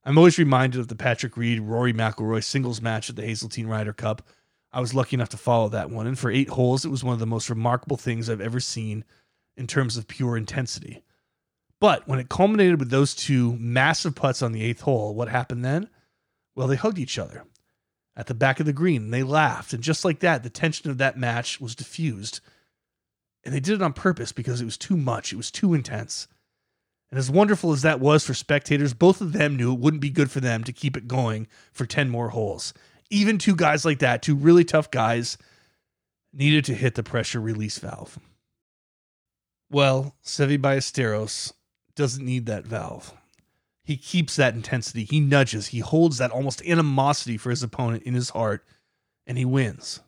[0.05, 3.95] I'm always reminded of the Patrick Reed Rory McIlroy singles match at the Hazeltine Ryder
[3.95, 4.23] Cup.
[4.73, 7.15] I was lucky enough to follow that one, and for eight holes, it was one
[7.15, 9.05] of the most remarkable things I've ever seen
[9.57, 11.03] in terms of pure intensity.
[11.81, 15.65] But when it culminated with those two massive putts on the eighth hole, what happened
[15.65, 15.89] then?
[16.55, 17.45] Well, they hugged each other
[18.17, 19.75] at the back of the green and they laughed.
[19.75, 22.41] And just like that, the tension of that match was diffused.
[23.45, 26.27] And they did it on purpose because it was too much, it was too intense.
[27.11, 30.11] And as wonderful as that was for spectators, both of them knew it wouldn't be
[30.11, 32.75] good for them to keep it going for 10 more holes.
[33.11, 35.39] Even two guys like that, two really tough guys,
[36.33, 38.19] needed to hit the pressure release valve.
[39.71, 41.53] Well, Seve Ballesteros
[41.97, 43.13] doesn't need that valve.
[43.83, 45.05] He keeps that intensity.
[45.05, 45.69] He nudges.
[45.69, 48.65] He holds that almost animosity for his opponent in his heart,
[49.27, 50.01] and he wins.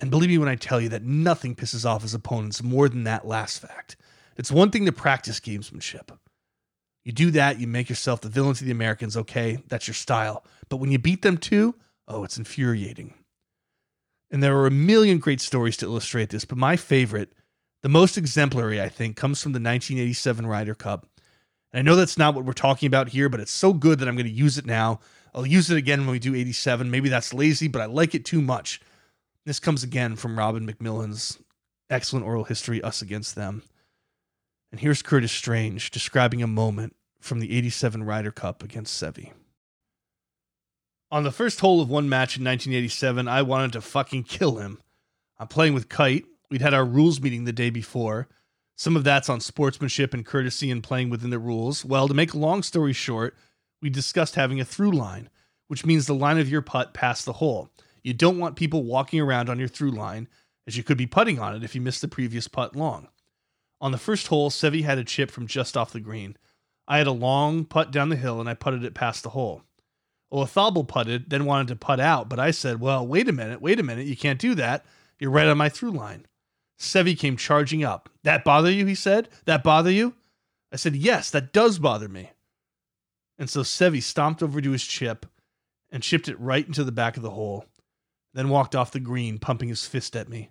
[0.00, 3.04] And believe me when I tell you that nothing pisses off his opponents more than
[3.04, 3.96] that last fact.
[4.36, 6.16] It's one thing to practice gamesmanship.
[7.04, 10.44] You do that, you make yourself the villain to the Americans, okay, that's your style.
[10.68, 11.74] But when you beat them too,
[12.08, 13.14] oh, it's infuriating.
[14.30, 17.32] And there are a million great stories to illustrate this, but my favorite,
[17.82, 21.06] the most exemplary, I think, comes from the 1987 Ryder Cup
[21.72, 24.08] and I know that's not what we're talking about here, but it's so good that
[24.08, 25.00] I'm going to use it now.
[25.34, 26.90] I'll use it again when we do 87.
[26.90, 28.80] Maybe that's lazy, but I like it too much.
[29.46, 31.38] This comes again from Robin McMillan's
[31.88, 33.62] excellent oral history, Us Against Them.
[34.70, 39.32] And here's Curtis Strange describing a moment from the 87 Ryder Cup against Seve.
[41.10, 44.80] On the first hole of one match in 1987, I wanted to fucking kill him.
[45.38, 46.24] I'm playing with Kite.
[46.52, 48.28] We'd had our rules meeting the day before.
[48.76, 51.82] Some of that's on sportsmanship and courtesy and playing within the rules.
[51.82, 53.34] Well, to make a long story short,
[53.80, 55.30] we discussed having a through line,
[55.68, 57.70] which means the line of your putt past the hole.
[58.02, 60.28] You don't want people walking around on your through line,
[60.66, 63.08] as you could be putting on it if you missed the previous putt long.
[63.80, 66.36] On the first hole, Seve had a chip from just off the green.
[66.86, 69.62] I had a long putt down the hill and I putted it past the hole.
[70.30, 73.80] Olazabal putted, then wanted to putt out, but I said, Well, wait a minute, wait
[73.80, 74.84] a minute, you can't do that.
[75.18, 76.26] You're right on my through line.
[76.82, 78.08] Seve came charging up.
[78.24, 78.84] That bother you?
[78.86, 79.28] He said.
[79.44, 80.14] That bother you?
[80.72, 82.32] I said, Yes, that does bother me.
[83.38, 85.26] And so Seve stomped over to his chip
[85.90, 87.66] and chipped it right into the back of the hole,
[88.34, 90.50] then walked off the green, pumping his fist at me.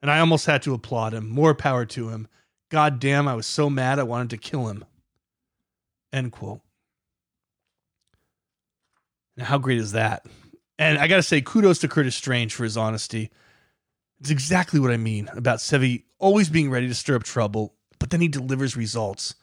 [0.00, 1.28] And I almost had to applaud him.
[1.28, 2.26] More power to him.
[2.70, 4.84] God damn, I was so mad I wanted to kill him.
[6.12, 6.60] End quote.
[9.36, 10.24] Now, how great is that?
[10.78, 13.30] And I got to say, kudos to Curtis Strange for his honesty.
[14.20, 18.10] It's exactly what I mean about Seve always being ready to stir up trouble, but
[18.10, 19.34] then he delivers results.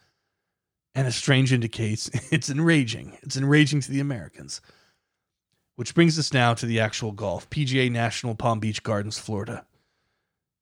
[0.93, 3.17] And as Strange indicates, it's enraging.
[3.23, 4.61] It's enraging to the Americans.
[5.75, 9.65] Which brings us now to the actual golf PGA National Palm Beach Gardens, Florida.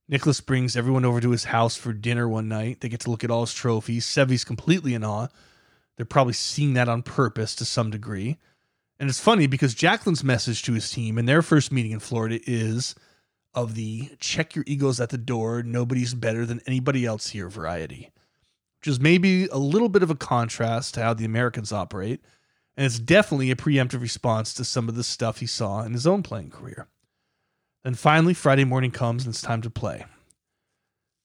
[0.08, 2.82] Nicklaus brings everyone over to his house for dinner one night.
[2.82, 4.06] They get to look at all his trophies.
[4.06, 5.28] Seve's completely in awe.
[5.96, 8.38] They're probably seeing that on purpose to some degree.
[9.00, 12.40] And it's funny because Jacklin's message to his team in their first meeting in Florida
[12.46, 12.96] is
[13.56, 18.12] of the check your egos at the door, nobody's better than anybody else here variety,
[18.80, 22.22] which is maybe a little bit of a contrast to how the Americans operate.
[22.78, 26.06] And it's definitely a preemptive response to some of the stuff he saw in his
[26.06, 26.88] own playing career.
[27.86, 30.06] Then finally, Friday morning comes and it's time to play.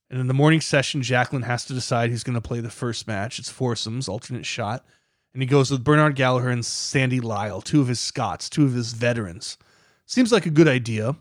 [0.08, 3.06] And in the morning session, Jacklin has to decide who's going to play the first
[3.06, 3.38] match.
[3.38, 4.84] It's foursomes, alternate shot.
[5.32, 8.74] And he goes with Bernard Gallacher and Sandy Lyle, two of his Scots, two of
[8.74, 9.56] his veterans.
[10.06, 11.16] Seems like a good idea,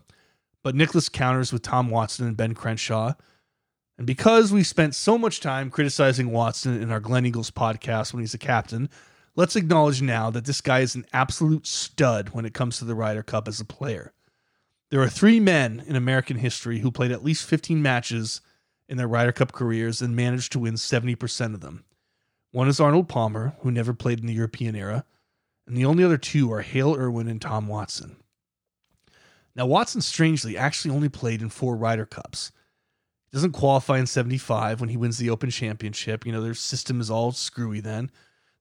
[0.62, 3.14] but Nicklaus counters with Tom Watson and Ben Crenshaw.
[3.98, 8.34] And because we spent so much time criticizing Watson in our Gleneagles podcast when he's
[8.34, 8.88] a captain,
[9.36, 12.94] let's acknowledge now that this guy is an absolute stud when it comes to the
[12.94, 14.12] Ryder Cup as a player.
[14.90, 18.40] There are three men in American history who played at least 15 matches
[18.88, 21.84] in their Ryder Cup careers and managed to win 70% of them.
[22.50, 25.04] One is Arnold Palmer, who never played in the European era,
[25.66, 28.16] and the only other two are Hale Irwin and Tom Watson.
[29.54, 32.52] Now, Watson strangely actually only played in four Ryder Cups.
[33.30, 36.26] He doesn't qualify in 75 when he wins the Open Championship.
[36.26, 38.10] You know, their system is all screwy then.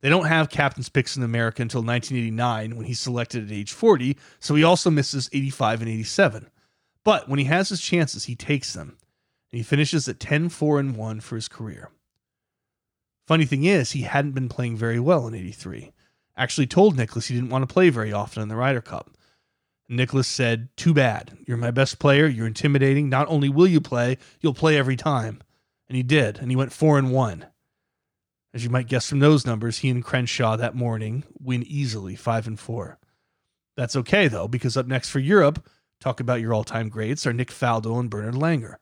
[0.02, 4.18] They don't have captain's picks in America until 1989 when he's selected at age 40,
[4.40, 6.50] so he also misses 85 and 87.
[7.04, 8.98] But when he has his chances, he takes them.
[9.52, 11.90] And he finishes at 10 4 and 1 for his career.
[13.28, 15.92] Funny thing is, he hadn't been playing very well in 83.
[16.38, 19.12] Actually told Nicklaus he didn't want to play very often in the Ryder Cup.
[19.90, 21.38] Nicklaus said, Too bad.
[21.48, 22.28] You're my best player.
[22.28, 23.10] You're intimidating.
[23.10, 25.42] Not only will you play, you'll play every time.
[25.88, 27.46] And he did, and he went 4 and 1.
[28.54, 32.48] As you might guess from those numbers, he and Crenshaw that morning win easily 5
[32.48, 33.00] and 4.
[33.76, 35.68] That's okay though, because up next for Europe,
[36.00, 38.76] talk about your all-time greats are Nick Faldo and Bernard Langer.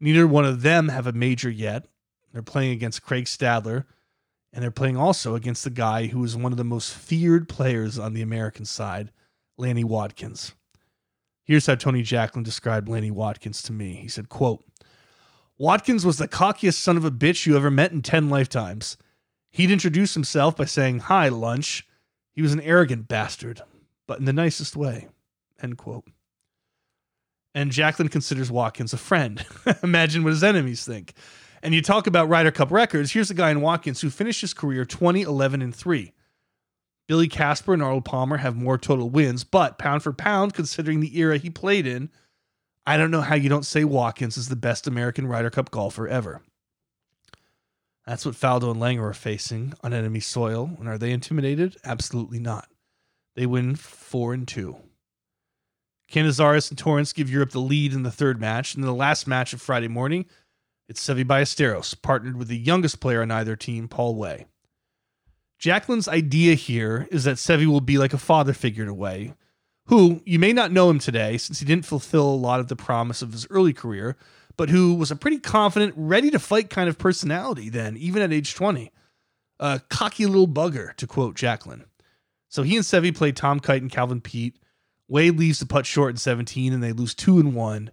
[0.00, 1.86] Neither one of them have a major yet.
[2.32, 3.84] They're playing against Craig Stadler,
[4.52, 7.98] and they're playing also against the guy who is one of the most feared players
[7.98, 9.12] on the American side,
[9.56, 10.52] Lanny Wadkins.
[11.44, 13.94] Here's how Tony Jacklin described Lanny Wadkins to me.
[13.94, 14.64] He said, quote,
[15.60, 18.96] Wadkins was the cockiest son of a bitch you ever met in 10 lifetimes.
[19.50, 21.86] He'd introduce himself by saying, Hi, lunch.
[22.32, 23.60] He was an arrogant bastard,
[24.06, 25.08] but in the nicest way.
[25.62, 26.04] End quote.
[27.54, 29.44] And Jacklin considers Wadkins a friend.
[29.82, 31.12] Imagine what his enemies think.
[31.62, 33.12] And you talk about Ryder Cup records.
[33.12, 36.12] Here's a guy in Wadkins who finished his career 20, 11, and 3.
[37.08, 41.18] Billy Casper and Arnold Palmer have more total wins, but pound for pound, considering the
[41.18, 42.10] era he played in,
[42.86, 46.08] I don't know how you don't say Wadkins is the best American Ryder Cup golfer
[46.08, 46.42] ever.
[48.06, 50.70] That's what Faldo and Langer are facing on enemy soil.
[50.78, 51.76] And are they intimidated?
[51.84, 52.68] Absolutely not.
[53.36, 54.76] They win four and two.
[56.10, 58.74] Canizares and Torrance give Europe the lead in the third match.
[58.74, 60.26] And in the last match of Friday morning,
[60.88, 64.46] it's Seve Ballesteros, partnered with the youngest player on either team, Paul Way.
[65.62, 69.34] Jacklin's idea here is that Seve will be like a father figure to Way,
[69.86, 72.74] who you may not know him today since he didn't fulfill a lot of the
[72.74, 74.16] promise of his early career,
[74.56, 78.32] but who was a pretty confident, ready to fight kind of personality then, even at
[78.32, 78.90] age 20.
[79.60, 81.84] A cocky little bugger, to quote Jacklin.
[82.48, 84.58] So he and Seve play Tom Kite and Calvin Peete.
[85.06, 87.92] Way leaves the putt short in 17, and they lose 2 and 1.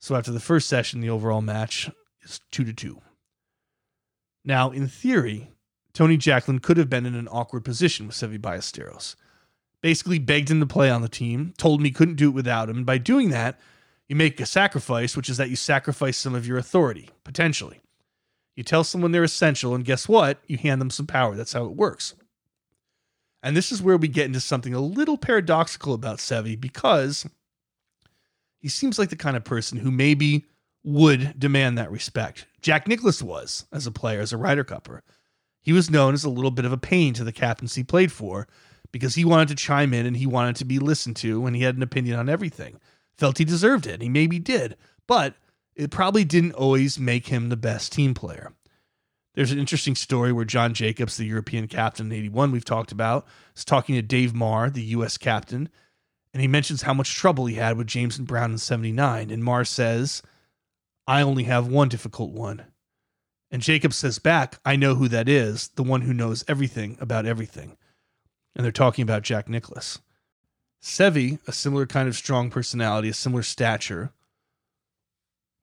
[0.00, 1.88] So after the first session, the overall match
[2.22, 3.00] is 2 to 2.
[4.44, 5.52] Now, in theory,
[5.94, 9.16] Tony Jacklin could have been in an awkward position with Seve Ballesteros
[9.84, 12.70] basically begged him to play on the team, told him he couldn't do it without
[12.70, 12.78] him.
[12.78, 13.60] And by doing that,
[14.08, 17.82] you make a sacrifice, which is that you sacrifice some of your authority, potentially.
[18.56, 20.38] You tell someone they're essential, and guess what?
[20.46, 21.36] You hand them some power.
[21.36, 22.14] That's how it works.
[23.42, 27.26] And this is where we get into something a little paradoxical about Seve because
[28.60, 30.46] he seems like the kind of person who maybe
[30.82, 32.46] would demand that respect.
[32.62, 35.02] Jack Nicklaus was as a player, as a Ryder Cupper.
[35.64, 38.12] He was known as a little bit of a pain to the captains he played
[38.12, 38.46] for
[38.92, 41.62] because he wanted to chime in and he wanted to be listened to and he
[41.62, 42.78] had an opinion on everything.
[43.16, 44.02] Felt he deserved it.
[44.02, 44.76] He maybe did,
[45.06, 45.34] but
[45.74, 48.52] it probably didn't always make him the best team player.
[49.34, 53.26] There's an interesting story where John Jacobs, the European captain in 81, we've talked about,
[53.56, 55.18] is talking to Dave Marr, the U.S.
[55.18, 55.68] captain,
[56.32, 59.30] and he mentions how much trouble he had with James and Brown in 79.
[59.30, 60.22] And Marr says,
[61.06, 62.64] I only have one difficult one.
[63.54, 67.24] And Jacob says back, I know who that is, the one who knows everything about
[67.24, 67.76] everything.
[68.56, 70.00] And they're talking about Jack Nicklaus.
[70.82, 74.10] Seve, a similar kind of strong personality, a similar stature,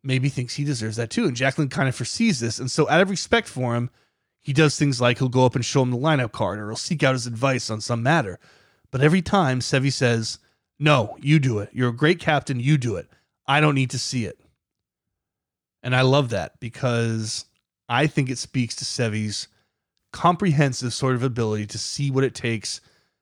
[0.05, 1.25] maybe thinks he deserves that too.
[1.25, 2.59] And Jacklin kind of foresees this.
[2.59, 3.89] And so, out of respect for him,
[4.39, 6.77] he does things like he'll go up and show him the lineup card or he'll
[6.77, 8.39] seek out his advice on some matter.
[8.89, 10.39] But every time, Seve says,
[10.79, 11.67] No, you do it.
[11.73, 12.57] You're a great captain.
[12.57, 13.09] You do it.
[13.45, 14.39] I don't need to see it.
[15.83, 17.47] And I love that because
[17.91, 19.49] I think it speaks to Seve's
[20.13, 22.79] comprehensive sort of ability to see what it takes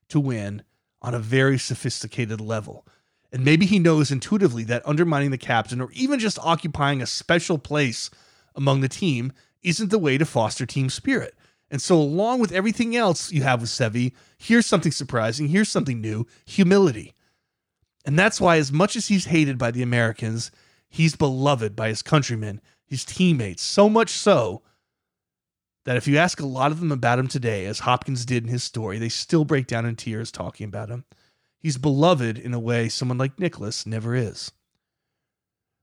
[0.10, 0.62] to win
[1.02, 2.86] on a very sophisticated level.
[3.32, 7.58] And maybe he knows intuitively that undermining the captain or even just occupying a special
[7.58, 8.12] place
[8.54, 9.34] among the team
[9.64, 11.34] isn't the way to foster team spirit.
[11.72, 16.00] And so, along with everything else you have with Seve, here's something surprising, here's something
[16.00, 17.16] new humility.
[18.06, 20.52] And that's why, as much as he's hated by the Americans,
[20.90, 24.64] he's beloved by his countrymen, his teammates, so much so
[25.86, 28.50] that if you ask a lot of them about him today, as Hopkins did in
[28.50, 31.06] his story, they still break down in tears talking about him.
[31.60, 34.52] He's beloved in a way someone like Nicklaus never is.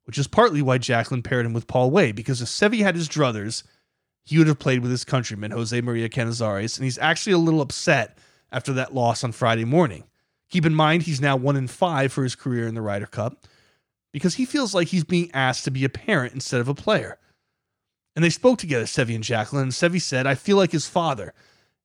[0.05, 3.09] Which is partly why Jacklin paired him with Paul Way, because if Seve had his
[3.09, 3.63] druthers,
[4.25, 7.61] he would have played with his countryman, Jose Maria Canizares, and he's actually a little
[7.61, 8.19] upset
[8.51, 10.05] after that loss on Friday morning.
[10.51, 13.47] Keep in mind, he's now one in five for his career in the Ryder Cup
[14.17, 17.19] because he feels like he's being asked to be a parent instead of a player.
[18.15, 21.35] And they spoke together, Seve and Jacklin, and Seve said, I feel like his father.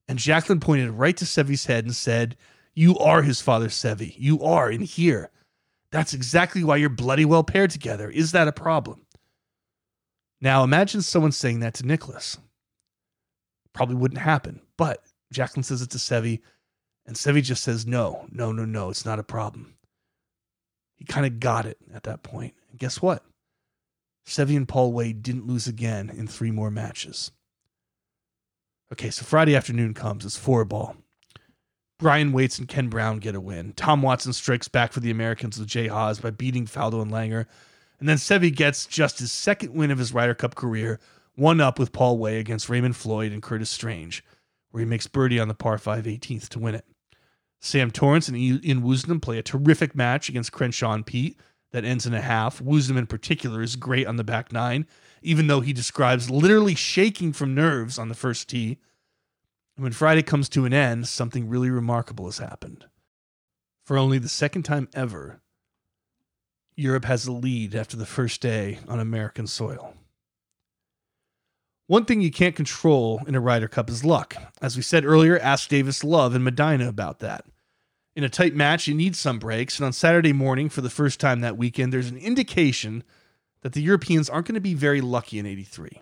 [0.08, 2.38] And Jacklin pointed right to Seve's head and said,
[2.74, 4.16] you are his father, Seve.
[4.18, 5.30] You are in here.
[5.92, 8.10] That's exactly why you're bloody well paired together.
[8.10, 9.06] Is that a problem?
[10.40, 12.38] Now imagine someone saying that to Nicklaus.
[13.74, 14.62] Probably wouldn't happen.
[14.78, 15.04] But
[15.34, 16.40] Jacklin says it to Seve,
[17.06, 19.76] and Seve just says, no, no, no, no, it's not a problem.
[21.02, 22.54] He kind of got it at that point.
[22.70, 23.24] And guess what?
[24.24, 27.32] Seve and Paul Way didn't lose again in three more matches.
[28.94, 30.26] Okay, so Friday afternoon comes.
[30.26, 30.96] It's four ball.
[31.98, 33.74] Brian Waites and Ken Brown get a win.
[33.74, 37.48] Tom Watson strikes back for the Americans with Jay Haas by beating Faldo and Langer.
[38.00, 41.00] And then Seve gets just his second win of his Ryder Cup career,
[41.34, 44.24] one up with Paul Way against Raymond Floyd and Curtis Strange,
[44.70, 46.86] where he makes birdie on the par 5 18th to win it.
[47.64, 51.40] Sam Torrance and Ian Woosnam play a terrific match against Crenshaw and Peete
[51.72, 52.60] that ends in a half.
[52.60, 54.88] Woosnam, in particular, is great on the back nine,
[55.22, 58.80] even though he describes literally shaking from nerves on the first tee.
[59.78, 62.86] And when Friday comes to an end, something really remarkable has happened.
[63.86, 65.42] For only the second time ever,
[66.76, 69.94] Europe has a lead after the first day on American soil.
[71.92, 74.38] One thing you can't control in a Ryder Cup is luck.
[74.62, 77.44] As we said earlier, ask Davis Love and Medinah about that.
[78.16, 81.20] In a tight match, you need some breaks, and on Saturday morning, for the first
[81.20, 83.04] time that weekend, there's an indication
[83.62, 86.02] that the Europeans aren't going to be very lucky in 83.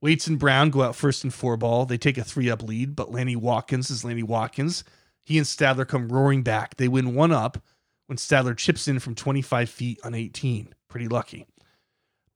[0.00, 1.86] Waites and Brown go out first in four ball.
[1.86, 4.82] They take a three up lead, but Lanny Wadkins is Lanny Wadkins.
[5.22, 6.74] He and Stadler come roaring back.
[6.74, 7.62] They win one up
[8.06, 10.74] when Stadler chips in from 25 feet on 18.
[10.88, 11.46] Pretty lucky.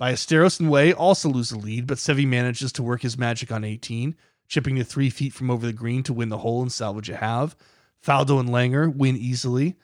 [0.01, 3.64] Ballesteros and Way also lose the lead, but Seve manages to work his magic on
[3.64, 4.14] 18,
[4.48, 7.16] chipping to three feet from over the green to win the hole and salvage a
[7.16, 7.56] halve.
[8.05, 9.77] Faldo and Langer win easily,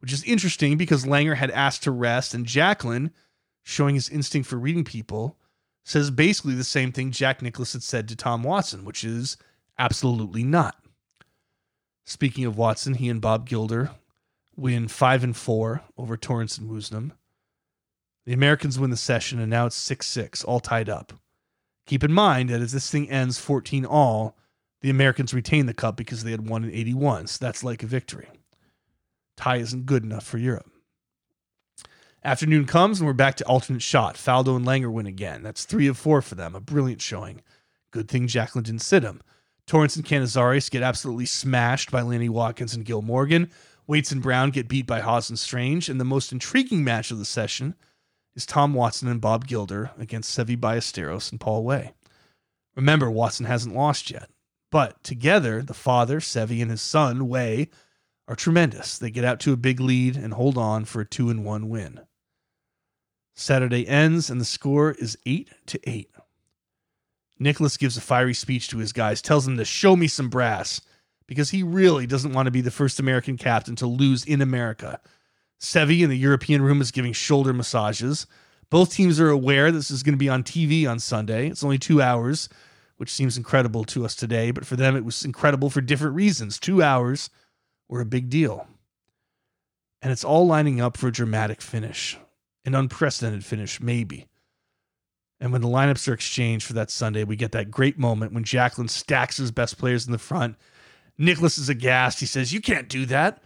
[0.00, 3.12] which is interesting because Langer had asked to rest, and Jacklin,
[3.62, 5.38] showing his instinct for reading people,
[5.84, 9.36] says basically the same thing Jack Nicklaus had said to Tom Watson, which is
[9.78, 10.76] absolutely not.
[12.04, 13.92] Speaking of Watson, he and Bob Gilder
[14.56, 17.12] win five and four over Torrance and Woosnam.
[18.26, 21.12] The Americans win the session, and now it's 6 6, all tied up.
[21.86, 24.36] Keep in mind that as this thing ends 14 all,
[24.82, 27.86] the Americans retain the cup because they had won in 81, so that's like a
[27.86, 28.28] victory.
[29.36, 30.70] Tie isn't good enough for Europe.
[32.22, 34.16] Afternoon comes and we're back to alternate shot.
[34.16, 35.42] Faldo and Langer win again.
[35.42, 36.54] That's three of four for them.
[36.54, 37.40] A brilliant showing.
[37.90, 39.22] Good thing Jacklin didn't sit him.
[39.66, 43.50] Torrance and Canizares get absolutely smashed by Lanny Wadkins and Gil Morgan.
[43.86, 45.88] Waites and Brown get beat by Haas and Strange.
[45.88, 47.74] And the most intriguing match of the session
[48.34, 51.92] is Tom Watson and Bob Gilder against Seve Ballesteros and Paul Way.
[52.76, 54.30] Remember, Watson hasn't lost yet.
[54.70, 57.68] But together, the father, Seve, and his son, Way,
[58.28, 58.96] are tremendous.
[58.96, 61.68] They get out to a big lead and hold on for a 2 and 1
[61.68, 62.00] win.
[63.34, 66.10] Saturday ends and the score is 8 to 8.
[67.40, 70.80] Nicklaus gives a fiery speech to his guys, tells them to show me some brass
[71.26, 75.00] because he really doesn't want to be the first American captain to lose in America.
[75.60, 78.26] Seve in the European room is giving shoulder massages.
[78.70, 81.48] Both teams are aware this is going to be on TV on Sunday.
[81.48, 82.48] It's only two hours,
[82.96, 86.58] which seems incredible to us today, but for them it was incredible for different reasons.
[86.58, 87.28] Two hours
[87.88, 88.66] were a big deal.
[90.00, 92.16] And it's all lining up for a dramatic finish,
[92.64, 94.28] an unprecedented finish, maybe.
[95.40, 98.44] And when the lineups are exchanged for that Sunday, we get that great moment when
[98.44, 100.56] Jacklin stacks his best players in the front.
[101.18, 102.20] Nicklaus is aghast.
[102.20, 103.42] He says, You can't do that.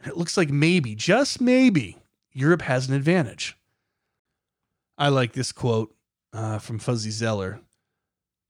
[0.00, 1.96] And it looks like maybe, just maybe,
[2.32, 3.56] Europe has an advantage.
[4.96, 5.94] I like this quote
[6.32, 7.60] uh, from Fuzzy Zoeller,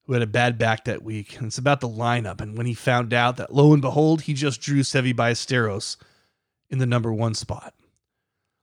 [0.05, 1.37] who had a bad back that week.
[1.37, 2.41] And it's about the lineup.
[2.41, 5.97] And when he found out that, lo and behold, he just drew Seve Ballesteros
[6.71, 7.75] in the number one spot.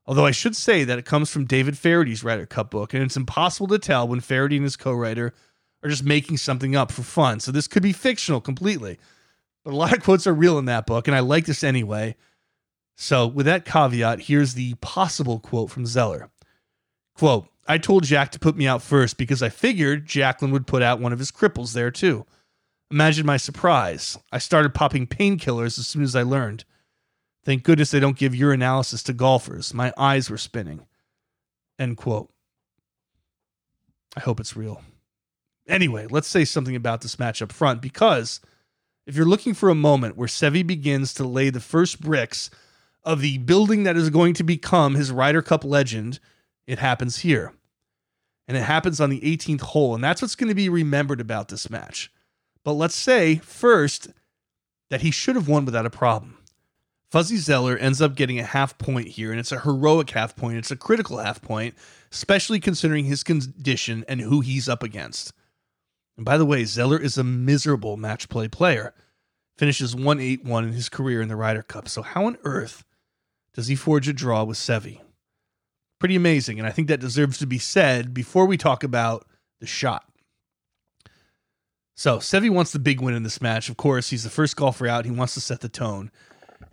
[0.08, 3.18] Although I should say that it comes from David Feherty's Ryder Cup book, and it's
[3.18, 5.34] impossible to tell when Feherty and his co-writer
[5.82, 7.40] are just making something up for fun.
[7.40, 9.00] So this could be fictional completely.
[9.64, 12.16] But a lot of quotes are real in that book, and I like this anyway.
[12.96, 16.30] So with that caveat, here's the possible quote from Zoeller.
[17.16, 20.82] Quote, I told Jack to put me out first because I figured Jacklin would put
[20.82, 22.26] out one of his cripples there too.
[22.92, 24.18] Imagine my surprise.
[24.32, 26.64] I started popping painkillers as soon as I learned.
[27.44, 29.74] Thank goodness they don't give urinalysis to golfers.
[29.74, 30.86] My eyes were spinning.
[31.78, 32.32] End quote.
[34.16, 34.82] I hope it's real.
[35.68, 38.40] Anyway, let's say something about this match up front because
[39.08, 42.50] if you're looking for a moment where Seve begins to lay the first bricks
[43.06, 46.20] of the building that is going to become his Ryder Cup legend,
[46.68, 47.54] it happens here.
[48.48, 49.96] And it happens on the 18th hole.
[49.96, 52.12] And that's what's going to be remembered about this match.
[52.64, 54.10] But let's say first
[54.90, 56.38] that he should have won without a problem.
[57.12, 60.58] Fuzzy Zoeller ends up getting a half point here, and it's a heroic half point.
[60.58, 61.76] It's a critical half point,
[62.12, 65.32] especially considering his condition and who he's up against.
[66.18, 68.94] And by the way, Zoeller is a miserable match play player.
[69.58, 71.88] Finishes 1 8 1 in his career in the Ryder Cup.
[71.88, 72.84] So, how on earth
[73.56, 75.00] does he forge a draw with Seve?
[76.00, 76.60] Pretty amazing.
[76.60, 79.26] And I think that deserves to be said before we talk about
[79.60, 80.08] the shot.
[81.96, 83.70] So, Seve wants the big win in this match.
[83.70, 85.06] Of course, he's the first golfer out.
[85.06, 86.12] He wants to set the tone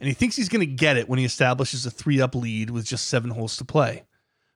[0.02, 2.70] and he thinks he's going to get it when he establishes a three up lead
[2.70, 4.02] with just seven holes to play.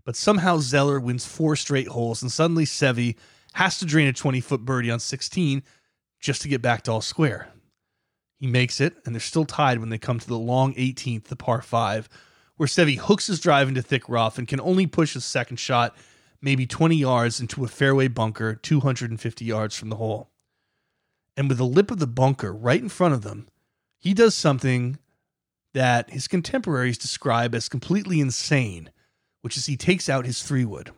[0.05, 3.17] But somehow Zoeller wins four straight holes, and suddenly Seve
[3.53, 5.63] has to drain a 20 foot birdie on 16
[6.21, 7.49] just to get back to all square.
[8.39, 11.37] He makes it, and they're still tied when they come to the long 18th, the
[11.37, 12.09] par 5,
[12.57, 15.97] where Seve hooks his drive into thick rough and can only push his second shot
[16.43, 20.31] maybe 20 yards into a fairway bunker 250 yards from the hole.
[21.37, 23.49] And with the lip of the bunker right in front of them,
[23.99, 24.99] he does something
[25.75, 28.91] that his contemporaries describe as completely insane,
[29.43, 30.91] which is he takes out his three wood.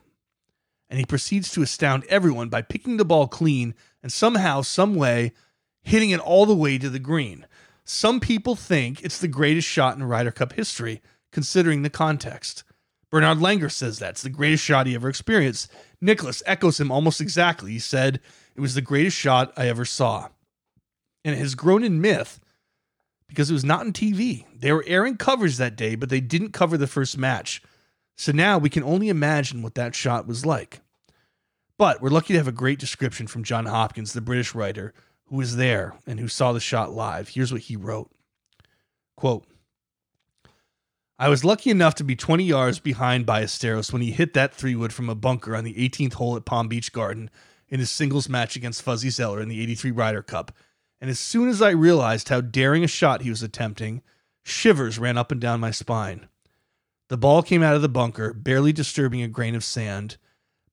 [0.89, 5.33] And he proceeds to astound everyone by picking the ball clean and somehow, some way,
[5.83, 7.45] hitting it all the way to the green.
[7.83, 11.01] Some people think it's the greatest shot in Ryder Cup history,
[11.31, 12.63] considering the context.
[13.09, 15.71] Bernard Langer says that's the greatest shot he ever experienced.
[15.99, 17.71] Nicklaus echoes him almost exactly.
[17.71, 18.19] He said,
[18.55, 20.29] It was the greatest shot I ever saw.
[21.25, 22.39] And it has grown in myth
[23.27, 24.45] because it was not on TV.
[24.55, 27.61] They were airing coverage that day, but they didn't cover the first match.
[28.17, 30.81] So now we can only imagine what that shot was like.
[31.77, 34.93] But we're lucky to have a great description from John Hopkins, the British writer,
[35.29, 37.29] who was there and who saw the shot live.
[37.29, 38.11] Here's what he wrote
[39.15, 39.45] Quote,
[41.17, 44.75] I was lucky enough to be 20 yards behind Ballesteros when he hit that three
[44.75, 47.29] wood from a bunker on the 18th hole at Palm Beach Garden
[47.67, 50.53] in his singles match against Fuzzy Zoeller in the 83 Ryder Cup
[51.01, 54.01] and as soon as I realized how daring a shot he was attempting,
[54.43, 56.27] shivers ran up and down my spine.
[57.07, 60.17] The ball came out of the bunker, barely disturbing a grain of sand,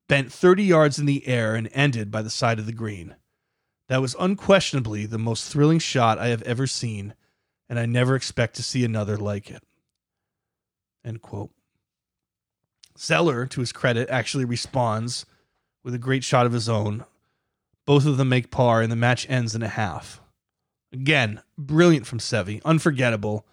[0.08, 3.14] bent 30 yards in the air, and ended by the side of the green.
[3.88, 7.14] That was unquestionably the most thrilling shot I have ever seen,
[7.68, 9.62] and I never expect to see another like it.
[11.04, 11.50] End quote.
[12.98, 15.26] Zoeller, to his credit, actually responds
[15.84, 17.04] with a great shot of his own,
[17.84, 20.20] both of them make par, and the match ends in a half.
[20.92, 23.46] Again, brilliant from Seve, unforgettable,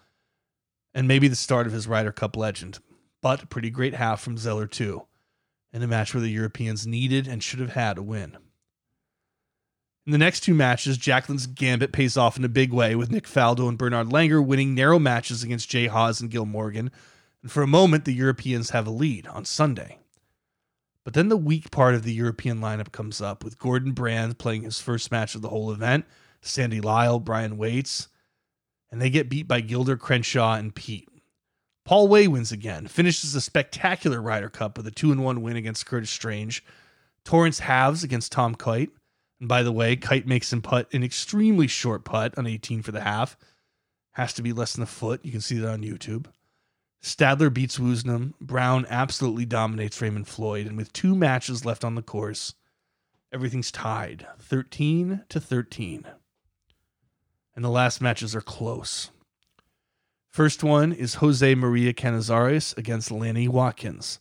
[0.92, 2.80] and maybe the start of his Ryder Cup legend.
[3.20, 5.06] But a pretty great half from Zoeller, too,
[5.72, 8.36] in a match where the Europeans needed and should have had a win.
[10.06, 13.26] In the next two matches, Jacklin's gambit pays off in a big way, with Nick
[13.26, 16.90] Faldo and Bernard Langer winning narrow matches against Jay Haas and Gil Morgan.
[17.42, 19.98] And for a moment, the Europeans have a lead on Sunday.
[21.04, 24.62] But then the weak part of the European lineup comes up with Gordon Brand playing
[24.62, 26.04] his first match of the whole event,
[26.42, 28.08] Sandy Lyle, Brian Waites,
[28.90, 31.08] and they get beat by Gilder, Crenshaw, and Peete.
[31.84, 35.86] Paul Way wins again, finishes a spectacular Ryder Cup with a 2 1 win against
[35.86, 36.62] Curtis Strange.
[37.24, 38.90] Torrance halves against Tom Kite.
[39.40, 42.92] And by the way, Kite makes him putt an extremely short putt on 18 for
[42.92, 43.36] the half.
[44.12, 45.24] Has to be less than a foot.
[45.24, 46.26] You can see that on YouTube.
[47.02, 48.32] Stadler beats Woosnam.
[48.40, 50.66] Brown absolutely dominates Raymond Floyd.
[50.66, 52.54] And with two matches left on the course,
[53.32, 56.06] everything's tied 13 to 13.
[57.54, 59.10] And the last matches are close.
[60.30, 64.18] First one is Jose Maria Canizares against Lanny Wadkins.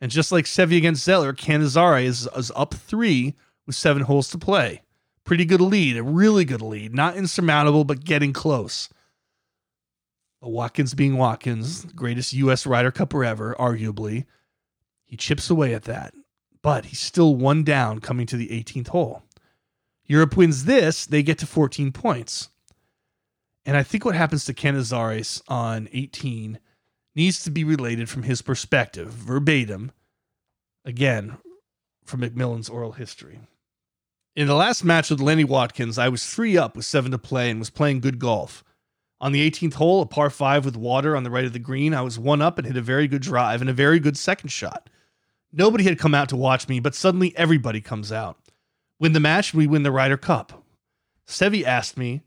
[0.00, 3.34] And just like Seve against Zoeller, Canizares is, is up three
[3.70, 4.82] with seven holes to play.
[5.24, 6.92] Pretty good lead, a really good lead.
[6.92, 8.88] Not insurmountable, but getting close.
[10.40, 12.66] But Wadkins being Wadkins, greatest U.S.
[12.66, 14.26] Ryder Cupper ever, arguably,
[15.06, 16.14] he chips away at that.
[16.62, 19.22] But he's still one down coming to the 18th hole.
[20.04, 22.48] Europe wins this, they get to 14 points.
[23.64, 26.58] And I think what happens to Canizares on 18
[27.14, 29.92] needs to be related from his perspective, verbatim,
[30.84, 31.36] again,
[32.04, 33.38] from McMillan's oral history.
[34.40, 37.50] In the last match with Lanny Wadkins, I was three up with seven to play
[37.50, 38.64] and was playing good golf.
[39.20, 41.92] On the 18th hole, a par five with water on the right of the green,
[41.92, 44.48] I was one up and hit a very good drive and a very good second
[44.48, 44.88] shot.
[45.52, 48.38] Nobody had come out to watch me, but suddenly everybody comes out.
[48.98, 50.64] Win the match, we win the Ryder Cup.
[51.26, 52.22] Seve asked me,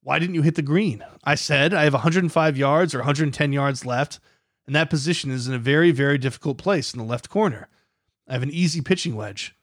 [0.00, 1.04] Why didn't you hit the green?
[1.24, 4.20] I said, I have 105 yards or 110 yards left,
[4.64, 7.66] and that position is in a very, very difficult place in the left corner.
[8.28, 9.56] I have an easy pitching wedge.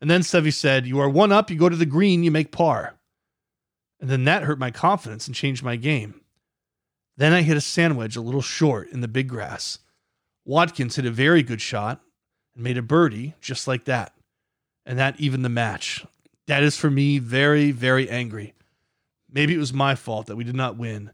[0.00, 2.52] And then Seve said, You are one up, you go to the green, you make
[2.52, 2.94] par.
[4.00, 6.20] And then that hurt my confidence and changed my game.
[7.16, 9.78] Then I hit a sandwich a little short in the big grass.
[10.46, 12.02] Wadkins hit a very good shot
[12.54, 14.12] and made a birdie just like that.
[14.84, 16.04] And that evened the match.
[16.46, 18.54] That is for me very, very angry.
[19.30, 21.10] Maybe it was my fault that we did not win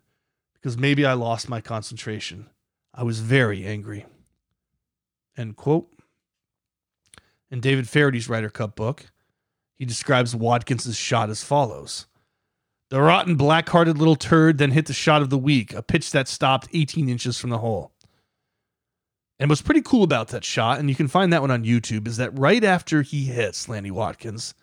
[0.54, 2.50] because maybe I lost my concentration.
[2.92, 4.04] I was very angry.
[5.36, 5.88] End quote.
[7.52, 9.12] In David Feherty's Ryder Cup book,
[9.78, 12.06] he describes Wadkins' shot as follows
[12.88, 16.12] The rotten, black hearted little turd then hit the shot of the week, a pitch
[16.12, 17.92] that stopped 18 inches from the hole.
[19.38, 22.08] And what's pretty cool about that shot, and you can find that one on YouTube,
[22.08, 24.54] is that right after he hits Lanny Wadkins,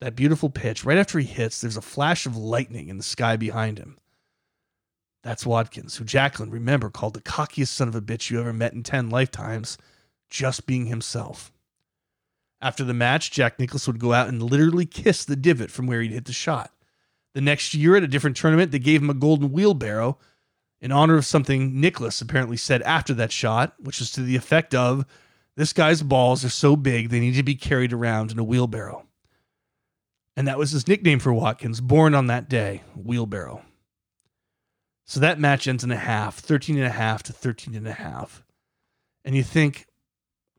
[0.00, 3.36] that beautiful pitch, right after he hits, there's a flash of lightning in the sky
[3.36, 3.98] behind him.
[5.22, 8.72] That's Wadkins, who Jacklin, remember, called the cockiest son of a bitch you ever met
[8.72, 9.78] in 10 lifetimes,
[10.28, 11.52] just being himself.
[12.60, 16.00] After the match, Jack Nicklaus would go out and literally kiss the divot from where
[16.00, 16.72] he'd hit the shot.
[17.34, 20.18] The next year at a different tournament, they gave him a golden wheelbarrow
[20.80, 24.74] in honor of something Nicklaus apparently said after that shot, which was to the effect
[24.74, 25.04] of,
[25.56, 29.06] This guy's balls are so big they need to be carried around in a wheelbarrow.
[30.36, 33.64] And that was his nickname for Wadkins, born on that day, Wheelbarrow.
[35.04, 37.92] So that match ends in a half, 13 and a half to 13 and a
[37.92, 38.44] half.
[39.24, 39.87] And you think,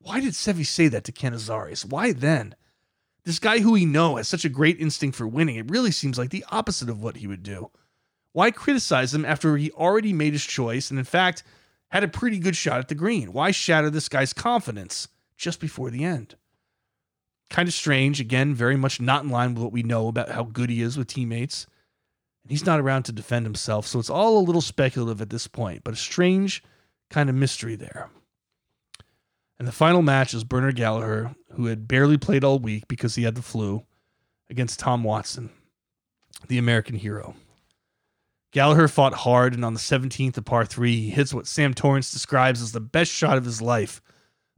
[0.09, 1.85] why did Seve say that to Canizares?
[1.85, 2.55] Why then?
[3.25, 6.17] This guy who we know has such a great instinct for winning, it really seems
[6.17, 7.69] like the opposite of what he would do.
[8.33, 11.43] Why criticize him after he already made his choice and, in fact,
[11.91, 13.33] had a pretty good shot at the green?
[13.33, 16.33] Why shatter this guy's confidence just before the end?
[17.51, 18.19] Kind of strange.
[18.19, 20.97] Again, very much not in line with what we know about how good he is
[20.97, 21.67] with teammates.
[22.43, 25.45] And he's not around to defend himself, so it's all a little speculative at this
[25.45, 26.63] point, but a strange
[27.11, 28.09] kind of mystery there.
[29.59, 33.23] And the final match is Bernard Gallacher, who had barely played all week because he
[33.23, 33.85] had the flu,
[34.49, 35.49] against Tom Watson,
[36.47, 37.35] the American hero.
[38.53, 42.11] Gallacher fought hard, and on the 17th of par 3, he hits what Sam Torrance
[42.11, 44.01] describes as the best shot of his life,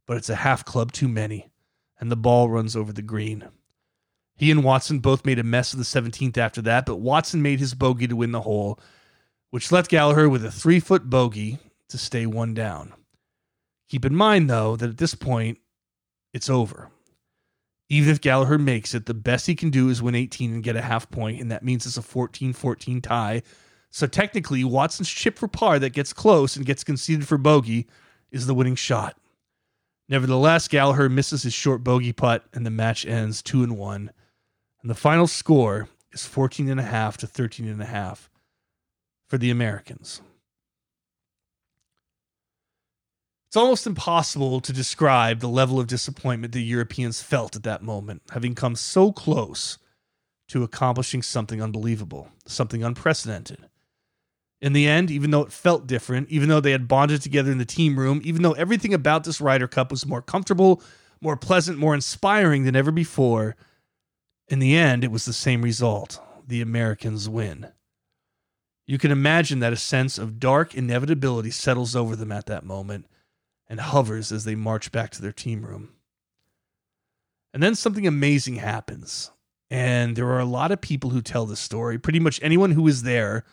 [0.06, 1.50] but it's a half club too many,
[2.00, 3.50] and the ball runs over the green.
[4.38, 7.60] He and Watson both made a mess of the 17th after that, but Watson made
[7.60, 8.80] his bogey to win the hole,
[9.50, 11.60] which left Gallacher with a three foot bogey
[11.90, 12.94] to stay one down.
[13.92, 15.58] Keep in mind, though, that at this point,
[16.34, 16.90] it's over.
[17.90, 20.78] Even if Gallacher makes it, the best he can do is win 18 and get
[20.78, 23.42] a half point, and that means it's a 14 14 tie.
[23.90, 27.86] So technically, Watson's chip for par that gets close and gets conceded for bogey
[28.32, 29.18] is the winning shot.
[30.08, 34.12] Nevertheless, Gallacher misses his short bogey putt, and the match ends 2 and 1.
[34.82, 38.30] And the final score is 14 and a half to 13 and a half
[39.28, 40.22] for the Americans.
[43.52, 48.22] It's almost impossible to describe the level of disappointment the Europeans felt at that moment,
[48.32, 49.78] having come so close
[50.48, 53.66] to accomplishing something unbelievable, something unprecedented.
[54.62, 57.58] In the end, even though it felt different, even though they had bonded together in
[57.58, 60.82] the team room, even though everything about this Ryder Cup was more comfortable,
[61.20, 63.58] more pleasant, more inspiring than ever before,
[64.48, 67.68] In the end, it was the same result the Americans win.
[68.88, 73.08] You can imagine that a sense of dark inevitability settles over them at that moment
[73.72, 75.94] and hovers as they march back to their team room.
[77.54, 79.32] And then something amazing happens.
[79.70, 81.98] And there are a lot of people who tell this story.
[81.98, 83.46] Pretty much anyone who is there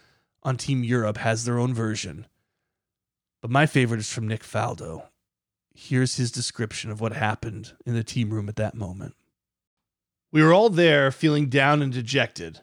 [0.42, 2.26] on Team Europe has their own version.
[3.40, 5.04] But my favorite is from Nick Faldo.
[5.72, 9.14] Here's his description of what happened in the team room at that moment.
[10.32, 12.62] We were all there feeling down and dejected.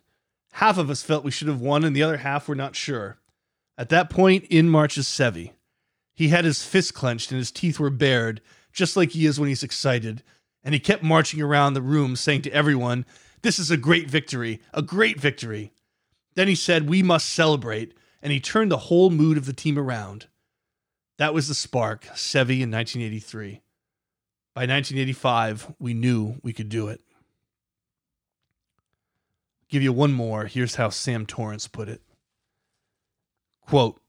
[0.52, 3.18] Half of us felt we should have won, and the other half were not sure.
[3.78, 5.52] At that point, in marches Seve.
[6.16, 9.50] He had his fists clenched and his teeth were bared, just like he is when
[9.50, 10.24] he's excited,
[10.64, 13.06] and he kept marching around the room saying to everyone,
[13.42, 15.74] This is a great victory, a great victory.
[16.36, 19.78] Then he said, We must celebrate, and he turned the whole mood of the team
[19.78, 20.28] around.
[21.18, 23.62] That was the spark, Seve in 1983.
[24.54, 27.02] By 1985, we knew we could do it.
[29.70, 30.46] Give you one more.
[30.46, 32.02] Here's how Sam Torrance put it.
[33.62, 34.00] Quote,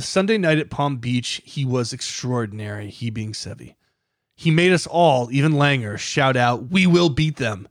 [0.00, 3.74] the Sunday night at Palm Beach, he was extraordinary, he being Seve.
[4.34, 7.68] He made us all, even Langer, shout out, We will beat them.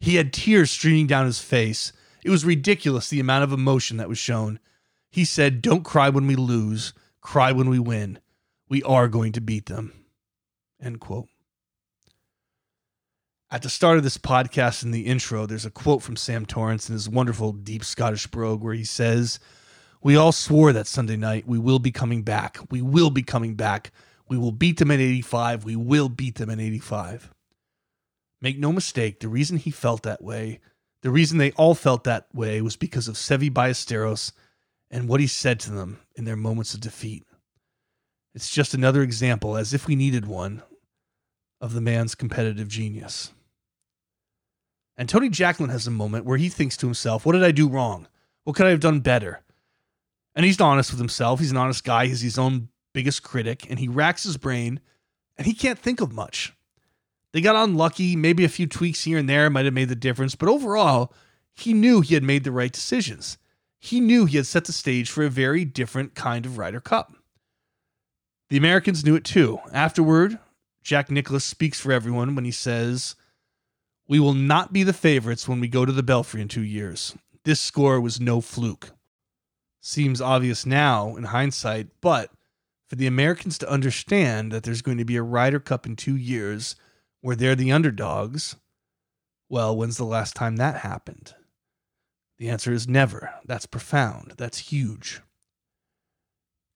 [0.00, 1.92] He had tears streaming down his face.
[2.24, 4.58] It was ridiculous the amount of emotion that was shown.
[5.10, 8.20] He said, Don't cry when we lose, cry when we win.
[8.70, 9.92] We are going to beat them.
[10.80, 11.28] End quote.
[13.50, 16.88] At the start of this podcast, in the intro, there's a quote from Sam Torrance
[16.88, 19.38] in his wonderful deep Scottish brogue where he says,
[20.02, 22.58] We all swore that Sunday night we will be coming back.
[22.70, 23.90] We will be coming back.
[24.28, 25.64] We will beat them at 85.
[25.64, 27.32] We will beat them at 85.
[28.40, 30.60] Make no mistake, the reason he felt that way,
[31.02, 34.32] the reason they all felt that way was because of Seve Ballesteros
[34.90, 37.24] and what he said to them in their moments of defeat.
[38.34, 40.62] It's just another example, as if we needed one,
[41.60, 43.32] of the man's competitive genius.
[44.96, 47.68] And Tony Jacklin has a moment where he thinks to himself, What did I do
[47.68, 48.08] wrong?
[48.44, 49.40] What could I have done better?
[50.36, 51.40] And he's honest with himself.
[51.40, 52.06] He's an honest guy.
[52.06, 54.80] He's his own biggest critic, and he racks his brain
[55.36, 56.54] and he can't think of much.
[57.32, 58.16] They got unlucky.
[58.16, 61.12] Maybe a few tweaks here and there might have made the difference, but overall,
[61.52, 63.38] he knew he had made the right decisions.
[63.78, 67.12] He knew he had set the stage for a very different kind of Ryder Cup.
[68.48, 69.60] The Americans knew it too.
[69.72, 70.38] Afterward,
[70.82, 73.16] Jack Nicklaus speaks for everyone when he says,
[74.08, 77.14] We will not be the favorites when we go to the Belfry in two years.
[77.44, 78.90] This score was no fluke.
[79.88, 82.32] Seems obvious now in hindsight, but
[82.88, 86.16] for the Americans to understand that there's going to be a Ryder Cup in two
[86.16, 86.74] years
[87.20, 88.56] where they're the underdogs,
[89.48, 91.36] well, when's the last time that happened?
[92.38, 93.32] The answer is never.
[93.44, 94.34] That's profound.
[94.36, 95.20] That's huge.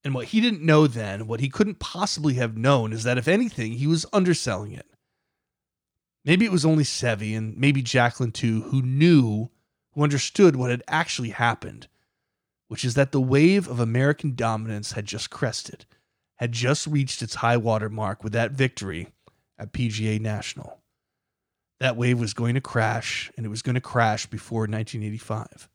[0.04, 3.26] And what he didn't know then, what he couldn't possibly have known, is that if
[3.26, 4.86] anything, he was underselling it.
[6.24, 9.50] Maybe it was only Seve and maybe Jacklin too, who knew,
[9.94, 11.88] who understood what had actually happened,
[12.70, 15.86] which is that the wave of American dominance had just crested,
[16.36, 19.08] had just reached its high water mark with that victory
[19.58, 20.78] at PGA National.
[21.80, 25.68] That wave was going to crash, and it was going to crash before 1985.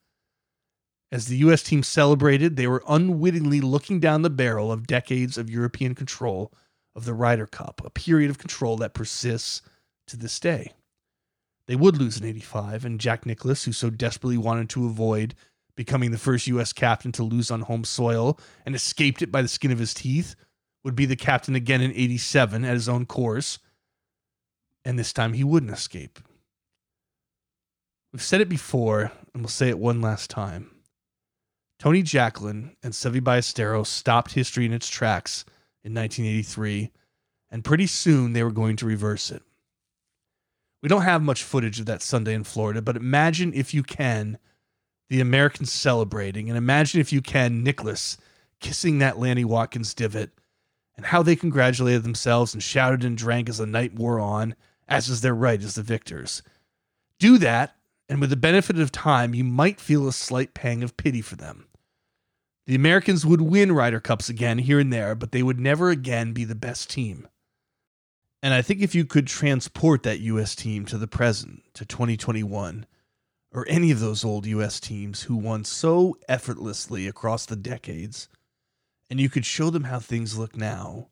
[1.12, 1.64] As the U.S.
[1.64, 6.54] team celebrated, they were unwittingly looking down the barrel of decades of European control
[6.96, 9.62] of the Ryder Cup, a period of control that persists
[10.08, 10.72] to this day.
[11.68, 15.36] They would lose in 85, and Jack Nicklaus, who so desperately wanted to avoid
[15.76, 16.74] becoming the first U.S.
[16.74, 20.36] captain to lose on home soil and escaped it by the skin of his teeth,
[20.84, 23.60] would be the captain again in 87 at his own course.
[24.84, 26.20] And this time he wouldn't escape.
[28.14, 30.72] We've said it before, and we'll say it one last time.
[31.80, 35.44] Tony Jacklin and Seve Ballesteros stopped history in its tracks
[35.84, 36.92] in 1983,
[37.52, 39.44] and pretty soon they were going to reverse it.
[40.82, 44.38] We don't have much footage of that Sunday in Florida, but imagine if you can
[45.10, 48.18] the Americans celebrating, and imagine if you can Nicklaus
[48.60, 50.32] kissing that Lanny Wadkins divot,
[50.98, 54.56] and how they congratulated themselves and shouted and drank as the night wore on,
[54.88, 56.42] as is their right as the victors.
[57.20, 57.76] Do that,
[58.08, 61.36] and with the benefit of time, you might feel a slight pang of pity for
[61.36, 61.68] them.
[62.66, 66.34] The Americans would win Ryder Cups again here and there, but they would never again
[66.34, 67.28] be the best team.
[68.42, 70.56] And I think if you could transport that U.S.
[70.56, 72.86] team to the present, to 2021,
[73.56, 74.82] or any of those old U.S.
[74.82, 78.28] teams who won so effortlessly across the decades,
[79.10, 81.08] and you could show them how things look now,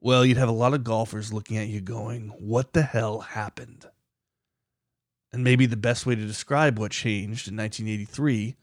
[0.00, 3.86] well, you'd have a lot of golfers looking at you going, What the hell happened?
[5.32, 8.56] And maybe the best way to describe what changed in 1983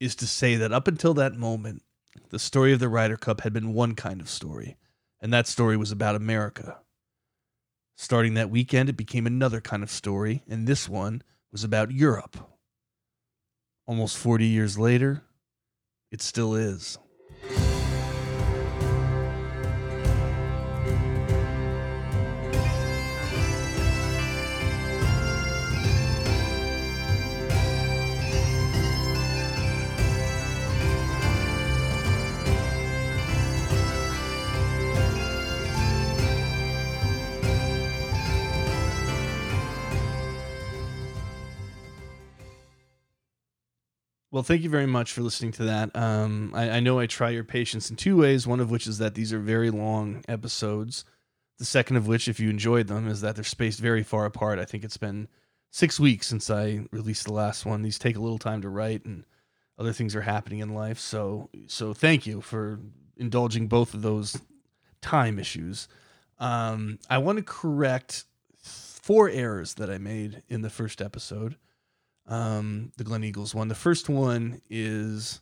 [0.00, 1.82] is to say that up until that moment,
[2.30, 4.78] the story of the Ryder Cup had been one kind of story,
[5.20, 6.78] and that story was about America.
[7.94, 11.22] Starting that weekend, it became another kind of story, and this one
[11.54, 12.36] was about Europe.
[13.86, 15.22] Almost 40 years later,
[16.10, 16.98] it still is.
[44.34, 45.94] Well, thank you very much for listening to that.
[45.94, 48.48] Um, I, I know I try your patience in two ways.
[48.48, 51.04] One of which is that these are very long episodes.
[51.60, 54.58] The second of which, if you enjoyed them, is that they're spaced very far apart.
[54.58, 55.28] I think it's been
[55.70, 57.82] six weeks since I released the last one.
[57.82, 59.24] These take a little time to write, and
[59.78, 60.98] other things are happening in life.
[60.98, 62.80] So, so thank you for
[63.16, 64.36] indulging both of those
[65.00, 65.86] time issues.
[66.40, 68.24] Um, I want to correct
[68.58, 71.54] four errors that I made in the first episode
[72.26, 73.68] um, the Gleneagles one.
[73.68, 75.40] The first one is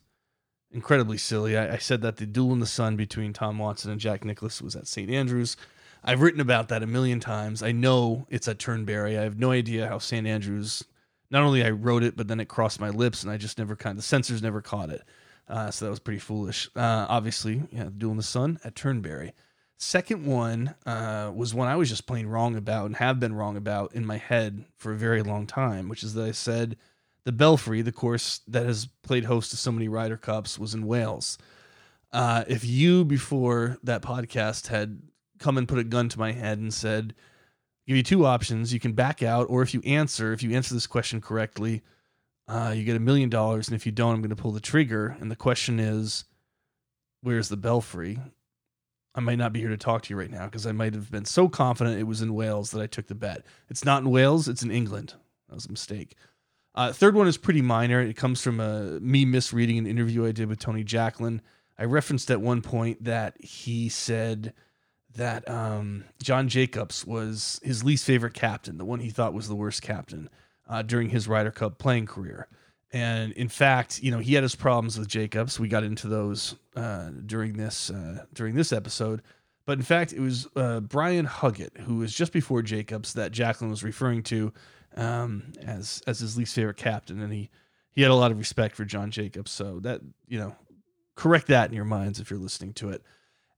[0.71, 1.57] incredibly silly.
[1.57, 4.61] I, I, said that the duel in the sun between Tom Watson and Jack Nicklaus
[4.61, 5.11] was at St.
[5.11, 5.57] Andrews.
[6.05, 7.63] I've written about that a million times.
[7.63, 9.17] I know it's at Turnberry.
[9.17, 10.27] I have no idea how St.
[10.27, 10.85] Andrews.
[11.31, 13.77] Not only I wrote it, but then it crossed my lips, and I just never
[13.77, 15.03] kind of the censors never caught it.
[15.49, 16.69] Uh, so that was pretty foolish.
[16.77, 19.33] Uh, obviously, yeah, the Duel in the Sun at Turnberry.
[19.85, 23.57] Second one uh, was one I was just plain wrong about and have been wrong
[23.57, 26.77] about in my head for a very long time, which is that I said
[27.25, 30.87] the Belfry, the course that has played host to so many Ryder Cups, was in
[30.87, 31.37] Wales.
[32.13, 35.03] Uh, if you, before that podcast, had
[35.41, 37.13] come and put a gun to my head and said,
[37.89, 40.75] give you two options, you can back out, or if you answer, if you answer
[40.75, 41.83] this question correctly,
[42.47, 44.61] uh, you get a million dollars, and if you don't, I'm going to pull the
[44.61, 45.17] trigger.
[45.19, 46.25] And the question is,
[47.21, 48.21] where's the Belfry?
[49.15, 51.11] I might not be here to talk to you right now because I might have
[51.11, 53.45] been so confident it was in Wales that I took the bet.
[53.69, 55.15] It's not in Wales, it's in England.
[55.49, 56.17] That was a mistake.
[56.75, 58.01] Uh, third one is pretty minor.
[58.01, 61.43] It comes from a, me misreading an interview I did with Tony Jacklin.
[61.79, 64.55] I referenced at one point that he said
[65.15, 69.55] that um, John Jacobs was his least favorite captain, the one he thought was the
[69.55, 70.31] worst captain
[70.69, 72.49] uh, during his Ryder Cup playing career.
[72.93, 75.59] And in fact, you know, he had his problems with Jacobs.
[75.59, 79.23] We got into those uh, during this uh, during this episode.
[79.65, 83.71] But in fact, it was uh, Brian Huggett, who was just before Jacobs, that Jacklin
[83.71, 84.53] was referring to
[84.97, 87.49] um, as as his least favorite captain, and he
[87.93, 89.51] he had a lot of respect for John Jacobs.
[89.51, 90.55] So that you know,
[91.15, 93.03] correct that in your minds if you're listening to it.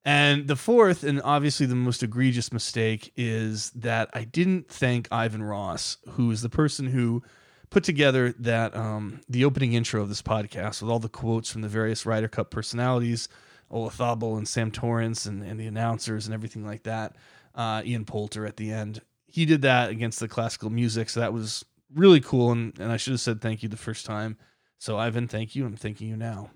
[0.05, 5.43] And the fourth, and obviously the most egregious mistake, is that I didn't thank Ivan
[5.43, 7.23] Ross, who is the person who
[7.70, 11.62] put together that um, the opening intro of this podcast with all the quotes from
[11.62, 13.28] the various Ryder Cup personalities,
[13.70, 17.16] Olazabal and Sam Torrance and, and the announcers and everything like that.
[17.55, 19.01] Uh, Ian Poulter at the end.
[19.27, 22.53] He did that against the classical music, so that was really cool.
[22.53, 24.36] And, and I should have said thank you the first time.
[24.78, 25.65] So Ivan, thank you.
[25.65, 26.51] I'm thanking you now.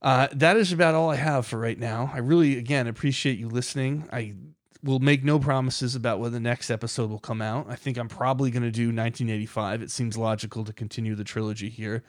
[0.00, 2.10] Uh, that is about all I have for right now.
[2.12, 4.08] I really, again, appreciate you listening.
[4.12, 4.34] I
[4.82, 7.66] will make no promises about when the next episode will come out.
[7.68, 9.82] I think I'm probably going to do 1985.
[9.82, 12.02] It seems logical to continue the trilogy here.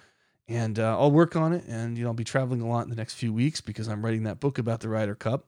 [0.47, 1.63] And uh, I'll work on it.
[1.67, 4.03] And, you know, I'll be traveling a lot in the next few weeks because I'm
[4.03, 5.47] writing that book about the Ryder Cup.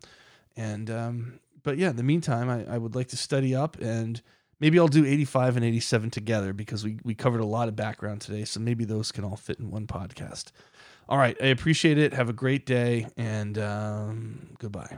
[0.56, 4.22] And, um, but yeah, in the meantime, I, I would like to study up and
[4.60, 8.22] maybe I'll do 85 and 87 together because we, we covered a lot of background
[8.22, 8.46] today.
[8.46, 10.52] So maybe those can all fit in one podcast.
[11.10, 11.36] All right.
[11.42, 12.14] I appreciate it.
[12.14, 14.98] Have a great day and um, goodbye.